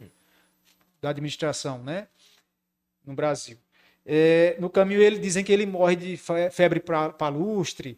[1.01, 2.07] da administração, né?
[3.05, 3.57] No Brasil.
[4.05, 6.81] É, no caminho ele dizem que ele morre de fe- febre
[7.17, 7.97] palustre,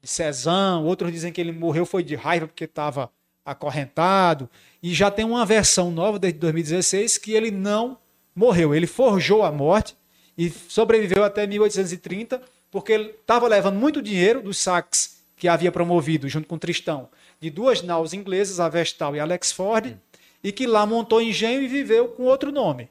[0.00, 3.10] de cesão, outros dizem que ele morreu foi de raiva porque estava
[3.50, 4.48] acorrentado.
[4.82, 7.98] E já tem uma versão nova desde 2016 que ele não
[8.34, 9.96] morreu, ele forjou a morte
[10.36, 16.28] e sobreviveu até 1830 porque ele estava levando muito dinheiro dos saques que havia promovido
[16.28, 17.08] junto com Tristão
[17.40, 19.96] de duas naus inglesas, a Vestal e a Alex Ford,
[20.42, 22.88] e que lá montou engenho e viveu com outro nome.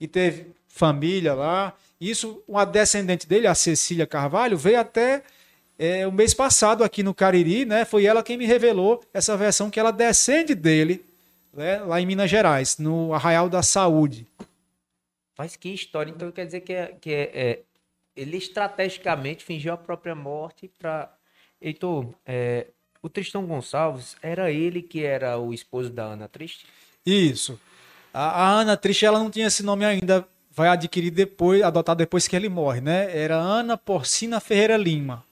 [0.00, 1.74] E teve família lá.
[2.00, 5.22] Isso, uma descendente dele, a Cecília Carvalho, veio até
[5.80, 7.86] é, o mês passado aqui no Cariri, né?
[7.86, 11.02] Foi ela quem me revelou essa versão que ela descende dele,
[11.54, 11.78] né?
[11.78, 14.26] lá em Minas Gerais, no Arraial da Saúde.
[15.38, 16.10] Mas que história.
[16.10, 17.58] Então quer dizer que, é, que é, é,
[18.14, 21.10] ele estrategicamente fingiu a própria morte para.
[21.58, 22.66] Heitor, é,
[23.02, 26.66] o Tristão Gonçalves era ele que era o esposo da Ana Triste?
[27.06, 27.58] Isso.
[28.12, 32.28] A, a Ana Triste, ela não tinha esse nome ainda, vai adquirir depois, adotar depois
[32.28, 33.16] que ele morre, né?
[33.16, 35.24] Era Ana Porcina Ferreira Lima.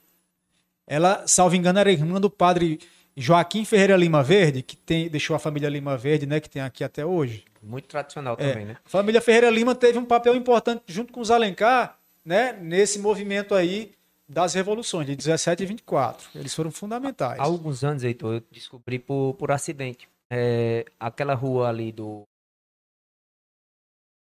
[0.88, 2.80] Ela, salvo engano, era irmã do padre
[3.14, 6.82] Joaquim Ferreira Lima Verde, que tem, deixou a família Lima Verde, né, que tem aqui
[6.82, 7.44] até hoje.
[7.62, 8.78] Muito tradicional É, também, né?
[8.84, 13.54] A família Ferreira Lima teve um papel importante junto com os Alencar, né, nesse movimento
[13.54, 13.92] aí
[14.26, 16.30] das revoluções de 17 e 24.
[16.34, 17.38] Eles foram fundamentais.
[17.38, 20.08] Há alguns anos, Heitor, eu descobri por, por acidente.
[20.30, 22.22] É, aquela rua ali do.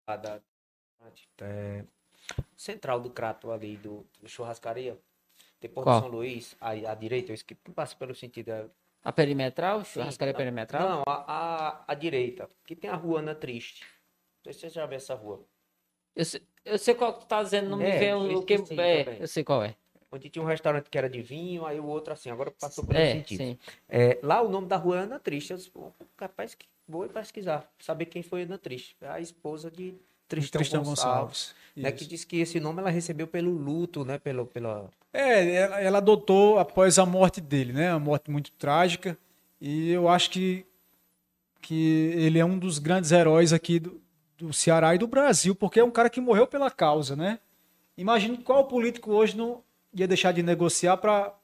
[0.09, 0.41] lá da,
[1.43, 1.85] é,
[2.57, 4.97] central do Crato ali, do, do churrascaria.
[5.61, 6.01] Depois Qual?
[6.01, 8.51] São Luís, aí à direita, eu esqueci, passa pelo sentido.
[8.51, 8.67] é-
[9.03, 10.89] A perimetral, churrascaria Sim, perimetral?
[10.89, 13.85] Não, a, a, a direita, que tem a rua Ana Triste.
[14.45, 15.45] Não sei se você já viu essa rua.
[16.15, 18.43] Eu sei, eu sei qual que tu tá dizendo, não me É, vem eu o,
[18.43, 18.55] que.
[18.55, 19.23] É, também.
[19.23, 19.77] eu sei qual é.
[20.11, 22.99] Onde tinha um restaurante que era de vinho, aí o outro assim, agora passou pelo
[22.99, 23.39] É, sentido.
[23.39, 23.59] sim.
[23.89, 25.51] É, lá o nome da rua é Ana Triste.
[25.53, 25.73] Eu disse,
[26.17, 28.97] capaz que vou pesquisar, saber quem foi Ana Triste.
[29.03, 29.95] A esposa de
[30.29, 31.55] Tristão, Tristão Gonçalves.
[31.55, 31.59] Gonçalves.
[31.75, 34.19] Né, que disse que esse nome ela recebeu pelo luto, né?
[34.19, 34.91] Pelo, pela...
[35.13, 37.93] É, ela, ela adotou após a morte dele, né?
[37.93, 39.17] Uma morte muito trágica.
[39.61, 40.67] E eu acho que,
[41.61, 44.01] que ele é um dos grandes heróis aqui do,
[44.37, 47.39] do Ceará e do Brasil, porque é um cara que morreu pela causa, né?
[47.97, 51.35] Imagine qual político hoje não ia deixar de negociar para,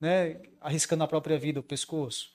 [0.00, 2.32] né, arriscando a própria vida, o pescoço.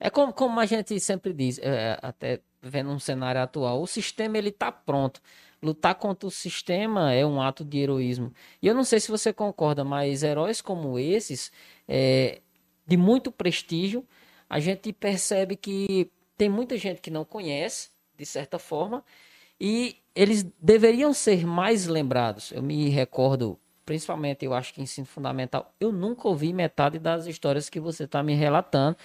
[0.00, 4.38] É como, como a gente sempre diz, é, até vendo um cenário atual, o sistema
[4.38, 5.20] ele tá pronto.
[5.62, 8.32] Lutar contra o sistema é um ato de heroísmo.
[8.62, 11.50] E eu não sei se você concorda, mas heróis como esses,
[11.88, 12.40] é,
[12.86, 14.06] de muito prestígio,
[14.48, 19.04] a gente percebe que tem muita gente que não conhece, de certa forma,
[19.60, 22.52] e eles deveriam ser mais lembrados.
[22.52, 27.68] Eu me recordo, principalmente, eu acho que ensino fundamental, eu nunca ouvi metade das histórias
[27.68, 28.96] que você está me relatando.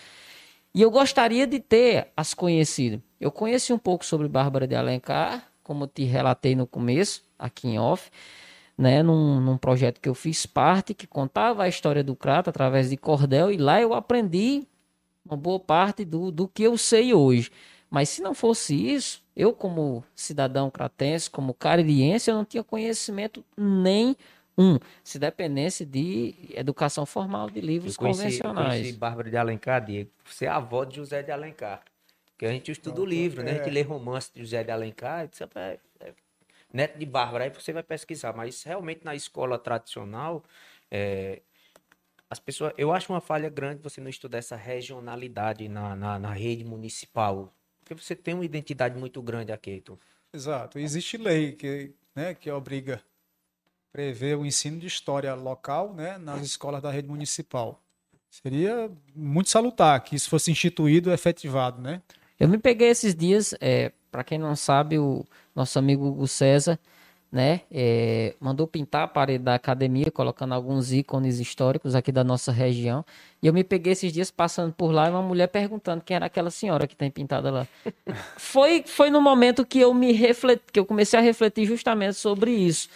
[0.75, 3.01] E eu gostaria de ter as conhecido.
[3.19, 7.79] Eu conheci um pouco sobre Bárbara de Alencar, como te relatei no começo, aqui em
[7.79, 8.09] off,
[8.75, 12.89] né, num, num projeto que eu fiz parte, que contava a história do Crato através
[12.89, 14.67] de cordel, e lá eu aprendi
[15.23, 17.51] uma boa parte do, do que eu sei hoje.
[17.87, 23.45] Mas se não fosse isso, eu como cidadão cratense, como caririense, eu não tinha conhecimento
[24.57, 28.79] nenhum, se dependesse de educação formal, de livros Eu conheci, eu convencionais.
[28.81, 30.09] conheci Bárbara de Alencar, Diego.
[30.25, 31.83] Você é a avó de José de Alencar.
[32.31, 33.51] Porque a gente estuda o livro, né?
[33.51, 35.27] A gente lê romance de José de Alencar.
[35.27, 36.13] disse, "Rapaz, é
[36.73, 38.33] neto de Bárbara, aí você vai pesquisar.
[38.33, 40.43] Mas realmente na escola tradicional,
[40.89, 41.41] é,
[42.29, 42.73] as pessoas.
[42.77, 47.53] Eu acho uma falha grande você não estudar essa regionalidade na, na, na rede municipal.
[47.79, 49.97] Porque você tem uma identidade muito grande aqui, Heitor.
[50.33, 50.79] Exato.
[50.79, 52.99] Existe lei que, né, que obriga
[53.93, 57.79] prever o ensino de história local, né, nas escolas da rede municipal.
[58.27, 62.01] Seria muito salutar que isso fosse instituído e efetivado, né?
[62.39, 65.23] Eu me peguei esses dias, é, para quem não sabe, o
[65.55, 66.79] nosso amigo Hugo César,
[67.31, 72.51] né, é, mandou pintar a parede da academia, colocando alguns ícones históricos aqui da nossa
[72.51, 73.05] região.
[73.41, 76.25] E eu me peguei esses dias passando por lá e uma mulher perguntando quem era
[76.25, 77.67] aquela senhora que tem pintada lá.
[78.37, 82.51] foi, foi no momento que eu me refleti, que eu comecei a refletir justamente sobre
[82.51, 82.89] isso.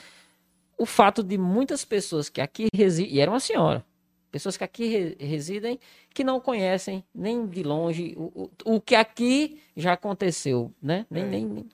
[0.77, 3.83] O fato de muitas pessoas que aqui residem, e era uma senhora,
[4.31, 5.79] pessoas que aqui re- residem
[6.13, 11.05] que não conhecem nem de longe o, o, o que aqui já aconteceu, né?
[11.09, 11.69] Nem, nem, nem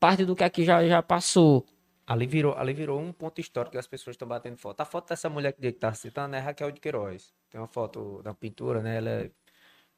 [0.00, 1.66] parte do que aqui já, já passou.
[2.06, 4.80] Ali virou, ali virou um ponto histórico que as pessoas estão batendo foto.
[4.80, 7.34] A foto dessa mulher que está citando é Raquel de Queiroz.
[7.50, 8.98] Tem uma foto da pintura, né?
[8.98, 9.30] Ela é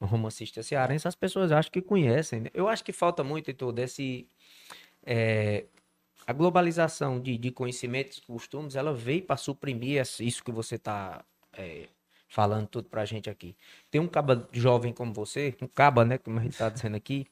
[0.01, 1.07] uma romancista cearense.
[1.07, 2.41] As pessoas acham que conhecem.
[2.41, 2.51] né?
[2.55, 4.27] Eu acho que falta muito, Heitor, desse...
[5.05, 5.67] é,
[6.29, 11.25] a globalização de, de conhecimentos costumes, ela veio para suprimir isso que você está
[12.29, 13.57] falando tudo pra gente aqui.
[13.91, 17.27] Tem um caba jovem como você, um caba, né, como a gente tá dizendo aqui,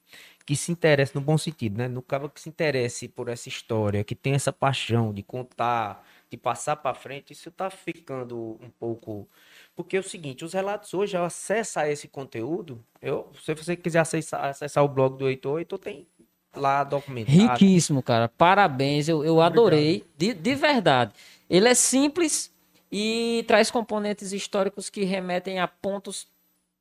[0.46, 1.88] que se interessa no bom sentido, né?
[1.88, 6.38] No caba que se interesse por essa história, que tem essa paixão de contar, de
[6.38, 9.28] passar para frente, isso tá ficando um pouco
[9.74, 13.98] porque é o seguinte, os relatos hoje, ao acessar esse conteúdo, eu, se você quiser
[13.98, 16.08] acessar, acessar o blog do Heitor, Heitor tem
[16.56, 17.38] lá documentado.
[17.38, 18.28] Riquíssimo, cara.
[18.28, 21.12] Parabéns, eu, eu adorei, de, de verdade.
[21.48, 22.52] Ele é simples
[22.90, 26.26] e traz componentes históricos que remetem a pontos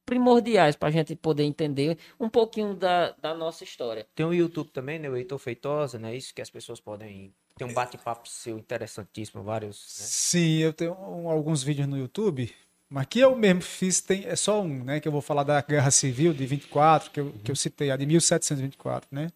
[0.05, 4.05] primordiais para a gente poder entender um pouquinho da, da nossa história.
[4.13, 5.09] Tem o YouTube também, né?
[5.09, 6.15] O Heitor Feitosa, né?
[6.15, 7.33] Isso que as pessoas podem.
[7.57, 9.77] Tem um bate-papo seu interessantíssimo, vários.
[9.77, 10.05] né?
[10.05, 12.53] Sim, eu tenho alguns vídeos no YouTube,
[12.89, 14.99] mas que eu mesmo fiz, tem, é só um, né?
[14.99, 17.97] Que eu vou falar da Guerra Civil de 24, que eu, que eu citei, a
[17.97, 19.29] de 1724, né?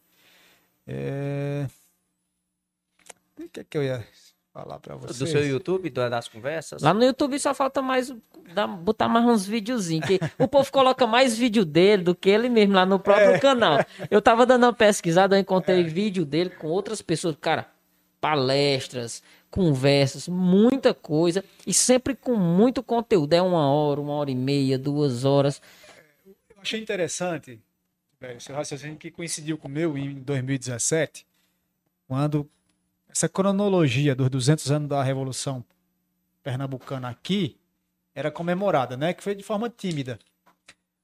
[0.92, 1.68] É...
[3.40, 4.06] O que é que eu ia
[4.52, 5.20] falar para vocês?
[5.20, 6.82] Do seu YouTube, do- das conversas?
[6.82, 8.12] Lá no YouTube só falta mais
[8.82, 12.74] botar mais uns videozinhos, que o povo coloca mais vídeo dele do que ele mesmo
[12.74, 13.78] lá no próprio canal.
[14.10, 17.36] Eu tava dando uma pesquisada, eu encontrei vídeo dele com outras pessoas.
[17.40, 17.68] Cara,
[18.20, 19.22] palestras,
[19.52, 23.34] conversas, muita coisa e sempre com muito conteúdo.
[23.34, 25.62] É uma hora, uma hora e meia, duas horas.
[26.26, 27.62] Eu achei interessante,
[28.20, 31.26] velho, seu raciocínio que coincidiu com o meu em 2017,
[32.08, 32.50] quando
[33.08, 35.64] essa cronologia dos 200 anos da Revolução
[36.44, 37.58] Pernambucana aqui
[38.14, 39.14] era comemorada, né?
[39.14, 40.20] Que foi de forma tímida.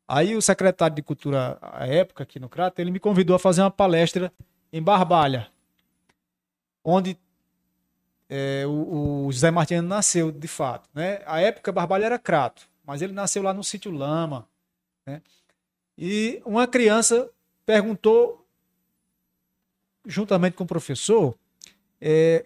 [0.07, 3.61] Aí o secretário de Cultura, à época, aqui no Crato, ele me convidou a fazer
[3.61, 4.31] uma palestra
[4.71, 5.47] em Barbalha,
[6.83, 7.17] onde
[8.29, 10.89] é, o, o, José Martins nasceu, de fato.
[10.93, 11.21] Né?
[11.25, 14.47] A época, Barbalha era Crato, mas ele nasceu lá no sítio Lama.
[15.05, 15.21] Né?
[15.97, 17.29] E uma criança
[17.65, 18.45] perguntou,
[20.05, 21.37] juntamente com o professor,
[22.01, 22.45] é,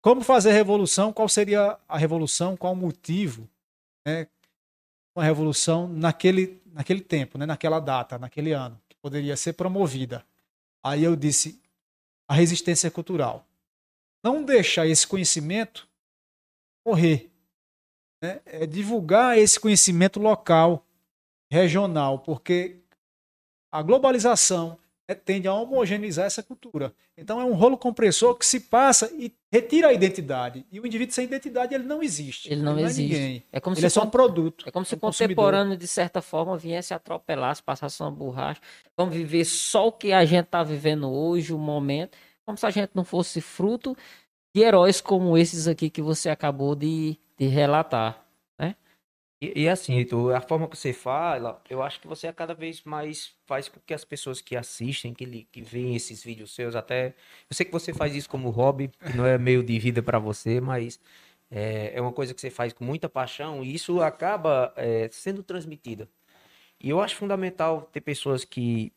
[0.00, 3.48] como fazer revolução, qual seria a revolução, qual o motivo,
[4.04, 4.26] né?
[5.16, 7.46] Uma revolução naquele, naquele tempo, né?
[7.46, 10.26] naquela data, naquele ano, que poderia ser promovida.
[10.82, 11.58] Aí eu disse,
[12.28, 13.46] a resistência cultural.
[14.22, 15.88] Não deixar esse conhecimento
[16.84, 17.30] morrer.
[18.22, 18.40] Né?
[18.44, 20.83] É divulgar esse conhecimento local,
[21.54, 22.80] regional, porque
[23.70, 24.76] a globalização
[25.08, 26.92] né, tende a homogeneizar essa cultura.
[27.16, 30.66] Então é um rolo compressor que se passa e retira a identidade.
[30.70, 32.52] E o indivíduo sem identidade ele não existe.
[32.52, 33.14] Ele não, ele não existe.
[33.14, 33.42] É, ninguém.
[33.52, 34.68] É como ele se é só um produto.
[34.68, 38.60] É como se o contemporâneo, de certa forma, viesse atropelar, passasse uma borracha.
[38.96, 42.70] Vamos viver só o que a gente está vivendo hoje, o momento, como se a
[42.70, 43.96] gente não fosse fruto
[44.52, 48.23] de heróis como esses aqui que você acabou de, de relatar.
[49.44, 49.94] E, e assim,
[50.34, 53.78] a forma que você fala, eu acho que você é cada vez mais faz com
[53.84, 57.08] que as pessoas que assistem, que, que veem esses vídeos seus, até.
[57.50, 60.60] Eu sei que você faz isso como hobby, não é meio de vida para você,
[60.60, 60.98] mas
[61.50, 65.42] é, é, uma coisa que você faz com muita paixão e isso acaba é, sendo
[65.42, 66.08] transmitida.
[66.80, 68.92] E eu acho fundamental ter pessoas que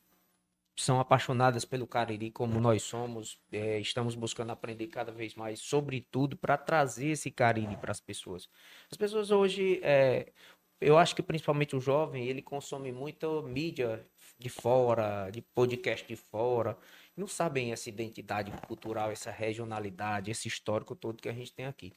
[0.78, 6.02] são apaixonadas pelo Cariri como nós somos, é, estamos buscando aprender cada vez mais sobre
[6.12, 8.48] tudo para trazer esse Cariri para as pessoas.
[8.92, 10.32] As pessoas hoje, é,
[10.80, 14.06] eu acho que principalmente o jovem, ele consome muita mídia
[14.38, 16.78] de fora, de podcast de fora,
[17.16, 21.92] não sabem essa identidade cultural, essa regionalidade, esse histórico todo que a gente tem aqui.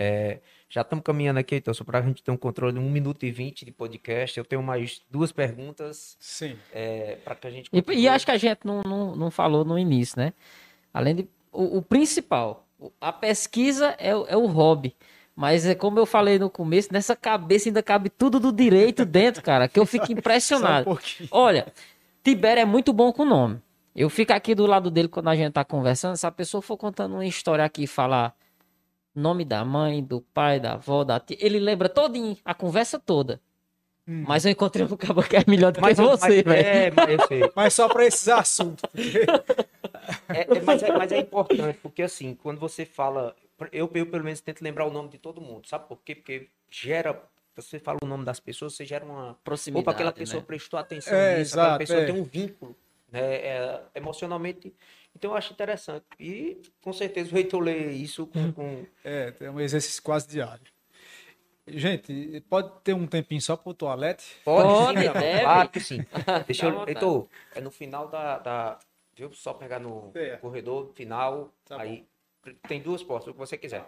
[0.00, 0.38] É,
[0.68, 3.26] já estamos caminhando aqui, então, só para a gente ter um controle de 1 minuto
[3.26, 4.38] e 20 de podcast.
[4.38, 6.16] Eu tenho mais duas perguntas.
[6.20, 6.56] Sim.
[6.72, 7.68] É, para que a gente.
[7.72, 10.32] E, e, acho que a gente não, não, não falou no início, né?
[10.94, 11.28] Além de.
[11.50, 12.68] O, o principal,
[13.00, 14.94] a pesquisa é, é o hobby.
[15.34, 19.42] Mas é como eu falei no começo, nessa cabeça ainda cabe tudo do direito dentro,
[19.42, 20.90] cara, que eu fico impressionado.
[20.90, 20.98] Um
[21.30, 21.72] Olha,
[22.22, 23.60] Tibério é muito bom com o nome.
[23.96, 26.76] Eu fico aqui do lado dele quando a gente tá conversando, se a pessoa for
[26.76, 28.36] contando uma história aqui e falar
[29.18, 31.36] nome da mãe, do pai, da avó, da tia.
[31.40, 33.40] Ele lembra todinho, a conversa toda.
[34.06, 34.24] Hum.
[34.26, 36.66] Mas eu encontrei um cabo que é melhor do mas, que você, velho.
[36.66, 38.82] É, mas, mas só para esses assuntos.
[38.90, 39.18] Porque...
[40.28, 43.36] É, é, mas, é, mas é importante, porque assim, quando você fala.
[43.72, 46.14] Eu, eu, pelo menos, tento lembrar o nome de todo mundo, sabe por quê?
[46.14, 47.22] Porque gera.
[47.56, 49.36] Você fala o nome das pessoas, você gera uma.
[49.44, 49.82] Proximidade.
[49.82, 50.46] Opa, aquela pessoa né?
[50.46, 52.06] prestou atenção é, nisso, exato, aquela pessoa é.
[52.06, 52.74] tem um vínculo
[53.10, 54.72] né, é, emocionalmente
[55.14, 56.04] então eu acho interessante.
[56.18, 58.52] E com certeza o Heitor lê isso com, hum.
[58.52, 58.86] com...
[59.04, 60.72] É, é um exercício quase diário.
[61.66, 64.24] Gente, pode ter um tempinho só pro toalete?
[64.44, 65.40] Pode, pode sim, deve.
[65.40, 65.98] Claro que sim.
[66.46, 66.88] Deixa eu.
[66.88, 68.38] Heitor, é no final da.
[68.38, 68.78] da
[69.14, 69.32] viu?
[69.32, 70.36] Só pegar no é.
[70.36, 71.52] corredor final.
[71.66, 72.06] Tá aí
[72.44, 72.52] bom.
[72.66, 73.86] tem duas portas, o que você quiser.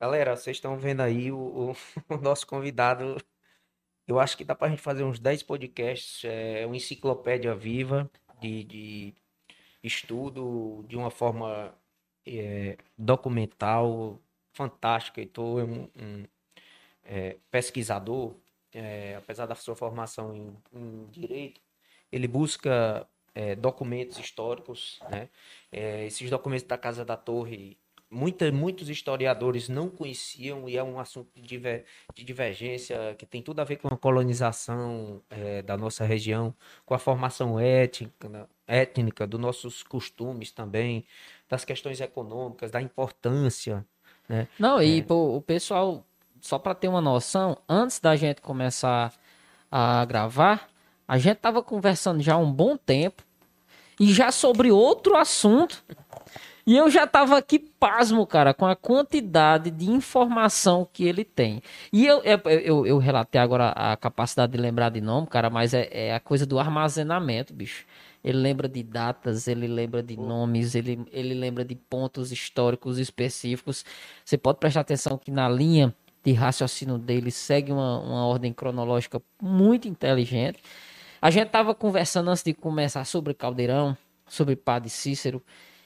[0.00, 1.76] Galera, vocês estão vendo aí o, o,
[2.14, 3.16] o, nosso convidado.
[4.08, 8.10] Eu acho que dá pra gente fazer uns 10 podcasts, é uma enciclopédia viva
[8.40, 9.14] de, de
[9.82, 11.74] estudo de uma forma
[12.26, 14.20] é, documental
[14.52, 15.20] fantástica.
[15.20, 16.24] Estou um, um
[17.04, 18.34] é, pesquisador,
[18.72, 21.60] é, apesar da sua formação em, em direito,
[22.12, 25.28] ele busca é, documentos históricos, né?
[25.72, 27.78] É, esses documentos da Casa da Torre
[28.10, 31.84] muita, muitos historiadores não conheciam e é um assunto de, diver,
[32.14, 36.52] de divergência que tem tudo a ver com a colonização é, da nossa região,
[36.84, 41.04] com a formação étnica, né, étnica, dos nossos costumes também,
[41.48, 43.86] das questões econômicas, da importância.
[44.28, 44.48] Né?
[44.58, 45.02] Não, e é.
[45.02, 46.04] pô, o pessoal,
[46.40, 49.14] só para ter uma noção, antes da gente começar
[49.70, 50.68] a gravar,
[51.06, 53.22] a gente tava conversando já há um bom tempo
[54.00, 55.84] e já sobre outro assunto
[56.66, 61.62] e eu já tava aqui pasmo, cara, com a quantidade de informação que ele tem.
[61.92, 65.74] E eu, eu, eu, eu relatei agora a capacidade de lembrar de nome, cara, mas
[65.74, 67.86] é, é, a coisa do armazenamento, bicho.
[68.22, 73.84] Ele lembra de datas, ele lembra de nomes, ele, ele lembra de pontos históricos específicos.
[74.24, 79.22] Você pode prestar atenção que na linha de raciocínio dele segue uma, uma ordem cronológica
[79.40, 80.58] muito inteligente.
[81.22, 83.96] A gente tava conversando antes de começar sobre Caldeirão,
[84.26, 85.42] sobre Padre Cícero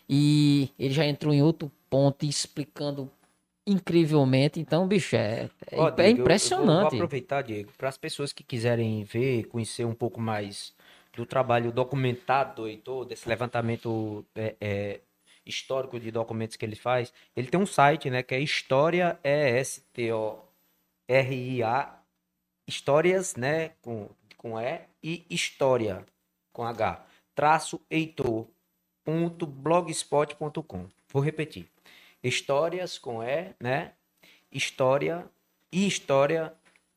[0.08, 3.10] e ele já entrou em outro ponto explicando
[3.66, 4.60] incrivelmente.
[4.60, 6.94] Então, bicho, é, é, Ó, é Diego, eu- Eu vou, impressionante.
[6.96, 10.74] aproveitar, Diego, para as pessoas que quiserem ver, conhecer um pouco mais
[11.14, 15.00] do trabalho documentado do Heitor, desse levantamento é, é,
[15.46, 17.12] histórico de documentos que ele faz.
[17.36, 19.18] Ele tem um site, né, que é História
[21.08, 21.98] E-S-T-O-R-I-A,
[22.66, 26.04] Histórias, né, com, com E, e História,
[26.52, 27.04] com H,
[27.34, 27.80] traço
[29.06, 30.86] Heitor.blogspot.com.
[31.12, 31.66] Vou repetir.
[32.22, 33.92] Histórias com E, né?
[34.50, 35.24] História
[35.70, 36.52] e história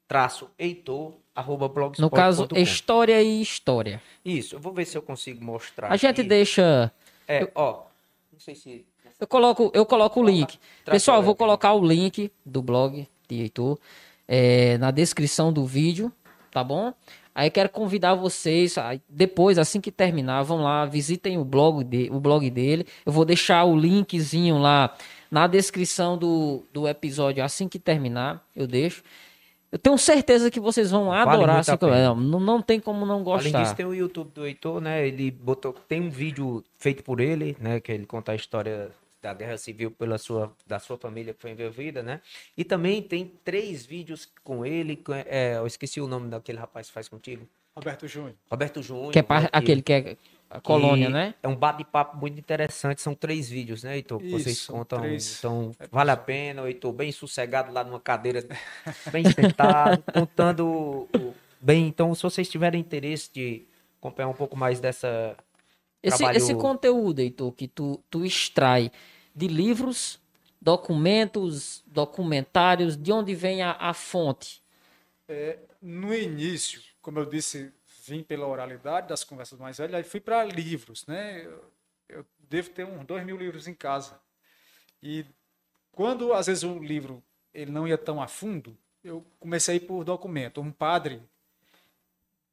[0.08, 2.02] traço Heitor arroba blogspot.com.
[2.02, 4.02] No caso, história e história.
[4.24, 5.92] Isso, eu vou ver se eu consigo mostrar.
[5.92, 6.30] A gente aqui.
[6.30, 6.92] deixa.
[7.28, 7.84] É, ó.
[8.32, 8.86] Não sei se.
[9.20, 10.60] Eu coloco, eu coloco o link.
[10.86, 13.80] Pessoal, eu vou colocar o link do blog de Heitor
[14.28, 16.12] é, na descrição do vídeo,
[16.52, 16.94] tá bom?
[17.38, 18.74] Aí quero convidar vocês,
[19.08, 22.84] depois, assim que terminar, vão lá, visitem o blog, de, o blog dele.
[23.06, 24.96] Eu vou deixar o linkzinho lá
[25.30, 29.04] na descrição do, do episódio, assim que terminar, eu deixo.
[29.72, 31.60] Eu tenho certeza que vocês vão Vale adorar.
[31.60, 31.74] assim,
[32.16, 33.76] não, não tem como não Além disso, gostar.
[33.76, 35.08] tem o YouTube do Heitor, né?
[35.08, 35.74] Ele botou.
[35.88, 37.80] Tem um vídeo feito por ele, né?
[37.80, 38.90] Que ele conta a história
[39.28, 42.22] da Guerra Civil pela sua, da sua família que foi envolvida, né?
[42.56, 44.96] E também tem três vídeos com ele.
[44.96, 47.46] com- é, eu esqueci o nome daquele rapaz que faz contigo.
[47.76, 48.34] Roberto Júnior.
[48.50, 49.12] Roberto Júnior.
[49.12, 50.18] Que é par- né, aquele que é
[50.50, 51.34] a colônia, né?
[51.44, 53.02] É um bate-papo muito interessante.
[53.02, 54.20] São três vídeos, né, Heitor?
[54.20, 55.02] que Vocês Isso, contam.
[55.02, 58.48] três Então, vale a pena, o Heitor, bem sossegado lá numa cadeira,
[59.12, 61.08] bem sentado, contando
[61.62, 61.86] bem.
[61.88, 63.66] Então, se vocês tiverem interesse de
[64.00, 65.36] acompanhar um pouco mais dessa.
[66.02, 68.92] Esse, trabalho- esse conteúdo, Heitor, que tu, tu extrai
[69.38, 70.20] de livros,
[70.60, 74.64] documentos, documentários, de onde vem a, a fonte?
[75.80, 77.72] No início, como eu disse,
[78.04, 81.46] vim pela oralidade das conversas mais velhas, aí fui para livros, né?
[81.46, 81.72] Eu,
[82.10, 84.20] eu devo ter uns dois mil livros em casa.
[85.04, 85.24] E
[85.92, 87.24] quando, às vezes, o livro
[87.54, 90.62] ele não ia tão a fundo, eu comecei por documento.
[90.62, 91.22] Um padre,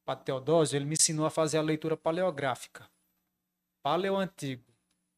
[0.04, 2.86] Padre Teodósio, ele me ensinou a fazer a leitura paleográfica.
[3.82, 4.64] Paleo antigo,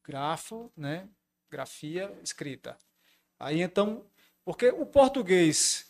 [0.01, 1.09] grafo, né?
[1.49, 2.77] Grafia escrita.
[3.39, 4.03] Aí então,
[4.43, 5.87] porque o português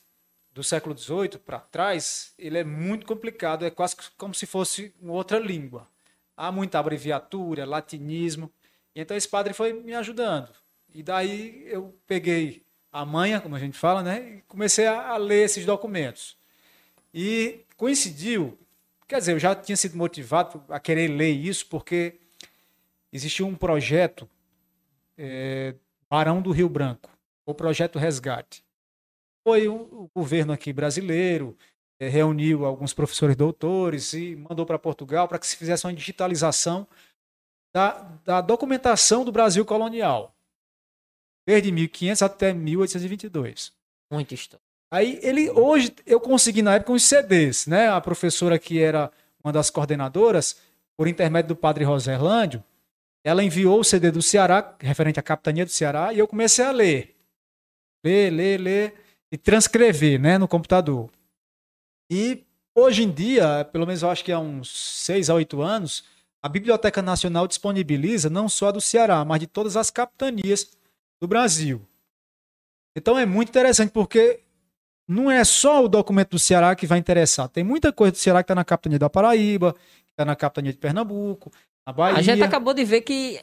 [0.54, 5.14] do século XVIII para trás, ele é muito complicado, é quase como se fosse uma
[5.14, 5.88] outra língua.
[6.36, 8.52] Há muita abreviatura, latinismo.
[8.96, 10.50] Então esse padre foi me ajudando.
[10.94, 14.38] E daí eu peguei a manha, como a gente fala, né?
[14.38, 16.36] E comecei a, a ler esses documentos.
[17.14, 18.58] E coincidiu,
[19.08, 22.16] quer dizer, eu já tinha sido motivado a querer ler isso, porque
[23.14, 24.28] existia um projeto,
[25.18, 25.76] é,
[26.10, 27.10] Barão do Rio Branco,
[27.46, 28.68] o Projeto Resgate
[29.48, 31.58] foi o, o governo aqui brasileiro,
[32.02, 36.86] eh, reuniu alguns professores doutores e mandou para Portugal para que se fizesse uma digitalização
[37.74, 37.92] da,
[38.26, 40.36] da documentação do Brasil colonial,
[41.48, 43.72] desde 1500 até 1822.
[44.12, 44.62] Muita história.
[44.92, 47.88] Aí ele hoje eu consegui na época uns CDs, né?
[47.88, 49.10] A professora que era
[49.42, 50.58] uma das coordenadoras,
[50.98, 52.62] por intermédio do padre Roserlândio,
[53.28, 56.72] ela enviou o CD do Ceará, referente à capitania do Ceará, e eu comecei a
[56.72, 57.14] ler.
[58.02, 58.94] Ler, ler, ler
[59.30, 61.12] e transcrever, né, no computador.
[62.10, 64.72] E hoje em dia, pelo menos eu acho que há uns
[65.04, 66.06] seis a oito anos,
[66.42, 70.72] a Biblioteca Nacional disponibiliza não só a do Ceará, mas de todas as capitanias
[71.20, 71.86] do Brasil.
[72.96, 74.40] Então é muito interessante porque
[75.06, 77.50] não é só o documento do Ceará que vai interessar.
[77.50, 80.72] Tem muita coisa do Ceará que está na capitania da Paraíba, que está na capitania
[80.72, 81.52] de Pernambuco,
[81.88, 82.18] na Bahia.
[82.18, 83.40] A gente acabou de ver que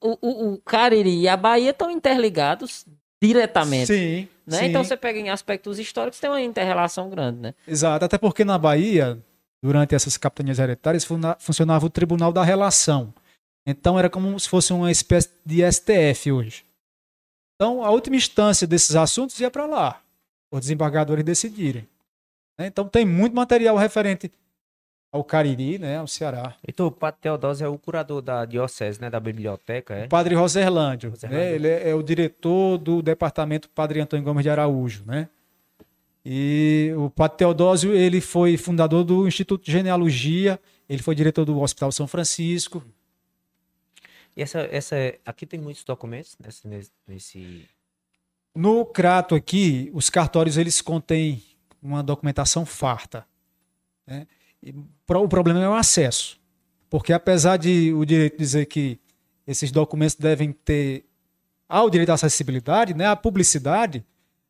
[0.00, 2.86] o, o, o Cariri e a Bahia estão interligados
[3.20, 3.88] diretamente.
[3.88, 4.58] Sim, né?
[4.58, 4.64] sim.
[4.66, 7.54] Então você pega em aspectos históricos, tem uma inter-relação grande, né?
[7.66, 9.18] Exato, até porque na Bahia,
[9.62, 11.06] durante essas capitanias hereditárias,
[11.40, 13.12] funcionava o Tribunal da Relação.
[13.66, 16.64] Então era como se fosse uma espécie de STF hoje.
[17.56, 20.00] Então a última instância desses assuntos ia para lá,
[20.50, 21.86] os desembargadores decidirem.
[22.58, 22.68] né?
[22.68, 24.30] Então tem muito material referente
[25.12, 26.54] ao Cariri, né, ao Ceará.
[26.66, 29.10] Heitor, o Padre Teodósio é o curador da diocese, né?
[29.10, 30.04] Da biblioteca, é?
[30.06, 31.44] O padre Roserlândio, Roserlândio.
[31.44, 31.52] né?
[31.54, 35.28] ele é, é o diretor do departamento Padre Antônio Gomes de Araújo, né?
[36.24, 41.58] E o padre Teodósio, ele foi fundador do Instituto de Genealogia, ele foi diretor do
[41.60, 42.84] Hospital São Francisco.
[44.36, 44.94] E essa, essa.
[45.24, 47.68] Aqui tem muitos documentos nesse- nesse...
[48.54, 51.42] No Crato aqui, os cartórios eles contêm
[51.82, 53.24] uma documentação farta.
[54.06, 54.26] Né?
[55.08, 56.38] O problema é o acesso.
[56.88, 58.98] Porque apesar de o direito dizer que
[59.46, 61.04] esses documentos devem ter
[61.68, 64.04] ao direito à acessibilidade, né, à publicidade,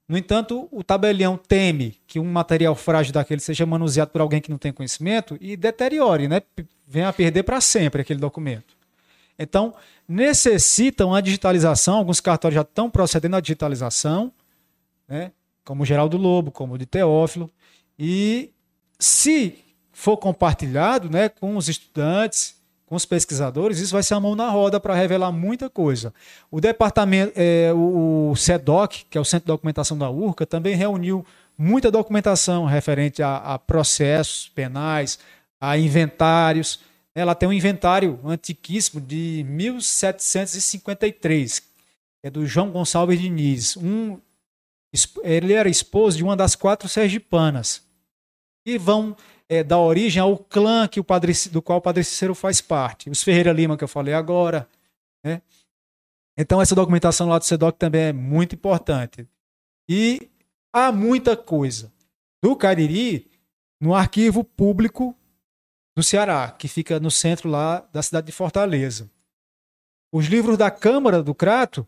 [0.09, 4.51] no entanto, o tabelião teme que um material frágil daquele seja manuseado por alguém que
[4.51, 6.43] não tem conhecimento e deteriore, né,
[6.87, 8.75] venha a perder para sempre aquele documento.
[9.39, 9.75] Então,
[10.09, 14.33] necessitam a digitalização, alguns cartórios já estão procedendo à digitalização,
[15.07, 15.31] né?
[15.65, 17.49] como o Geraldo Lobo, como o de Teófilo,
[17.97, 18.53] e
[18.99, 19.59] se
[20.01, 22.57] for compartilhado né, com os estudantes,
[22.87, 26.15] com os pesquisadores, isso vai ser a mão na roda para revelar muita coisa.
[26.51, 31.23] O departamento, é, o, CEDOC, que é o Centro de Documentação da URCA, também reuniu
[31.57, 35.19] muita documentação referente a, a processos penais,
[35.61, 36.81] a inventários.
[37.15, 41.63] Ela tem um inventário antiquíssimo de 1753,
[42.25, 43.77] é do João Gonçalves Diniz.
[43.77, 44.19] Um,
[45.23, 47.83] ele era esposo de uma das quatro sergipanas.
[48.65, 49.15] E vão
[49.51, 53.11] é, dar origem ao clã que o padre, do qual o Padre Cícero faz parte.
[53.11, 54.69] Os Ferreira Lima, que eu falei agora.
[55.25, 55.43] Né?
[56.39, 59.27] Então, essa documentação lá do SEDOC também é muito importante.
[59.89, 60.31] E
[60.73, 61.93] há muita coisa
[62.41, 63.29] do Cariri
[63.81, 65.17] no arquivo público
[65.97, 69.11] do Ceará, que fica no centro lá da cidade de Fortaleza.
[70.13, 71.85] Os livros da Câmara do Crato,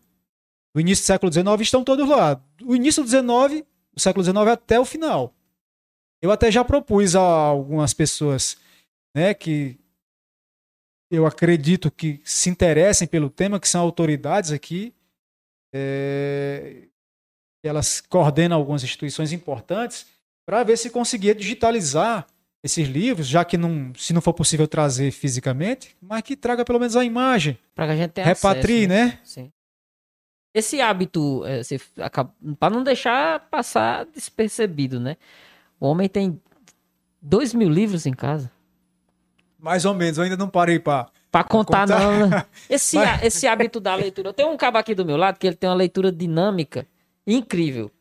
[0.75, 2.33] do início do século XIX, estão todos lá.
[2.57, 5.33] Do início do XIX, do século XIX até o final.
[6.23, 8.55] Eu até já propus a algumas pessoas
[9.13, 9.77] né, que
[11.11, 14.93] eu acredito que se interessem pelo tema, que são autoridades aqui,
[15.75, 16.83] é,
[17.61, 20.07] elas coordenam algumas instituições importantes,
[20.47, 22.25] para ver se conseguia digitalizar
[22.63, 26.79] esses livros, já que não, se não for possível trazer fisicamente, mas que traga pelo
[26.79, 27.59] menos a imagem.
[27.75, 29.05] Para que a gente tenha Repatrie, acesso, né?
[29.07, 29.19] né?
[29.25, 29.51] Sim.
[30.55, 31.59] Esse hábito, é,
[32.57, 35.17] para não deixar passar despercebido, né?
[35.83, 36.39] O homem tem
[37.21, 38.49] dois mil livros em casa.
[39.59, 41.09] Mais ou menos, eu ainda não parei para.
[41.29, 42.29] Pra contar, contar, não.
[42.29, 42.45] Né?
[42.69, 43.23] Esse, Mas...
[43.23, 44.29] esse hábito da leitura.
[44.29, 46.87] Eu tenho um cabo aqui do meu lado que ele tem uma leitura dinâmica
[47.27, 47.91] incrível.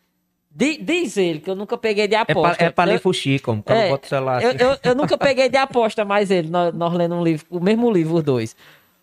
[0.49, 2.63] Diz ele que eu nunca peguei de aposta.
[2.63, 4.47] É pra, é ler fuxi, como é, bota o celular assim.
[4.47, 7.59] eu, eu, eu, nunca peguei de aposta mais ele, nós, nós lendo um livro, o
[7.59, 8.55] mesmo livro, os dois.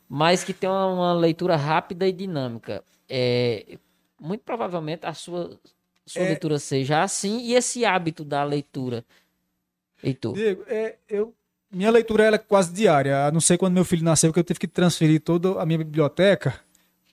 [0.07, 2.81] Mas que tem uma, uma leitura rápida e dinâmica.
[3.09, 3.77] É,
[4.21, 5.57] muito provavelmente a sua
[6.09, 6.27] sua é...
[6.29, 9.05] leitura seja assim e esse hábito da leitura.
[10.03, 10.33] Heitor.
[10.33, 11.33] Diego, é, eu,
[11.71, 14.59] minha leitura é quase diária, a não ser quando meu filho nasceu, que eu tive
[14.59, 16.59] que transferir toda a minha biblioteca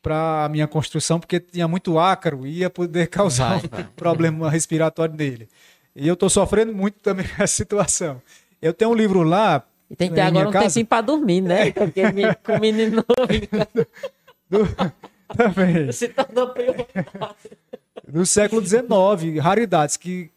[0.00, 3.82] para a minha construção, porque tinha muito ácaro e ia poder causar vai, vai.
[3.82, 5.48] um problema respiratório dele.
[5.94, 8.22] E eu estou sofrendo muito também com essa situação.
[8.62, 9.62] Eu tenho um livro lá.
[9.90, 10.68] E tem que ter agora um casa.
[10.68, 11.68] tempinho para dormir, né?
[11.68, 11.72] É.
[11.72, 12.02] Porque
[12.42, 13.76] com o menino novo.
[14.48, 14.68] Do,
[15.36, 15.92] também.
[15.92, 16.54] Se tornou
[18.06, 20.30] no século XIX, raridades que,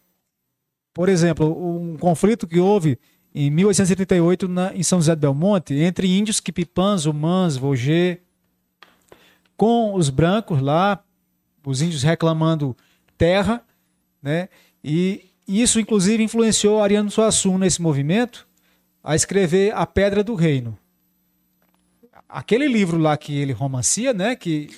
[0.92, 2.98] por exemplo, um conflito que houve
[3.34, 8.20] em 1838 na, em São José do Belmonte entre índios Quipipãs, Humãs, Vogê,
[9.56, 11.02] com os brancos lá,
[11.64, 12.76] os índios reclamando
[13.16, 13.62] terra,
[14.22, 14.48] né?
[14.82, 18.48] E isso inclusive influenciou Ariano Suassuna nesse movimento
[19.02, 20.78] a escrever A Pedra do Reino.
[22.28, 24.70] Aquele livro lá que ele romancia, né, que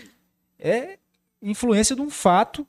[0.58, 0.98] é
[1.42, 2.66] influência de um fato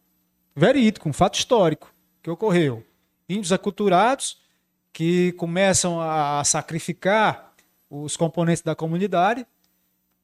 [0.55, 2.85] verídico, um fato histórico que ocorreu.
[3.27, 4.37] Índios aculturados
[4.91, 7.53] que começam a sacrificar
[7.89, 9.45] os componentes da comunidade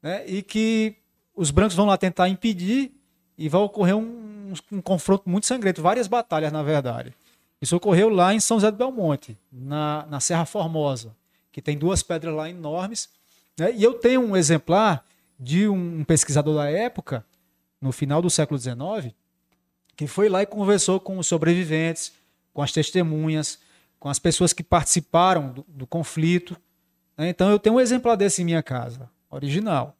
[0.01, 0.95] né, e que
[1.35, 2.91] os brancos vão lá tentar impedir
[3.37, 7.13] e vai ocorrer um, um, confronto muito sangrento, várias batalhas, na verdade.
[7.61, 11.15] Isso ocorreu lá em São José do Belmonte, na, na Serra Formosa,
[11.51, 13.09] que tem duas pedras lá enormes.
[13.57, 13.73] Né?
[13.73, 15.03] E eu tenho um exemplar
[15.39, 17.25] de um pesquisador da época,
[17.81, 19.13] no final do século XIX,
[19.99, 22.13] que foi lá e conversou com os sobreviventes,
[22.53, 23.59] com as testemunhas,
[23.99, 26.55] com as pessoas que participaram do, do conflito.
[27.17, 27.27] Né?
[27.27, 29.97] Então eu tenho um exemplar desse em minha casa, original.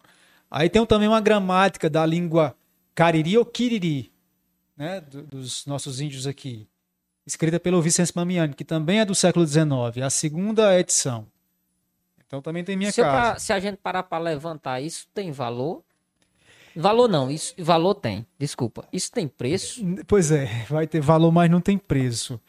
[0.49, 2.55] Aí tem também uma gramática da língua
[2.95, 4.09] cariri ou quiriri,
[4.77, 5.01] né?
[5.01, 6.65] dos nossos índios aqui,
[7.27, 11.27] escrita pelo Vicente Mamiani, que também é do século XIX, a segunda edição.
[12.25, 13.31] Então também tem minha se casa.
[13.31, 15.83] Pra, se a gente parar para levantar, isso tem valor?
[16.75, 18.25] Valor não, isso valor tem.
[18.37, 18.87] Desculpa.
[18.91, 19.81] Isso tem preço?
[20.07, 22.39] Pois é, vai ter valor, mas não tem preço.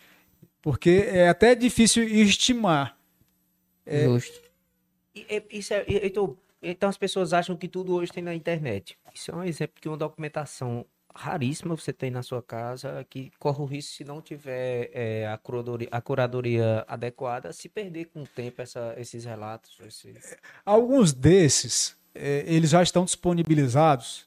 [0.63, 2.97] Porque é até difícil estimar.
[3.87, 4.05] É...
[4.05, 4.51] Justo.
[5.51, 8.97] Isso é, então, então as pessoas acham que tudo hoje tem na internet.
[9.15, 13.61] Isso é um exemplo de uma documentação raríssima você tem na sua casa que corre
[13.61, 18.27] o risco se não tiver é, a, curadoria, a curadoria adequada se perder com o
[18.27, 19.79] tempo essa, esses relatos.
[19.81, 20.37] Esses...
[20.65, 24.27] Alguns desses é, eles já estão disponibilizados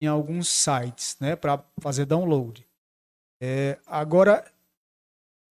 [0.00, 2.66] em alguns sites, né, para fazer download.
[3.42, 4.44] É, agora,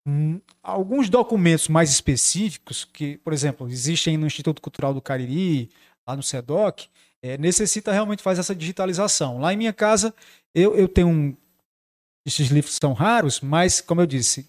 [0.08, 5.70] hum, alguns documentos mais específicos, que, por exemplo, existem no Instituto Cultural do Cariri,
[6.08, 6.88] lá no SEDOC,
[7.22, 9.40] é, necessita realmente fazer essa digitalização.
[9.40, 10.14] Lá em minha casa,
[10.54, 11.38] eu, eu tenho um.
[12.26, 14.48] Esses livros são raros, mas, como eu disse,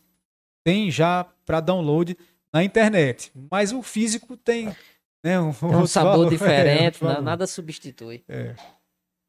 [0.65, 2.17] tem já para download
[2.53, 3.33] na internet.
[3.51, 4.75] Mas o físico tem
[5.23, 5.41] né?
[5.41, 6.27] Um, Tem um sabor valor.
[6.31, 7.23] É, diferente, valor.
[7.23, 8.23] nada substitui.
[8.29, 8.55] É.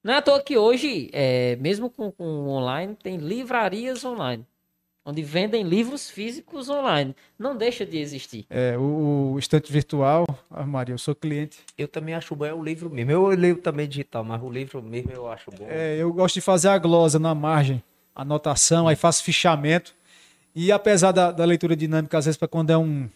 [0.03, 4.45] Não é à toa que hoje, é, mesmo com, com o online, tem livrarias online,
[5.05, 7.15] onde vendem livros físicos online.
[7.37, 8.45] Não deixa de existir.
[8.49, 11.59] É, o, o estante virtual, ah, Maria, eu sou cliente.
[11.77, 13.11] Eu também acho bom é o livro mesmo.
[13.11, 15.67] Eu leio também digital, mas o livro mesmo eu acho bom.
[15.69, 17.83] É, eu gosto de fazer a glosa na margem,
[18.15, 19.93] anotação, aí faço fichamento.
[20.55, 23.07] E apesar da, da leitura dinâmica, às vezes, para quando é um,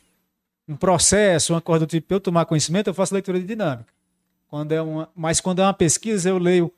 [0.67, 3.93] um processo, uma coisa do tipo, eu tomar conhecimento, eu faço leitura de dinâmica.
[4.47, 6.73] Quando é uma, mas quando é uma pesquisa, eu leio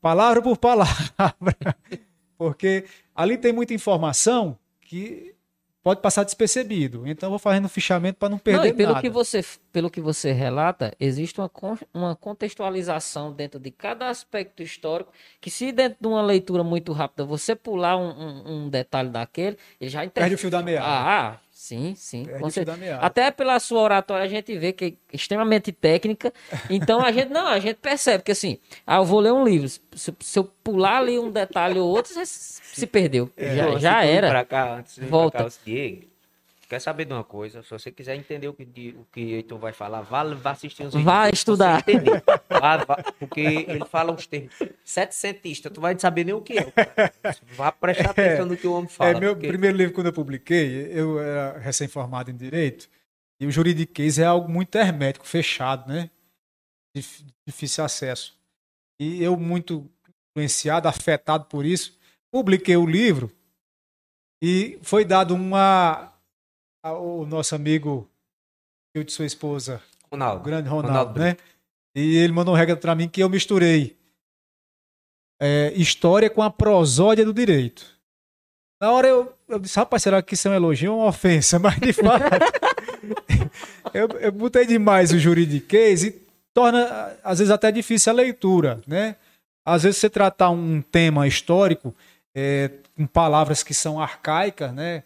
[0.00, 0.94] palavra por palavra.
[2.38, 2.84] Porque
[3.14, 5.34] ali tem muita informação que
[5.82, 7.06] pode passar despercebido.
[7.06, 9.00] Então eu vou fazendo fichamento para não perder Não, e pelo nada.
[9.00, 11.50] que você pelo que você relata, existe uma,
[11.94, 17.24] uma contextualização dentro de cada aspecto histórico, que se dentro de uma leitura muito rápida
[17.24, 20.86] você pular um, um- um detalhe daquele, ele já Perde o fio da meada.
[20.86, 22.26] Ah, sim, sim.
[22.76, 23.04] Meada.
[23.04, 26.32] Até pela sua oratória a gente vê que é extremamente técnica.
[26.70, 29.68] Então a gente não, a gente percebe que assim, ah, eu vou ler um livro,
[29.68, 29.80] se,
[30.20, 33.30] se eu pular ali um detalhe ou outro, você se perdeu.
[33.36, 34.28] É, já já era.
[34.28, 35.38] Pra cá, antes de ir Volta.
[35.38, 35.56] Pra cá,
[36.68, 37.62] quer saber de uma coisa?
[37.62, 40.82] Se você quiser entender o que, de- o que Heitor vai falar, vá, vá assistir
[40.82, 41.04] uns vídeos.
[41.04, 41.84] Vá estudar.
[42.48, 44.54] Vá- vá- porque ele fala uns termos.
[44.84, 46.72] Setecentista, tu vai saber nem o que é.
[47.56, 49.10] Vá prestar atenção no que o homem fala.
[49.10, 52.88] É, meu porque- primeiro livro, quando eu publiquei, eu era recém-formado em Direito,
[53.40, 56.10] e o juridiquês é algo muito hermético, fechado, né?
[56.96, 58.34] Dif- Difícil acesso.
[59.00, 59.88] E eu, muito
[60.34, 61.96] influenciado, afetado por isso,
[62.32, 63.30] publiquei o livro
[64.42, 66.12] e foi dado uma
[66.86, 68.08] ao nosso amigo,
[68.94, 70.44] eu de sua esposa, o Ronaldo.
[70.44, 71.36] grande Ronaldo, Ronaldo né?
[71.94, 73.96] E ele mandou um regra pra mim que eu misturei
[75.40, 77.84] é, história com a prosódia do direito.
[78.80, 81.58] Na hora eu, eu disse, rapaz, será que isso é um elogio ou uma ofensa?
[81.60, 82.24] Mas de fato,
[83.92, 86.10] eu, eu botei demais o juridiquês e
[86.54, 89.16] torna, às vezes, até difícil a leitura, né?
[89.64, 91.94] Às vezes você tratar um tema histórico
[92.34, 95.02] é, com palavras que são arcaicas, né?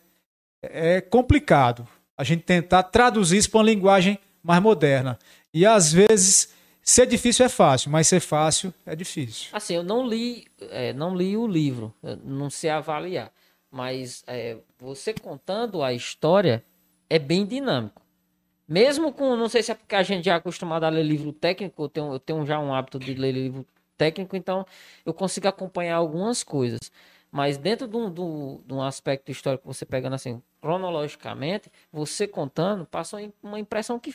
[0.63, 1.87] É complicado.
[2.17, 5.19] A gente tentar traduzir isso para uma linguagem mais moderna.
[5.53, 9.49] E às vezes, ser difícil é fácil, mas ser fácil é difícil.
[9.53, 13.33] Assim, eu não li, é, não li o livro, não sei avaliar,
[13.71, 16.65] mas é, você contando a história
[17.09, 18.03] é bem dinâmico.
[18.69, 21.33] Mesmo com, não sei se é porque a gente já é acostumado a ler livro
[21.33, 23.67] técnico, eu tenho, eu tenho já um hábito de ler livro
[23.99, 24.65] técnico, então
[25.05, 26.79] eu consigo acompanhar algumas coisas.
[27.31, 32.27] Mas dentro de um, de um- de um aspecto histórico, você pegando assim, cronologicamente, você
[32.27, 34.15] contando, passa uma im- uma impressão que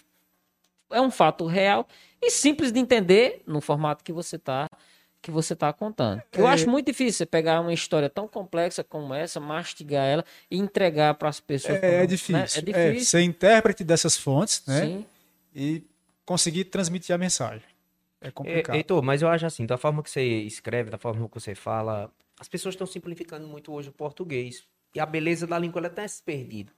[0.92, 1.88] é um fato real
[2.22, 4.68] e simples de entender no formato que você está
[5.22, 6.22] que você tá contando.
[6.32, 6.52] Eu É.
[6.52, 11.16] acho muito difícil você pegar uma história tão complexa como essa, mastigar ela e entregar
[11.16, 11.78] para as pessoas.
[11.78, 12.06] É, como- é né?
[12.06, 12.36] difícil.
[12.38, 12.62] É É,
[12.92, 13.06] difícil.
[13.10, 14.82] ser intérprete dessas fontes, né?
[14.82, 15.06] Sim.
[15.56, 15.84] E
[16.28, 17.66] conseguir transmitir a mensagem.
[18.22, 18.76] É complicado.
[18.76, 21.56] É, Heitor, mas eu acho assim, da forma que você escreve, da forma que você
[21.56, 24.68] fala, as pessoas estão simplificando muito hoje o português.
[24.94, 26.72] E a beleza da língua ela está se perdida.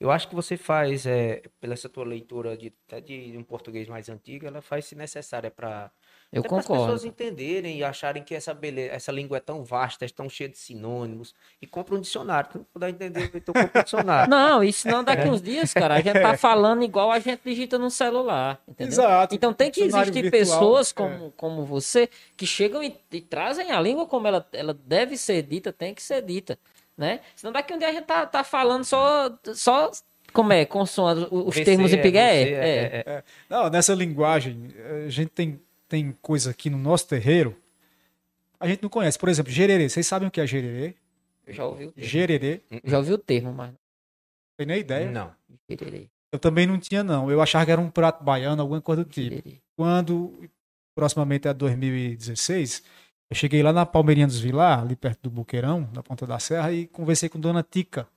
[0.00, 3.88] Eu acho que você faz, é, pela essa tua leitura de, até de um português
[3.88, 5.92] mais antigo, ela faz se necessária para
[6.32, 6.84] Eu as concordo.
[6.84, 10.48] pessoas entenderem e acharem que essa beleza, essa língua é tão vasta, é tão cheia
[10.48, 11.34] de sinônimos.
[11.60, 12.48] E compra um dicionário.
[12.50, 14.30] Tu não puder entender, o Heitor compra um dicionário.
[14.32, 15.96] Não, isso não daqui uns dias, cara.
[15.96, 18.60] A gente tá falando igual a gente digita no celular.
[18.66, 18.92] Entendeu?
[18.92, 19.34] Exato.
[19.34, 20.94] Então tem que existir virtual, pessoas é.
[20.94, 25.42] como, como você que chegam e, e trazem a língua como ela, ela deve ser
[25.42, 26.58] dita, tem que ser dita.
[26.96, 27.20] Né?
[27.36, 29.90] Senão daqui um dia a gente tá, tá falando só, só
[30.32, 32.32] como é, consoante os VC, termos em é, pigué.
[32.32, 33.22] você, É, é, é.
[33.48, 34.68] Não, nessa linguagem,
[35.04, 35.60] a gente tem,
[35.92, 37.54] tem coisa aqui no nosso terreiro.
[38.58, 39.18] A gente não conhece.
[39.18, 39.90] Por exemplo, gererê.
[39.90, 40.94] Vocês sabem o que é gererê?
[41.46, 42.08] Eu já ouvi o termo.
[42.08, 42.60] Gererê.
[42.82, 43.76] Já ouvi o termo, mas Não
[44.56, 45.10] tenho nem ideia.
[45.10, 45.34] Não.
[45.68, 47.30] gererê, Eu também não tinha, não.
[47.30, 49.34] Eu achava que era um prato baiano, alguma coisa do tipo.
[49.34, 49.60] gererê.
[49.76, 50.48] Quando,
[50.94, 52.82] proximamente a 2016,
[53.30, 56.72] eu cheguei lá na Palmeirinha dos Vilar, ali perto do Buqueirão, na Ponta da Serra,
[56.72, 58.08] e conversei com Dona Tica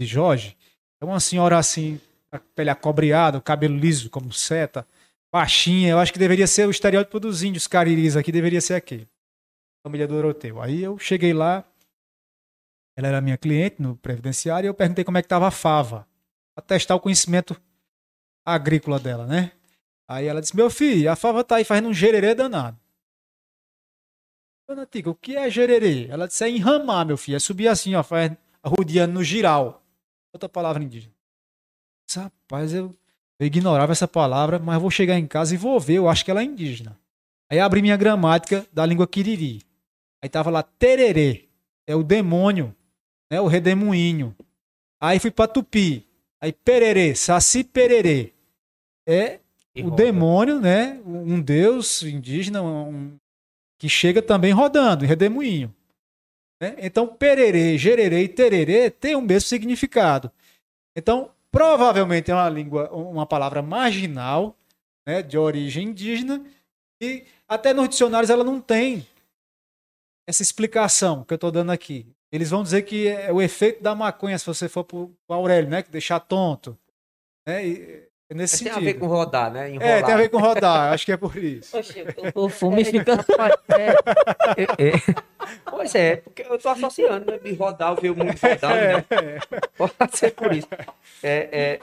[0.00, 0.56] de Jorge.
[0.98, 2.00] É uma senhora assim,
[2.32, 4.86] a pele acobreada, o cabelo liso como seta,
[5.32, 5.90] baixinha.
[5.90, 9.06] Eu acho que deveria ser o estereótipo dos índios cariris aqui, deveria ser aqui.
[9.82, 10.60] Família Doroteu.
[10.60, 11.64] Aí eu cheguei lá,
[12.96, 16.06] ela era minha cliente no previdenciário, e eu perguntei como é que estava a fava,
[16.54, 17.60] para testar o conhecimento
[18.44, 19.52] agrícola dela, né?
[20.08, 22.78] Aí ela disse: Meu filho, a fava tá aí fazendo um gererê danado.
[24.66, 26.06] Dona Tica, o que é gererê?
[26.08, 27.36] Ela disse: É enramar, meu filho.
[27.36, 28.32] É subir assim, ó, faz
[28.62, 29.82] arrodeando no giral.
[30.32, 31.14] Outra palavra indígena.
[32.14, 32.94] Rapaz, eu,
[33.40, 35.94] eu ignorava essa palavra, mas vou chegar em casa e vou ver.
[35.94, 36.98] Eu acho que ela é indígena.
[37.50, 39.62] Aí abri minha gramática da língua quiriri.
[40.22, 41.48] Aí tava lá tererê.
[41.86, 42.74] É o demônio,
[43.30, 43.40] né?
[43.40, 44.34] O redemoinho.
[45.00, 46.04] Aí fui pra tupi.
[46.42, 48.32] Aí pererê, saci pererê.
[49.08, 49.40] É
[49.74, 49.96] E o roda.
[50.04, 51.00] demônio, né?
[51.06, 53.16] Um deus indígena um-
[53.80, 55.72] que chega também rodando, em redemoinho.
[56.60, 56.74] né?
[56.78, 60.30] Então, pererê, gererê e tererê têm o mesmo significado.
[60.96, 64.56] Então, provavelmente é uma língua, uma palavra marginal,
[65.06, 66.44] né, de origem indígena,
[67.00, 69.06] e até nos dicionários ela não tem
[70.28, 72.06] essa explicação que eu estou dando aqui.
[72.30, 75.70] Eles vão dizer que é o efeito da maconha, se você for para o Aurélio,
[75.70, 75.82] né?
[75.82, 76.78] Que deixar tonto.
[77.46, 77.66] Né?
[77.66, 78.76] E, nesse Mas tem sentido.
[78.76, 79.70] a ver com rodar, né?
[79.70, 79.90] Enrolar.
[79.98, 81.76] É, tem a ver com rodar, acho que é por isso.
[81.76, 83.24] Oxe, o, fume fica.
[83.68, 84.92] É, é.
[85.70, 87.38] Pois é, porque eu tô associando, né?
[87.38, 89.04] De rodar, eu vi o mundo rodando, né?
[89.76, 90.68] Pode ser por isso.
[91.22, 91.80] É, é...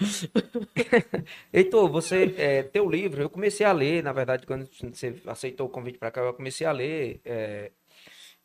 [1.52, 5.70] Heitor, você, é, teu livro, eu comecei a ler, na verdade, quando você aceitou o
[5.70, 7.20] convite para cá, eu comecei a ler.
[7.24, 7.70] é,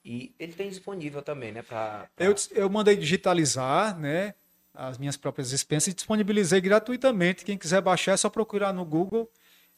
[0.06, 1.62] E ele tem disponível também, né?
[1.62, 4.34] Pra, pra- Eu, eu mandei digitalizar, né?
[4.80, 7.44] As minhas próprias expensas e disponibilizei gratuitamente.
[7.44, 9.28] Quem quiser baixar é só procurar no Google,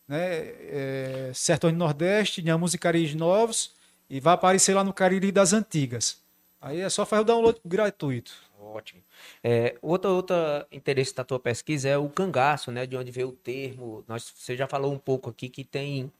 [0.05, 0.17] né?
[0.19, 3.73] É, Sertões do Nordeste, Nhamus e Cariris Novos,
[4.09, 6.21] e vai aparecer lá no Cariri das Antigas.
[6.59, 8.33] Aí é só fazer o download gratuito.
[8.59, 9.01] Ótimo.
[9.41, 12.85] É, outra, outra interesse da tua pesquisa é o cangaço, né?
[12.85, 14.03] De onde veio o termo.
[14.05, 16.11] Nós, você já falou um pouco aqui que tem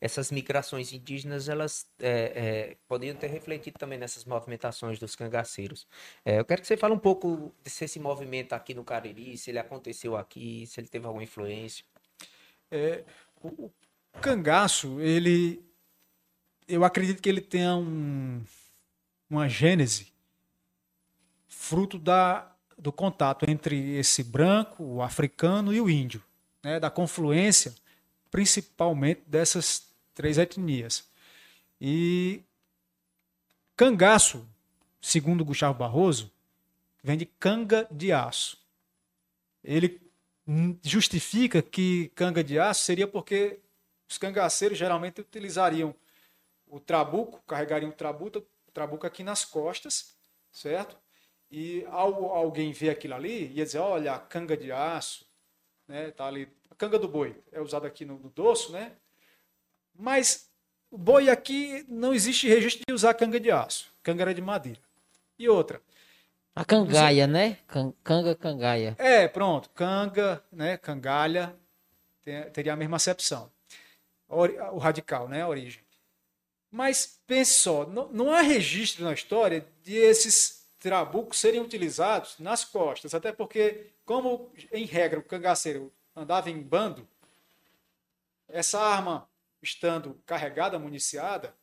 [0.00, 5.86] essas migrações indígenas, elas é, é, poderiam ter refletido também nessas movimentações dos cangaceiros.
[6.24, 9.50] É, eu quero que você fale um pouco desse esse movimento aqui no Cariri, se
[9.50, 11.84] ele aconteceu aqui, se ele teve alguma influência.
[13.42, 13.72] O, o
[14.20, 15.64] cangaço, ele.
[16.68, 18.42] Eu acredito que ele tenha um,
[19.30, 20.12] uma gênese
[21.48, 26.22] fruto da, do contato entre esse branco, o africano e o índio,
[26.62, 27.72] né, da confluência
[28.36, 29.85] principalmente dessas
[30.16, 31.08] três etnias.
[31.80, 32.42] E
[33.76, 34.48] cangaço,
[35.00, 36.32] segundo Gustavo Barroso,
[37.04, 38.58] vem de canga de aço.
[39.62, 40.00] Ele
[40.82, 43.60] justifica que canga de aço seria porque
[44.08, 45.94] os cangaceiros geralmente utilizariam
[46.66, 50.16] o trabuco, carregariam o trabuco, o trabuco aqui nas costas,
[50.50, 50.96] certo?
[51.50, 55.26] E ao alguém ver aquilo ali, ia dizer, olha, a canga de aço,
[55.86, 58.96] né, tá ali, a canga do boi é usada aqui no, no dorso, né?
[59.98, 60.48] Mas
[60.90, 64.80] o boi aqui não existe registro de usar canga de aço, canga era de madeira.
[65.38, 65.80] E outra,
[66.54, 67.58] A cangaia, né?
[67.66, 68.94] Can- Canga, cangaia.
[68.98, 71.54] é, pronto, canga, né, cangalha,
[72.52, 73.50] teria a mesma acepção.
[74.28, 75.80] O radical, né, a origem.
[76.70, 82.64] Mas pense só, não, não há registro na história de esses trabucos serem utilizados nas
[82.64, 87.06] costas, até porque, como em regra o cangaceiro andava em bando,
[88.48, 89.28] essa arma
[89.62, 91.54] estando carregada, municiada,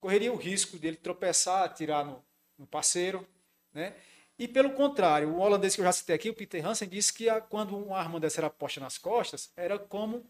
[0.00, 2.24] correria o risco dele tropeçar, atirar no,
[2.58, 3.26] no parceiro,
[3.72, 3.94] né?
[4.38, 7.28] E pelo contrário, o holandês que eu já citei aqui, o Peter Hansen, disse que
[7.28, 10.24] a- quando uma arma dessa era posta nas costas, era como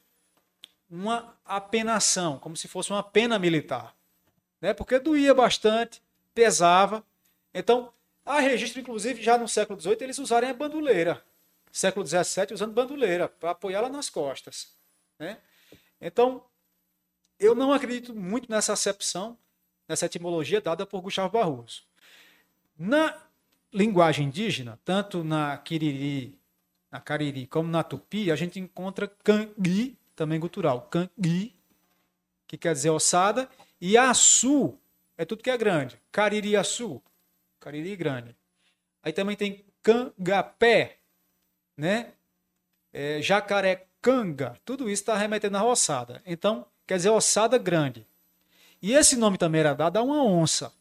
[0.91, 3.95] uma apenação, como se fosse uma pena militar.
[4.61, 4.73] Né?
[4.73, 6.03] Porque doía bastante,
[6.35, 7.05] pesava.
[7.53, 7.93] Então,
[8.25, 11.23] há registro, inclusive, já no século XVIII, eles usarem a bandoleira.
[11.71, 14.73] Século XVII, usando bandoleira, para apoiá-la nas costas.
[15.19, 15.37] Né?
[16.01, 16.43] Então,
[17.39, 19.37] eu não acredito muito nessa acepção,
[19.89, 21.83] nessa etimologia dada por Gustavo Barroso.
[22.79, 23.17] Na
[23.73, 26.39] linguagem indígena, tanto na Quiriri,
[26.91, 31.55] na Cariri, como na Tupi, a gente encontra cangui, também gutural, cangui,
[32.47, 33.49] que quer dizer ossada,
[33.81, 34.79] e açu
[35.17, 36.01] é tudo que é grande.
[36.11, 37.03] Caririaçu,
[37.61, 38.37] cariri grande.
[39.03, 40.99] Aí também tem cangapé,
[41.77, 42.13] né?
[42.93, 46.23] É, jacarecanga, tudo isso está remetendo à ossada.
[46.25, 48.05] Então, quer dizer ossada grande.
[48.83, 50.73] E esse nome também era dado a uma onça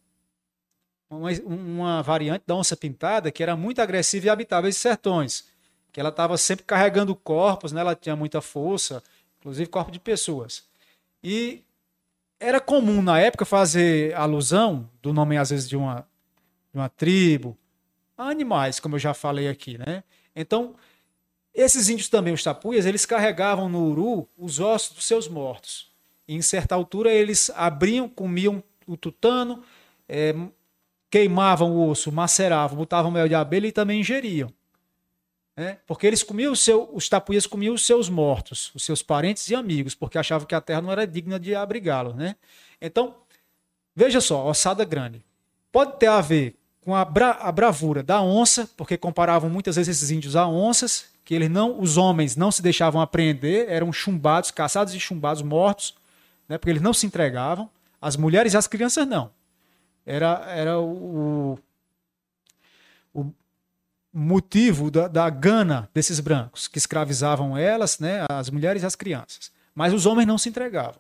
[1.10, 5.46] uma, uma variante da onça pintada que era muito agressiva e habitava esses sertões.
[5.92, 7.82] Que ela estava sempre carregando corpos, né?
[7.82, 9.02] ela tinha muita força,
[9.40, 10.64] inclusive corpo de pessoas.
[11.24, 11.64] E
[12.40, 16.08] era comum na época fazer alusão do nome, às vezes, de uma,
[16.72, 17.58] de uma tribo,
[18.18, 19.78] a animais, como eu já falei aqui.
[19.78, 20.04] Né?
[20.36, 20.76] Então,
[21.54, 25.87] esses índios também, os tapuias, eles carregavam no uru os ossos dos seus mortos.
[26.28, 29.64] Em certa altura eles abriam, comiam o tutano,
[30.08, 30.36] é,
[31.10, 34.52] queimavam o osso, maceravam, botavam mel de abelha e também ingeriam.
[35.56, 35.80] Né?
[35.88, 39.96] Porque eles comiam seu, os tapuias comiam os seus mortos, os seus parentes e amigos,
[39.96, 42.14] porque achavam que a terra não era digna de abrigá-los.
[42.16, 42.36] Né?
[42.80, 43.16] Então,
[43.96, 45.26] veja só, ossada grande.
[45.72, 49.98] Pode ter a ver com a, bra a bravura da onça, porque comparavam muitas vezes
[49.98, 54.52] esses índios a onças, que eles não, os homens não se deixavam apreender, eram chumbados,
[54.52, 55.96] caçados e chumbados, mortos,
[56.48, 56.58] né?
[56.58, 57.70] porque eles não se entregavam.
[58.00, 59.32] As mulheres e as crianças não
[60.08, 61.60] era, era o,
[63.14, 63.34] o,
[64.14, 69.52] motivo da, da gana desses brancos, que escravizavam elas, né, as mulheres e as crianças.
[69.76, 71.00] Mas os homens não se entregavam.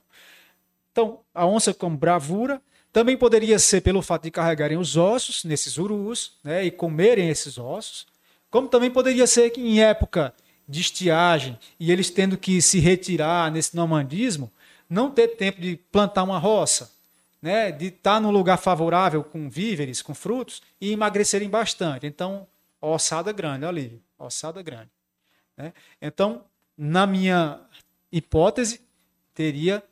[0.91, 2.61] Então, a onça com bravura
[2.91, 7.57] também poderia ser pelo fato de carregarem os ossos nesses urus né, e comerem esses
[7.57, 8.05] ossos,
[8.51, 10.33] como também poderia ser que em época
[10.67, 14.51] de estiagem e eles tendo que se retirar nesse nomandismo,
[14.89, 16.91] não ter tempo de plantar uma roça,
[17.41, 22.05] né, de estar num lugar favorável com víveres, com frutos e emagrecerem bastante.
[22.05, 22.47] Então,
[22.81, 24.89] ossada grande ali, ossada grande.
[25.55, 25.73] Né?
[26.01, 26.43] Então,
[26.77, 27.59] na minha
[28.11, 28.81] hipótese,
[29.33, 29.83] teria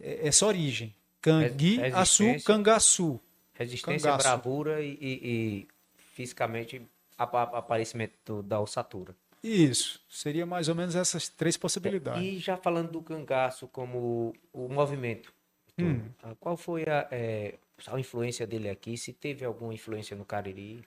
[0.00, 0.94] é, essa origem.
[1.20, 3.20] Cangui, Açu, Cangaçu.
[3.52, 4.28] Resistência, cangaçu.
[4.28, 5.68] bravura e, e, e
[6.14, 6.80] fisicamente
[7.16, 9.14] aparecimento da ossatura.
[9.42, 12.22] Isso, seria mais ou menos essas três possibilidades.
[12.22, 15.32] E já falando do cangaço como o movimento,
[15.78, 16.10] hum.
[16.40, 18.96] qual foi a, é, a influência dele aqui?
[18.96, 20.84] Se teve alguma influência no Cariri?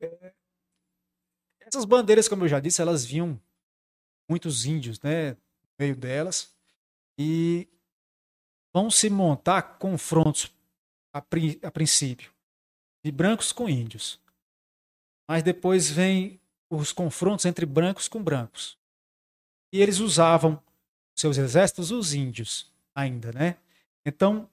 [0.00, 0.32] É,
[1.60, 3.40] essas bandeiras, como eu já disse, elas vinham
[4.28, 5.38] muitos índios, né, no
[5.78, 6.54] meio delas,
[7.18, 7.68] e
[8.72, 10.54] vão se montar confrontos
[11.12, 12.30] a, pri, a princípio
[13.04, 14.20] de brancos com índios.
[15.28, 16.40] Mas depois vem
[16.70, 18.78] os confrontos entre brancos com brancos.
[19.72, 20.62] E eles usavam
[21.14, 23.56] seus exércitos os índios ainda, né?
[24.04, 24.48] Então,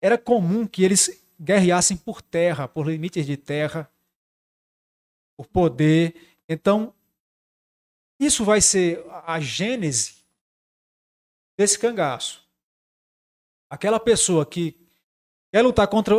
[0.00, 3.90] era comum que eles guerreassem por terra, por limites de terra,
[5.36, 6.14] por poder.
[6.48, 6.92] Então,
[8.20, 10.16] isso vai ser a gênese
[11.56, 12.46] desse cangaço.
[13.70, 14.76] Aquela pessoa que
[15.52, 16.14] quer lutar contra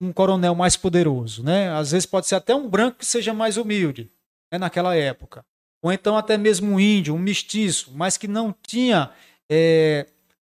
[0.00, 1.70] um coronel mais poderoso, né?
[1.70, 4.10] Às vezes pode ser até um branco que seja mais humilde,
[4.52, 4.58] né?
[4.58, 5.44] naquela época.
[5.82, 9.12] Ou então até mesmo um índio, um mestiço, mas que não tinha
[9.50, 10.06] é,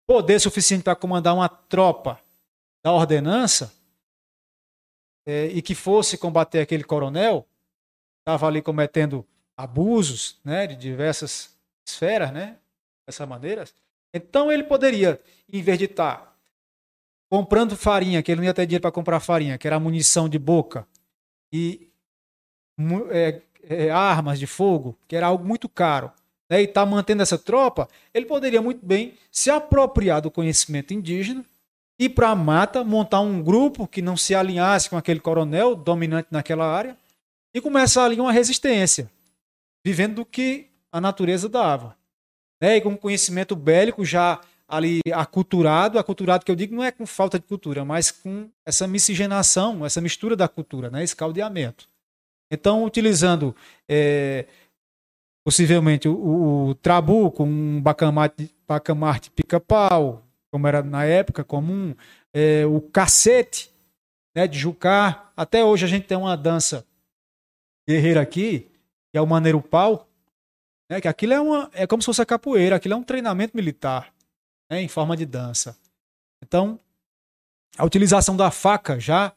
[0.06, 2.20] poder suficiente para comandar uma tropa
[2.84, 3.74] da ordenança
[5.26, 7.46] é, e que fosse combater aquele coronel,
[8.20, 10.66] estava ali cometendo abusos, né?
[10.66, 11.56] De diversas
[11.86, 12.56] esferas, né?
[13.06, 13.64] Dessa maneira.
[14.14, 15.20] Então ele poderia,
[15.52, 16.36] em vez de estar tá
[17.30, 20.38] comprando farinha, que ele não ia ter dinheiro para comprar farinha, que era munição de
[20.38, 20.86] boca,
[21.52, 21.90] e
[23.10, 26.10] é, é, armas de fogo, que era algo muito caro,
[26.48, 31.44] né, e está mantendo essa tropa, ele poderia muito bem se apropriar do conhecimento indígena,
[31.98, 36.28] ir para a mata, montar um grupo que não se alinhasse com aquele coronel dominante
[36.30, 36.96] naquela área,
[37.54, 39.10] e começar ali uma resistência,
[39.84, 41.96] vivendo do que a natureza dava.
[42.60, 47.06] Né, e com conhecimento bélico já ali aculturado, aculturado que eu digo não é com
[47.06, 51.04] falta de cultura, mas com essa miscigenação, essa mistura da cultura, né?
[51.04, 51.88] esse caldeamento.
[52.50, 53.54] Então, utilizando
[53.88, 54.46] é,
[55.44, 61.94] possivelmente o, o, trabuco, um bacamarte, bacamarte pica-pau, como era na época comum,
[62.34, 63.70] é, o cacete
[64.34, 65.32] né, de jucar.
[65.36, 66.86] Até hoje a gente tem uma dança
[67.88, 68.70] guerreira aqui,
[69.10, 70.08] que é o maneiro pau,
[70.90, 73.56] né, que aquilo é, uma, é como se fosse a capoeira, aquilo é um treinamento
[73.56, 74.12] militar
[74.70, 75.78] né, em forma de dança.
[76.42, 76.78] Então,
[77.76, 79.32] a utilização da faca já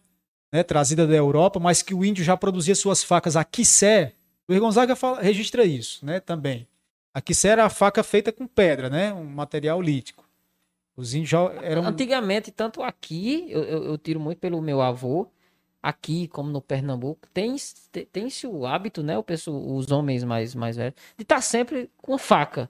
[0.51, 4.13] né, trazida da Europa, mas que o índio já produzia suas facas a quissé.
[4.47, 6.67] O Gonzaga fala, registra isso né, também.
[7.13, 10.27] A quissé era a faca feita com pedra, né, um material lítico.
[10.95, 11.85] Os índios já eram.
[11.85, 15.27] Antigamente, tanto aqui, eu, eu, eu tiro muito pelo meu avô,
[15.81, 17.75] aqui como no Pernambuco, tem-se
[18.11, 21.89] tem o hábito, né, o pessoal, os homens mais, mais velhos, de estar tá sempre
[21.97, 22.69] com faca.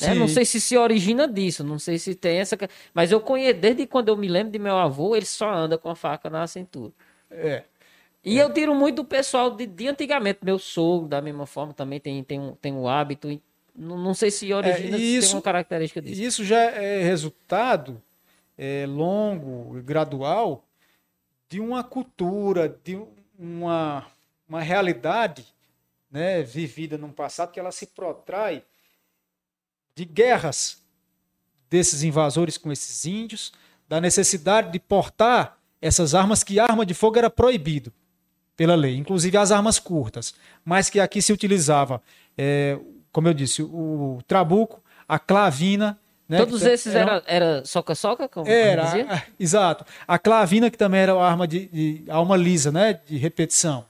[0.00, 0.14] Né?
[0.14, 2.56] Não sei se se origina disso, não sei se tem essa.
[2.92, 5.88] Mas eu conheço, desde quando eu me lembro de meu avô, ele só anda com
[5.88, 6.92] a faca na cintura.
[7.30, 7.64] É.
[8.24, 8.42] E é.
[8.42, 10.40] eu tiro muito do pessoal de, de, antigamente.
[10.42, 13.28] Meu sogro, da mesma forma, também tem, tem, um, tem um hábito.
[13.74, 16.22] Não, não sei se origina, é, isso, tem uma característica disso.
[16.22, 18.02] Isso já é resultado
[18.56, 20.64] é, longo e gradual
[21.48, 22.98] de uma cultura, de
[23.38, 24.06] uma,
[24.48, 25.46] uma realidade
[26.10, 28.64] né, vivida no passado que ela se protrai
[29.94, 30.82] de guerras
[31.70, 33.52] desses invasores com esses índios,
[33.88, 37.92] da necessidade de portar essas armas, que arma de fogo era proibido
[38.56, 40.34] pela lei, inclusive as armas curtas,
[40.64, 42.02] mas que aqui se utilizava,
[42.36, 42.78] é,
[43.12, 45.98] como eu disse, o, trabuco, a clavina.
[46.28, 48.28] Né, Todos esses eram, era soca-soca?
[48.46, 49.84] Era, a, exato.
[50.08, 53.84] A clavina, que também era uma arma de, de alma lisa, né, de repetição.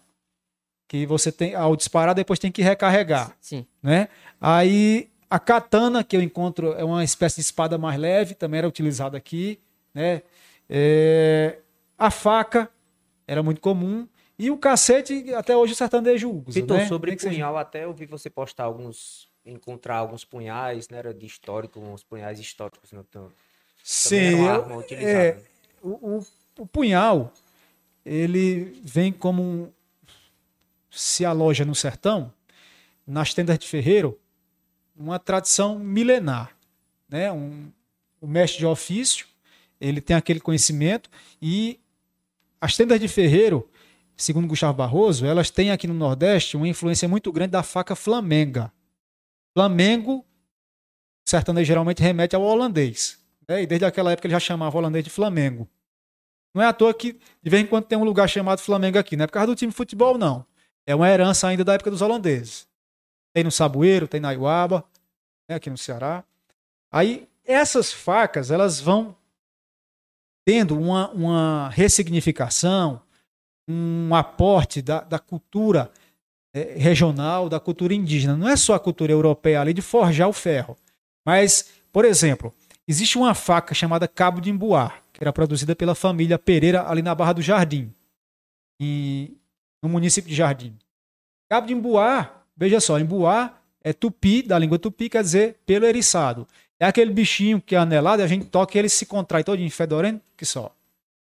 [0.88, 3.32] Que você tem, ao disparar, depois tem que recarregar.
[3.40, 3.66] Sim.
[3.82, 4.08] Né?
[4.40, 8.68] Aí a katana, que eu encontro, é uma espécie de espada mais leve, também era
[8.68, 9.58] utilizada aqui.
[9.92, 10.22] Né?
[10.68, 11.58] É,
[11.98, 12.70] a faca
[13.26, 14.08] era muito comum.
[14.38, 16.58] E o cacete, até hoje o sertanejo usa.
[16.58, 16.86] Então, né?
[16.86, 17.60] sobre punhal, seja...
[17.60, 19.30] até eu vi você postar alguns.
[19.44, 20.98] encontrar alguns punhais, né?
[20.98, 22.92] Era de histórico, uns punhais históricos.
[22.92, 23.02] Né?
[23.08, 23.32] Então,
[23.82, 24.44] Sim.
[24.44, 25.38] Eu, é,
[25.82, 26.26] o, o,
[26.58, 27.32] o punhal,
[28.04, 29.72] ele vem como um,
[30.90, 32.32] se aloja no sertão,
[33.06, 34.18] nas tendas de ferreiro,
[34.96, 36.54] uma tradição milenar.
[37.08, 37.30] Né?
[37.32, 37.70] Um,
[38.20, 39.26] o mestre de ofício,
[39.80, 41.08] ele tem aquele conhecimento
[41.40, 41.78] e
[42.66, 43.70] as tendas de ferreiro,
[44.16, 48.72] segundo Gustavo Barroso, elas têm aqui no Nordeste uma influência muito grande da faca flamenga.
[49.56, 50.26] Flamengo,
[51.24, 53.20] sertanejo geralmente remete ao holandês.
[53.48, 53.62] Né?
[53.62, 55.68] E desde aquela época ele já chamava holandês de Flamengo.
[56.52, 59.16] Não é à toa que de vez em quando tem um lugar chamado Flamengo aqui.
[59.16, 60.44] Não é por causa do time de futebol, não.
[60.84, 62.66] É uma herança ainda da época dos holandeses.
[63.32, 64.84] Tem no Saboeiro, tem na Iuaba,
[65.48, 66.24] né, aqui no Ceará.
[66.90, 69.16] Aí essas facas, elas vão
[70.46, 73.02] tendo uma, uma ressignificação,
[73.68, 75.90] um aporte da, da cultura
[76.54, 78.36] é, regional, da cultura indígena.
[78.36, 80.76] Não é só a cultura europeia ali de forjar o ferro.
[81.26, 82.54] Mas, por exemplo,
[82.86, 87.14] existe uma faca chamada Cabo de Imbuá, que era produzida pela família Pereira ali na
[87.14, 87.92] Barra do Jardim,
[88.80, 89.36] e,
[89.82, 90.78] no município de Jardim.
[91.50, 96.46] Cabo de Imbuá, veja só, Imbuá é tupi, da língua tupi, quer dizer pelo eriçado.
[96.78, 100.22] É aquele bichinho que é anelado, a gente toca e ele se contrai todinho, fedorento
[100.36, 100.74] que só.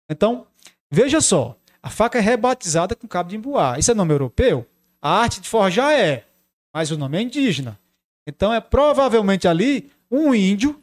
[0.09, 0.47] Então,
[0.91, 3.79] veja só, a faca é rebatizada com cabo de imbuá.
[3.79, 4.67] Isso é nome europeu?
[5.01, 6.27] A arte de forjar é,
[6.75, 7.79] mas o nome é indígena.
[8.27, 10.83] Então é provavelmente ali um índio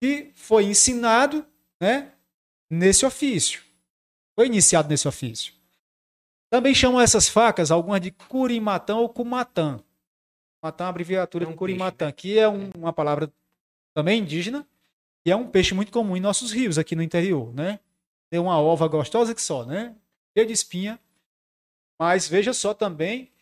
[0.00, 1.44] que foi ensinado
[1.80, 2.12] né,
[2.70, 3.62] nesse ofício.
[4.34, 5.52] Foi iniciado nesse ofício.
[6.50, 9.80] Também chamam essas facas, algumas de curimatã ou cumatã.
[10.62, 12.12] Matã é uma abreviatura é um de curimatã, peixe, né?
[12.12, 13.30] que é um, uma palavra
[13.98, 14.64] também indígena,
[15.26, 17.80] e é um peixe muito comum em nossos rios aqui no interior, né?
[18.30, 19.96] Tem uma ova gostosa que só, né?
[20.32, 21.00] Cheia de espinha.
[22.00, 23.32] Mas veja só também,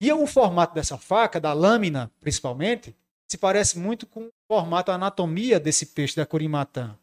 [0.00, 2.96] e o formato dessa faca, da lâmina principalmente,
[3.30, 6.98] se parece muito com o formato, a anatomia desse peixe da curimatã.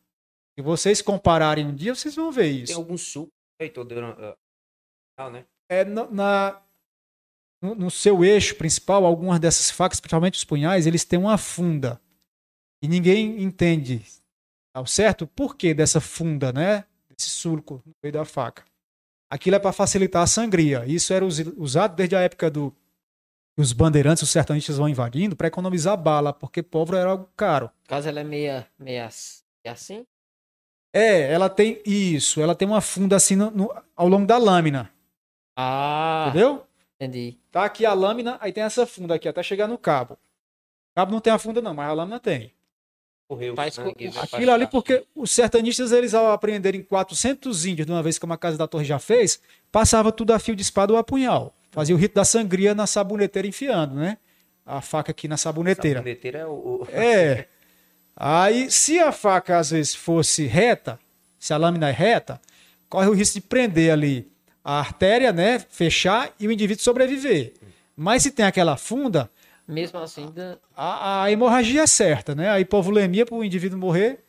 [0.57, 2.73] Se vocês compararem um dia, vocês vão ver isso.
[2.73, 3.31] Tem algum suco.
[3.59, 5.45] Eita, uh, né?
[5.69, 6.59] É, na,
[7.61, 12.01] no, no, seu eixo principal, algumas dessas facas, principalmente os punhais, eles têm uma funda.
[12.81, 14.05] E ninguém entende
[14.73, 16.85] ao certo por que dessa funda, né?
[17.09, 18.63] Desse sulco no meio da faca.
[19.29, 20.85] Aquilo é para facilitar a sangria.
[20.87, 22.73] Isso era usado desde a época do
[23.57, 27.69] os bandeirantes, os sertanistas vão invadindo para economizar bala, porque pólvora era algo caro.
[27.89, 29.09] Caso ela é meia, meia
[29.65, 30.05] assim?
[30.93, 32.39] É, ela tem isso.
[32.39, 34.89] Ela tem uma funda assim no, no, ao longo da lâmina.
[35.57, 36.27] Ah.
[36.29, 36.65] Entendeu?
[36.95, 37.37] Entendi.
[37.51, 40.13] Tá aqui a lâmina, aí tem essa funda aqui até chegar no cabo.
[40.13, 42.53] O cabo não tem a funda não, mas a lâmina tem
[43.29, 48.01] correu Faz sangue, Aquilo ali porque os sertanistas, eles ao aprenderem 400 índios de uma
[48.01, 49.39] vez que uma casa da torre já fez,
[49.71, 51.53] passava tudo a fio de espada ou a punhal.
[51.71, 54.17] Fazia o rito da sangria na saboneteira enfiando, né?
[54.65, 55.99] A faca aqui na saboneteira.
[55.99, 56.87] Saboneteira é o...
[56.91, 57.45] É.
[58.17, 60.99] Aí, se a faca às vezes fosse reta,
[61.37, 62.41] se a lâmina é reta,
[62.89, 64.27] corre o risco de prender ali
[64.63, 65.59] a artéria, né?
[65.59, 67.53] Fechar e o indivíduo sobreviver.
[67.95, 69.29] Mas se tem aquela funda,
[69.69, 70.33] mesmo assim.
[70.75, 72.49] A, a, hemorragia é certa, né?
[72.49, 74.23] A hipovolemia para o indivíduo morrer,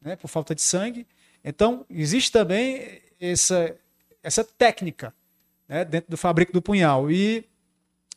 [0.00, 0.16] né?
[0.16, 1.06] Por falta de sangue.
[1.44, 3.74] Então, existe também essa,
[4.22, 5.12] essa técnica
[5.68, 5.84] né?
[5.84, 7.10] dentro do fabrico do punhal.
[7.10, 7.44] E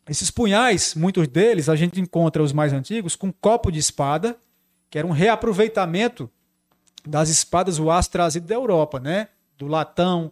[0.07, 4.37] esses punhais, muitos deles, a gente encontra os mais antigos com copo de espada,
[4.89, 6.29] que era um reaproveitamento
[7.05, 9.27] das espadas, o aço trazido da Europa, né?
[9.57, 10.31] Do latão,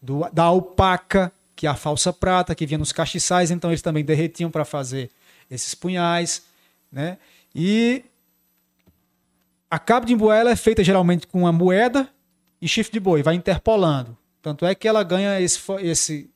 [0.00, 4.04] do, da alpaca, que é a falsa prata, que vinha nos castiçais, então eles também
[4.04, 5.10] derretiam para fazer
[5.54, 6.42] esses punhais,
[6.90, 7.18] né?
[7.54, 8.04] E
[9.70, 12.08] a cabo de imbué é feita geralmente com uma moeda
[12.60, 14.16] e chifre de boi, vai interpolando.
[14.40, 16.30] Tanto é que ela ganha esse, esse,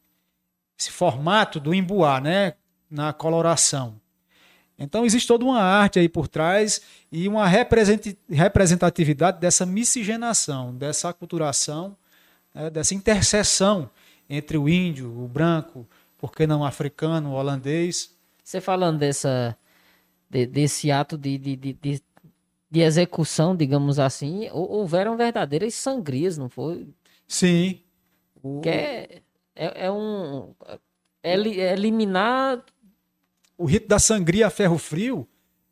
[0.78, 2.54] esse formato do imbuá, né?
[2.90, 4.00] Na coloração.
[4.78, 11.96] Então existe toda uma arte aí por trás e uma representatividade dessa miscigenação, dessa aculturação,
[12.54, 12.68] né?
[12.68, 13.90] dessa interseção
[14.28, 15.88] entre o índio, o branco,
[16.18, 18.15] por que não africano, o holandês,
[18.46, 19.58] você falando dessa,
[20.30, 22.02] de, desse ato de, de, de,
[22.70, 26.86] de, execução, digamos assim, houveram verdadeiras sangrias, não foi?
[27.26, 27.80] Sim.
[28.62, 29.22] Que é,
[29.56, 30.54] é, é um.
[31.24, 32.64] É, é eliminar.
[33.58, 35.26] O rito da sangria a ferro frio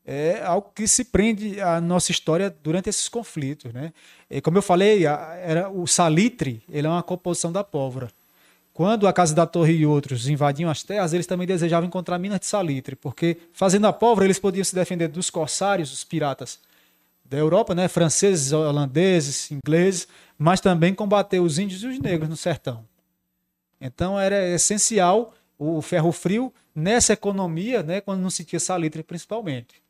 [0.05, 3.92] é algo que se prende à nossa história durante esses conflitos, né?
[4.28, 8.10] E como eu falei, era o salitre, ele é uma composição da pólvora.
[8.74, 12.40] Quando a Casa da Torre e outros invadiam as terras, eles também desejavam encontrar minas
[12.40, 16.59] de salitre, porque fazendo a pólvora eles podiam se defender dos corsários, dos piratas
[17.24, 22.36] da Europa, né, franceses, holandeses, ingleses, mas também combater os índios e os negros no
[22.36, 22.84] sertão.
[23.80, 29.84] Então era essencial o ferro frio nessa economia, né, quando não se tinha salitre principalmente.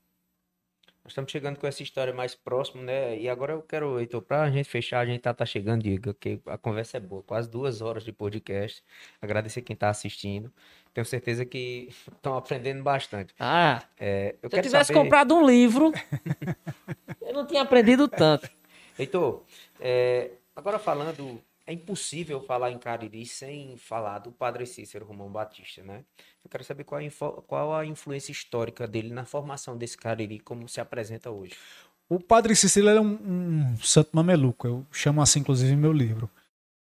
[1.04, 3.18] Nós estamos chegando com essa história mais próximo, né?
[3.18, 6.14] E agora eu quero, Heitor, para a gente fechar, a gente tá, tá chegando, diga
[6.14, 8.82] que a conversa é boa, quase duas horas de podcast.
[9.20, 10.50] Agradecer quem está assistindo.
[10.94, 13.34] Tenho certeza que estão aprendendo bastante.
[13.38, 15.00] Ah, É, eu se eu tivesse saber...
[15.00, 15.92] comprado um livro,
[17.20, 18.48] eu não tinha aprendido tanto.
[18.98, 19.42] Heitor,
[19.78, 25.82] é, agora falando, é impossível falar em Cariri sem falar do Padre Cícero Romão Batista,
[25.82, 26.04] né?
[26.44, 30.68] Eu quero saber qual a, qual a influência histórica dele na formação desse Cariri, como
[30.68, 31.54] se apresenta hoje.
[32.08, 36.28] O Padre Cícero é um, um santo mameluco, eu chamo assim inclusive meu livro.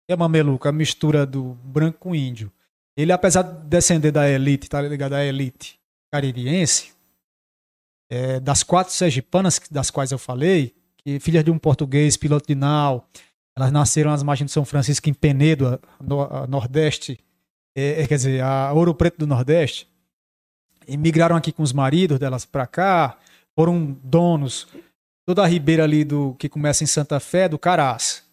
[0.07, 2.51] É mameluco, a mistura do branco com índio.
[2.97, 5.79] Ele, apesar de descender da elite, tá ligado à elite
[6.11, 6.93] caririense,
[8.09, 13.07] é, das quatro sergipanas das quais eu falei, que de um português, piloto de nau,
[13.57, 17.19] elas nasceram às margens de São Francisco, em Penedo, no- Nordeste,
[17.75, 19.87] é, é, quer dizer, a Ouro Preto do Nordeste,
[20.87, 23.17] e migraram aqui com os maridos delas para cá,
[23.57, 24.67] foram donos
[25.25, 28.23] toda a ribeira ali do que começa em Santa Fé, do Carás.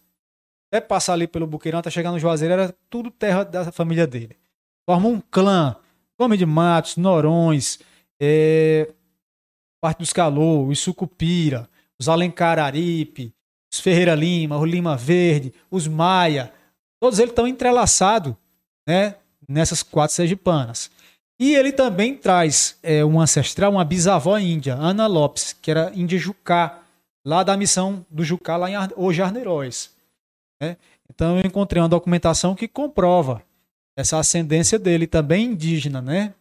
[0.73, 4.37] Até passar ali pelo Buqueirão, até chegar no Juazeiro, era tudo terra da família dele.
[4.89, 5.77] Forma um clã,
[6.19, 7.79] Homem de Matos, Norões,
[8.21, 8.93] é,
[9.81, 11.69] parte dos Calor, os Sucupira,
[11.99, 13.33] os Alencar Aripe,
[13.73, 16.53] os Ferreira Lima, o Lima Verde, os Maia,
[17.01, 18.35] todos eles estão entrelaçados
[18.87, 19.15] né,
[19.49, 20.91] nessas quatro sergipanas.
[21.39, 26.19] E ele também traz é, um ancestral, uma bisavó índia, Ana Lopes, que era índia
[26.19, 26.81] Jucá,
[27.25, 29.91] lá da missão do Jucá, lá em Ar- hoje Arneiroz.
[30.61, 30.77] né?
[31.09, 33.43] Então eu encontrei uma documentação que comprova
[33.97, 36.35] essa ascendência dele, também indígena, né?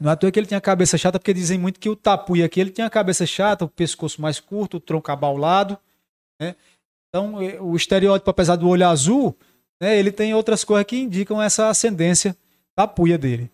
[0.00, 2.46] Não é à toa que ele tinha cabeça chata, porque dizem muito que o tapuia
[2.46, 5.78] aqui ele tinha a cabeça chata, o pescoço mais curto, o tronco abaulado,
[6.42, 6.56] né?
[7.08, 9.36] Então o estereótipo, apesar do olho azul,
[9.80, 12.36] né, ele tem outras coisas que indicam essa ascendência
[12.74, 13.50] tapuia dele.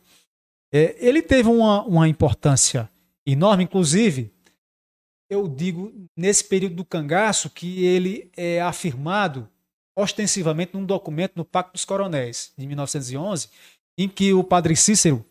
[0.72, 2.88] É, ele teve uma, uma importância
[3.26, 4.32] enorme, inclusive,
[5.30, 9.48] eu digo, nesse período do cangaço, que ele é afirmado
[9.98, 13.48] ostensivamente num documento no Pacto dos Coronéis, de 1911,
[13.98, 15.24] em que o padre Cícero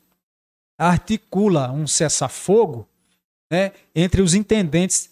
[0.78, 2.88] articula um cessar-fogo
[3.52, 5.10] né, entre os intendentes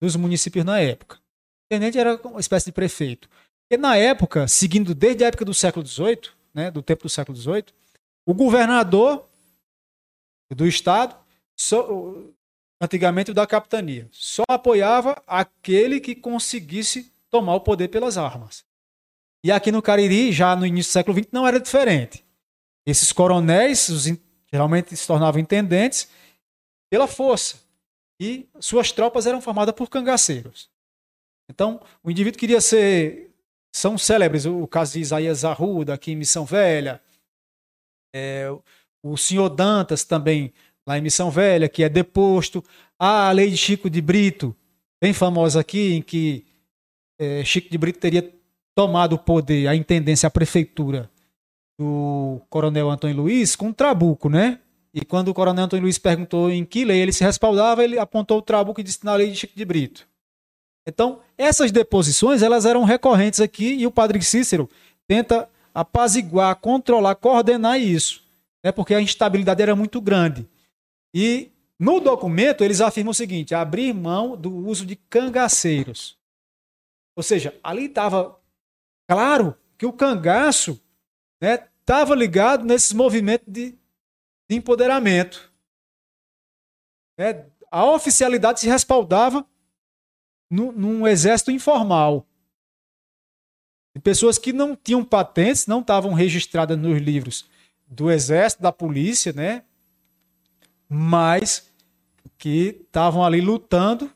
[0.00, 1.23] dos municípios na época.
[1.66, 3.28] Intendente era uma espécie de prefeito.
[3.70, 7.36] E na época, seguindo desde a época do século XVIII, né, do tempo do século
[7.36, 7.66] XVIII,
[8.26, 9.28] o governador
[10.54, 11.16] do estado,
[12.80, 18.64] antigamente o da capitania, só apoiava aquele que conseguisse tomar o poder pelas armas.
[19.44, 22.24] E aqui no Cariri, já no início do século XX, não era diferente.
[22.86, 24.06] Esses coronéis, os
[24.52, 26.08] geralmente se tornavam intendentes
[26.88, 27.58] pela força.
[28.20, 30.70] E suas tropas eram formadas por cangaceiros.
[31.50, 33.30] Então, o indivíduo queria ser.
[33.74, 37.00] São célebres, o caso de Isaías Arruda, aqui em Missão Velha.
[38.14, 38.48] É,
[39.02, 40.52] o senhor Dantas também,
[40.86, 42.64] lá em Missão Velha, que é deposto.
[42.98, 44.56] A lei de Chico de Brito,
[45.02, 46.46] bem famosa aqui, em que
[47.18, 48.32] eh, Chico de Brito teria
[48.74, 51.10] tomado o poder, a intendência, a prefeitura
[51.78, 54.60] do coronel Antônio Luiz com um trabuco, né?
[54.92, 58.38] E quando o coronel Antônio Luiz perguntou em que lei ele se respaldava, ele apontou
[58.38, 60.06] o trabuco e disse na lei de Chico de Brito.
[60.86, 64.68] Então, essas deposições, elas eram recorrentes aqui e o padre Cícero
[65.06, 68.22] tenta apaziguar, controlar, coordenar isso,
[68.62, 68.70] né?
[68.70, 70.48] Porque a instabilidade era muito grande.
[71.14, 76.18] E no documento eles afirmam o seguinte: abrir mão do uso de cangaceiros.
[77.16, 78.38] Ou seja, ali estava
[79.08, 80.80] claro que o cangaço
[81.40, 83.72] estava ligado nesses movimentos de,
[84.48, 85.52] de empoderamento.
[87.18, 87.46] né?
[87.70, 89.46] A oficialidade se respaldava
[90.50, 92.26] nu- num exército informal.
[93.94, 97.46] De pessoas que não tinham patentes, não estavam registradas nos livros
[97.86, 99.62] do exército, da polícia, né?
[100.88, 101.70] Mas
[102.38, 104.10] que estavam ali lutando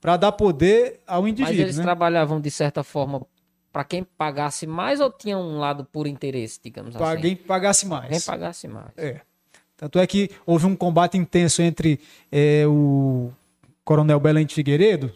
[0.00, 1.60] para dar poder ao Mas indivíduo.
[1.62, 1.82] eles né?
[1.82, 3.24] trabalhavam de certa forma
[3.72, 7.22] para quem pagasse mais ou tinha um lado por interesse, digamos Para assim?
[7.22, 8.10] quem pagasse mais.
[8.10, 8.90] Quem pagasse mais.
[8.96, 9.20] É.
[9.76, 11.98] Tanto é que houve um combate intenso entre
[12.30, 13.32] eh, o
[13.84, 15.12] coronel Belém de Figueiredo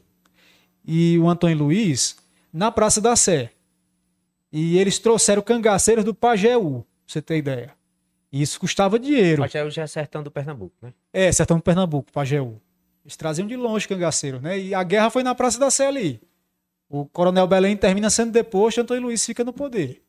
[0.86, 2.16] e o Antônio Luiz
[2.52, 3.50] na Praça da Sé.
[4.52, 7.74] E eles trouxeram cangaceiros do Pajeú, pra você ter ideia.
[8.32, 9.44] E isso custava dinheiro.
[9.44, 10.92] É já é sertão do Pernambuco, né?
[11.12, 12.60] É, sertão do Pernambuco, Pajeú.
[13.04, 14.58] Eles traziam de longe cangaceiros, né?
[14.58, 16.20] E a guerra foi na Praça da Sé ali.
[16.88, 20.02] O coronel Belém termina sendo deposto, Antônio Luiz fica no poder.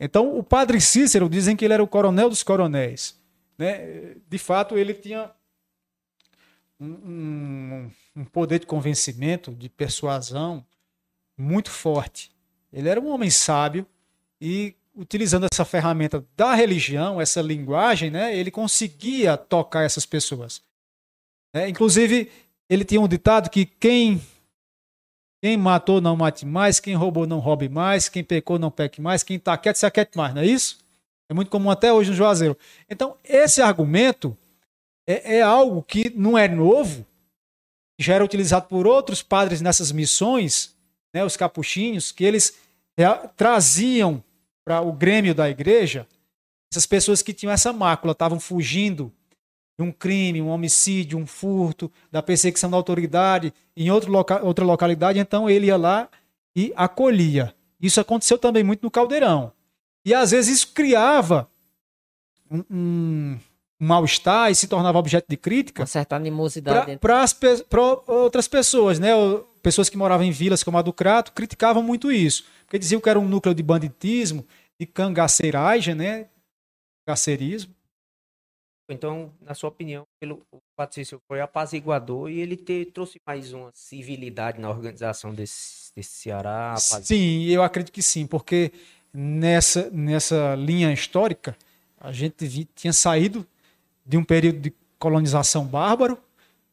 [0.00, 3.18] Então, o padre Cícero, dizem que ele era o coronel dos coronéis.
[3.56, 4.16] Né?
[4.28, 5.30] De fato, ele tinha
[6.80, 10.64] um, um- um poder de convencimento, de persuasão
[11.36, 12.30] muito forte.
[12.72, 13.86] Ele era um homem sábio
[14.40, 20.62] e, utilizando essa ferramenta da religião, essa linguagem, né, ele conseguia tocar essas pessoas.
[21.52, 21.68] né?
[21.68, 22.30] Inclusive,
[22.68, 24.20] ele tinha um ditado que quem
[25.42, 29.22] quem matou não mate mais, quem roubou não roube mais, quem pecou não peque mais,
[29.22, 30.78] quem está quieto se aquiete mais, não é isso?
[31.28, 32.56] É muito comum até hoje no Juazeiro.
[32.88, 34.34] Então, esse argumento
[35.06, 37.04] é, é algo que não é novo,
[37.98, 40.74] já era utilizado por outros padres nessas missões,
[41.12, 42.56] né, os capuchinhos, que eles
[42.96, 43.06] é,
[43.36, 44.22] traziam
[44.64, 46.06] para o grêmio da igreja
[46.72, 49.12] essas pessoas que tinham essa mácula, estavam fugindo
[49.78, 54.64] de um crime, um homicídio, um furto, da perseguição da autoridade em outro loca outra
[54.64, 56.08] localidade, então ele ia lá
[56.54, 57.54] e acolhia.
[57.80, 59.52] Isso aconteceu também muito no Caldeirão.
[60.04, 61.48] E às vezes isso criava
[62.50, 63.38] um,
[63.84, 65.82] mal-estar e se tornava objeto de crítica.
[65.82, 66.98] Uma certa animosidade.
[66.98, 67.24] Para
[68.06, 69.10] outras pessoas, né?
[69.62, 72.44] Pessoas que moravam em vilas como a do Crato criticavam muito isso.
[72.64, 74.46] Porque diziam que era um núcleo de banditismo,
[74.78, 76.28] de cangaceiragem, né?
[77.06, 77.74] Cangaceirismo.
[78.88, 83.70] Então, na sua opinião, pelo, o Patrício foi apaziguador e ele te, trouxe mais uma
[83.72, 86.76] civilidade na organização desse, desse Ceará?
[86.76, 88.70] Sim, eu acredito que sim, porque
[89.12, 91.56] nessa, nessa linha histórica,
[91.98, 93.46] a gente vi, tinha saído
[94.04, 96.18] de um período de colonização bárbaro,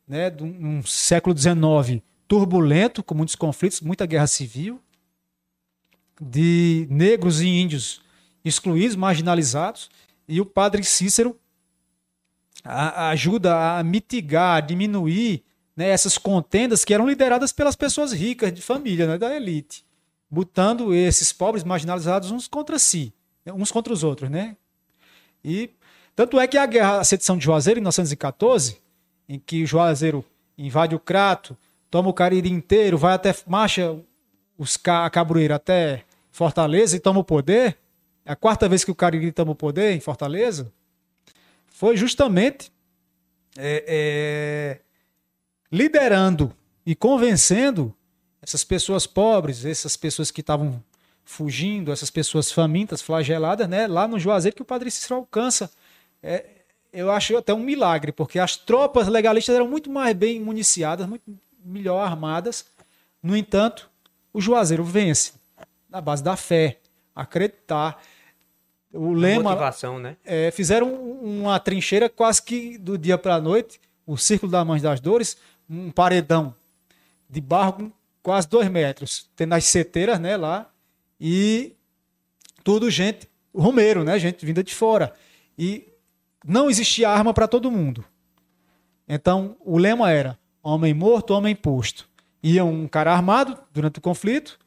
[0.07, 4.79] né, de um, século XIX turbulento, com muitos conflitos, muita guerra civil,
[6.19, 8.01] de negros e índios
[8.43, 9.89] excluídos, marginalizados,
[10.27, 11.37] e o padre Cícero
[12.63, 15.43] a, ajuda a mitigar, a diminuir
[15.75, 19.83] né, essas contendas que eram lideradas pelas pessoas ricas de família, né, da elite,
[20.29, 23.13] botando esses pobres marginalizados uns contra si,
[23.45, 24.55] né, uns contra os outros, né?
[25.43, 25.71] E
[26.21, 28.77] tanto é que a guerra, a sedição de Juazeiro em 1914,
[29.27, 30.23] em que Juazeiro
[30.55, 31.57] invade o Crato,
[31.89, 33.97] toma o Cariri inteiro, vai até marcha
[34.55, 37.75] os a Cabroeira até Fortaleza e toma o poder.
[38.23, 40.71] É a quarta vez que o Cariri toma o poder em Fortaleza
[41.65, 42.71] foi justamente
[43.57, 44.79] é, é,
[45.71, 47.91] liderando e convencendo
[48.43, 50.83] essas pessoas pobres, essas pessoas que estavam
[51.25, 55.71] fugindo, essas pessoas famintas, flageladas, né, lá no Juazeiro que o Padre Cícero alcança.
[56.23, 56.45] É,
[56.93, 61.23] eu acho até um milagre, porque as tropas legalistas eram muito mais bem municiadas, muito
[61.63, 62.65] melhor armadas.
[63.21, 63.89] No entanto,
[64.33, 65.33] o Juazeiro vence
[65.89, 66.77] na base da fé,
[67.15, 68.01] acreditar
[68.93, 69.51] o lema.
[69.51, 70.17] Motivação, né?
[70.25, 74.81] É, fizeram uma trincheira quase que do dia para a noite, o Círculo da Mãe
[74.81, 75.37] das Dores,
[75.69, 76.53] um paredão
[77.29, 77.91] de barro com
[78.21, 80.69] quase dois metros, tendo as seteiras, né, lá,
[81.19, 81.73] e
[82.63, 85.13] tudo gente, romeiro, né, gente vinda de fora.
[85.57, 85.87] E
[86.45, 88.03] não existia arma para todo mundo.
[89.07, 92.09] Então, o lema era homem morto, homem posto.
[92.41, 94.59] Ia um cara armado durante o conflito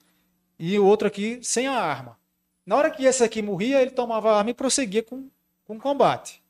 [0.59, 2.17] e o outro aqui sem a arma.
[2.65, 5.29] Na hora que esse aqui morria, ele tomava a arma e prosseguia com,
[5.65, 6.43] com o combate.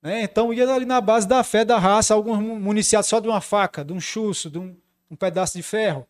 [0.00, 0.22] Né?
[0.22, 3.84] Então ia ali na base da fé, da raça, alguns municiados só de uma faca,
[3.84, 4.76] de um chuço, de um,
[5.10, 6.06] um pedaço de ferro,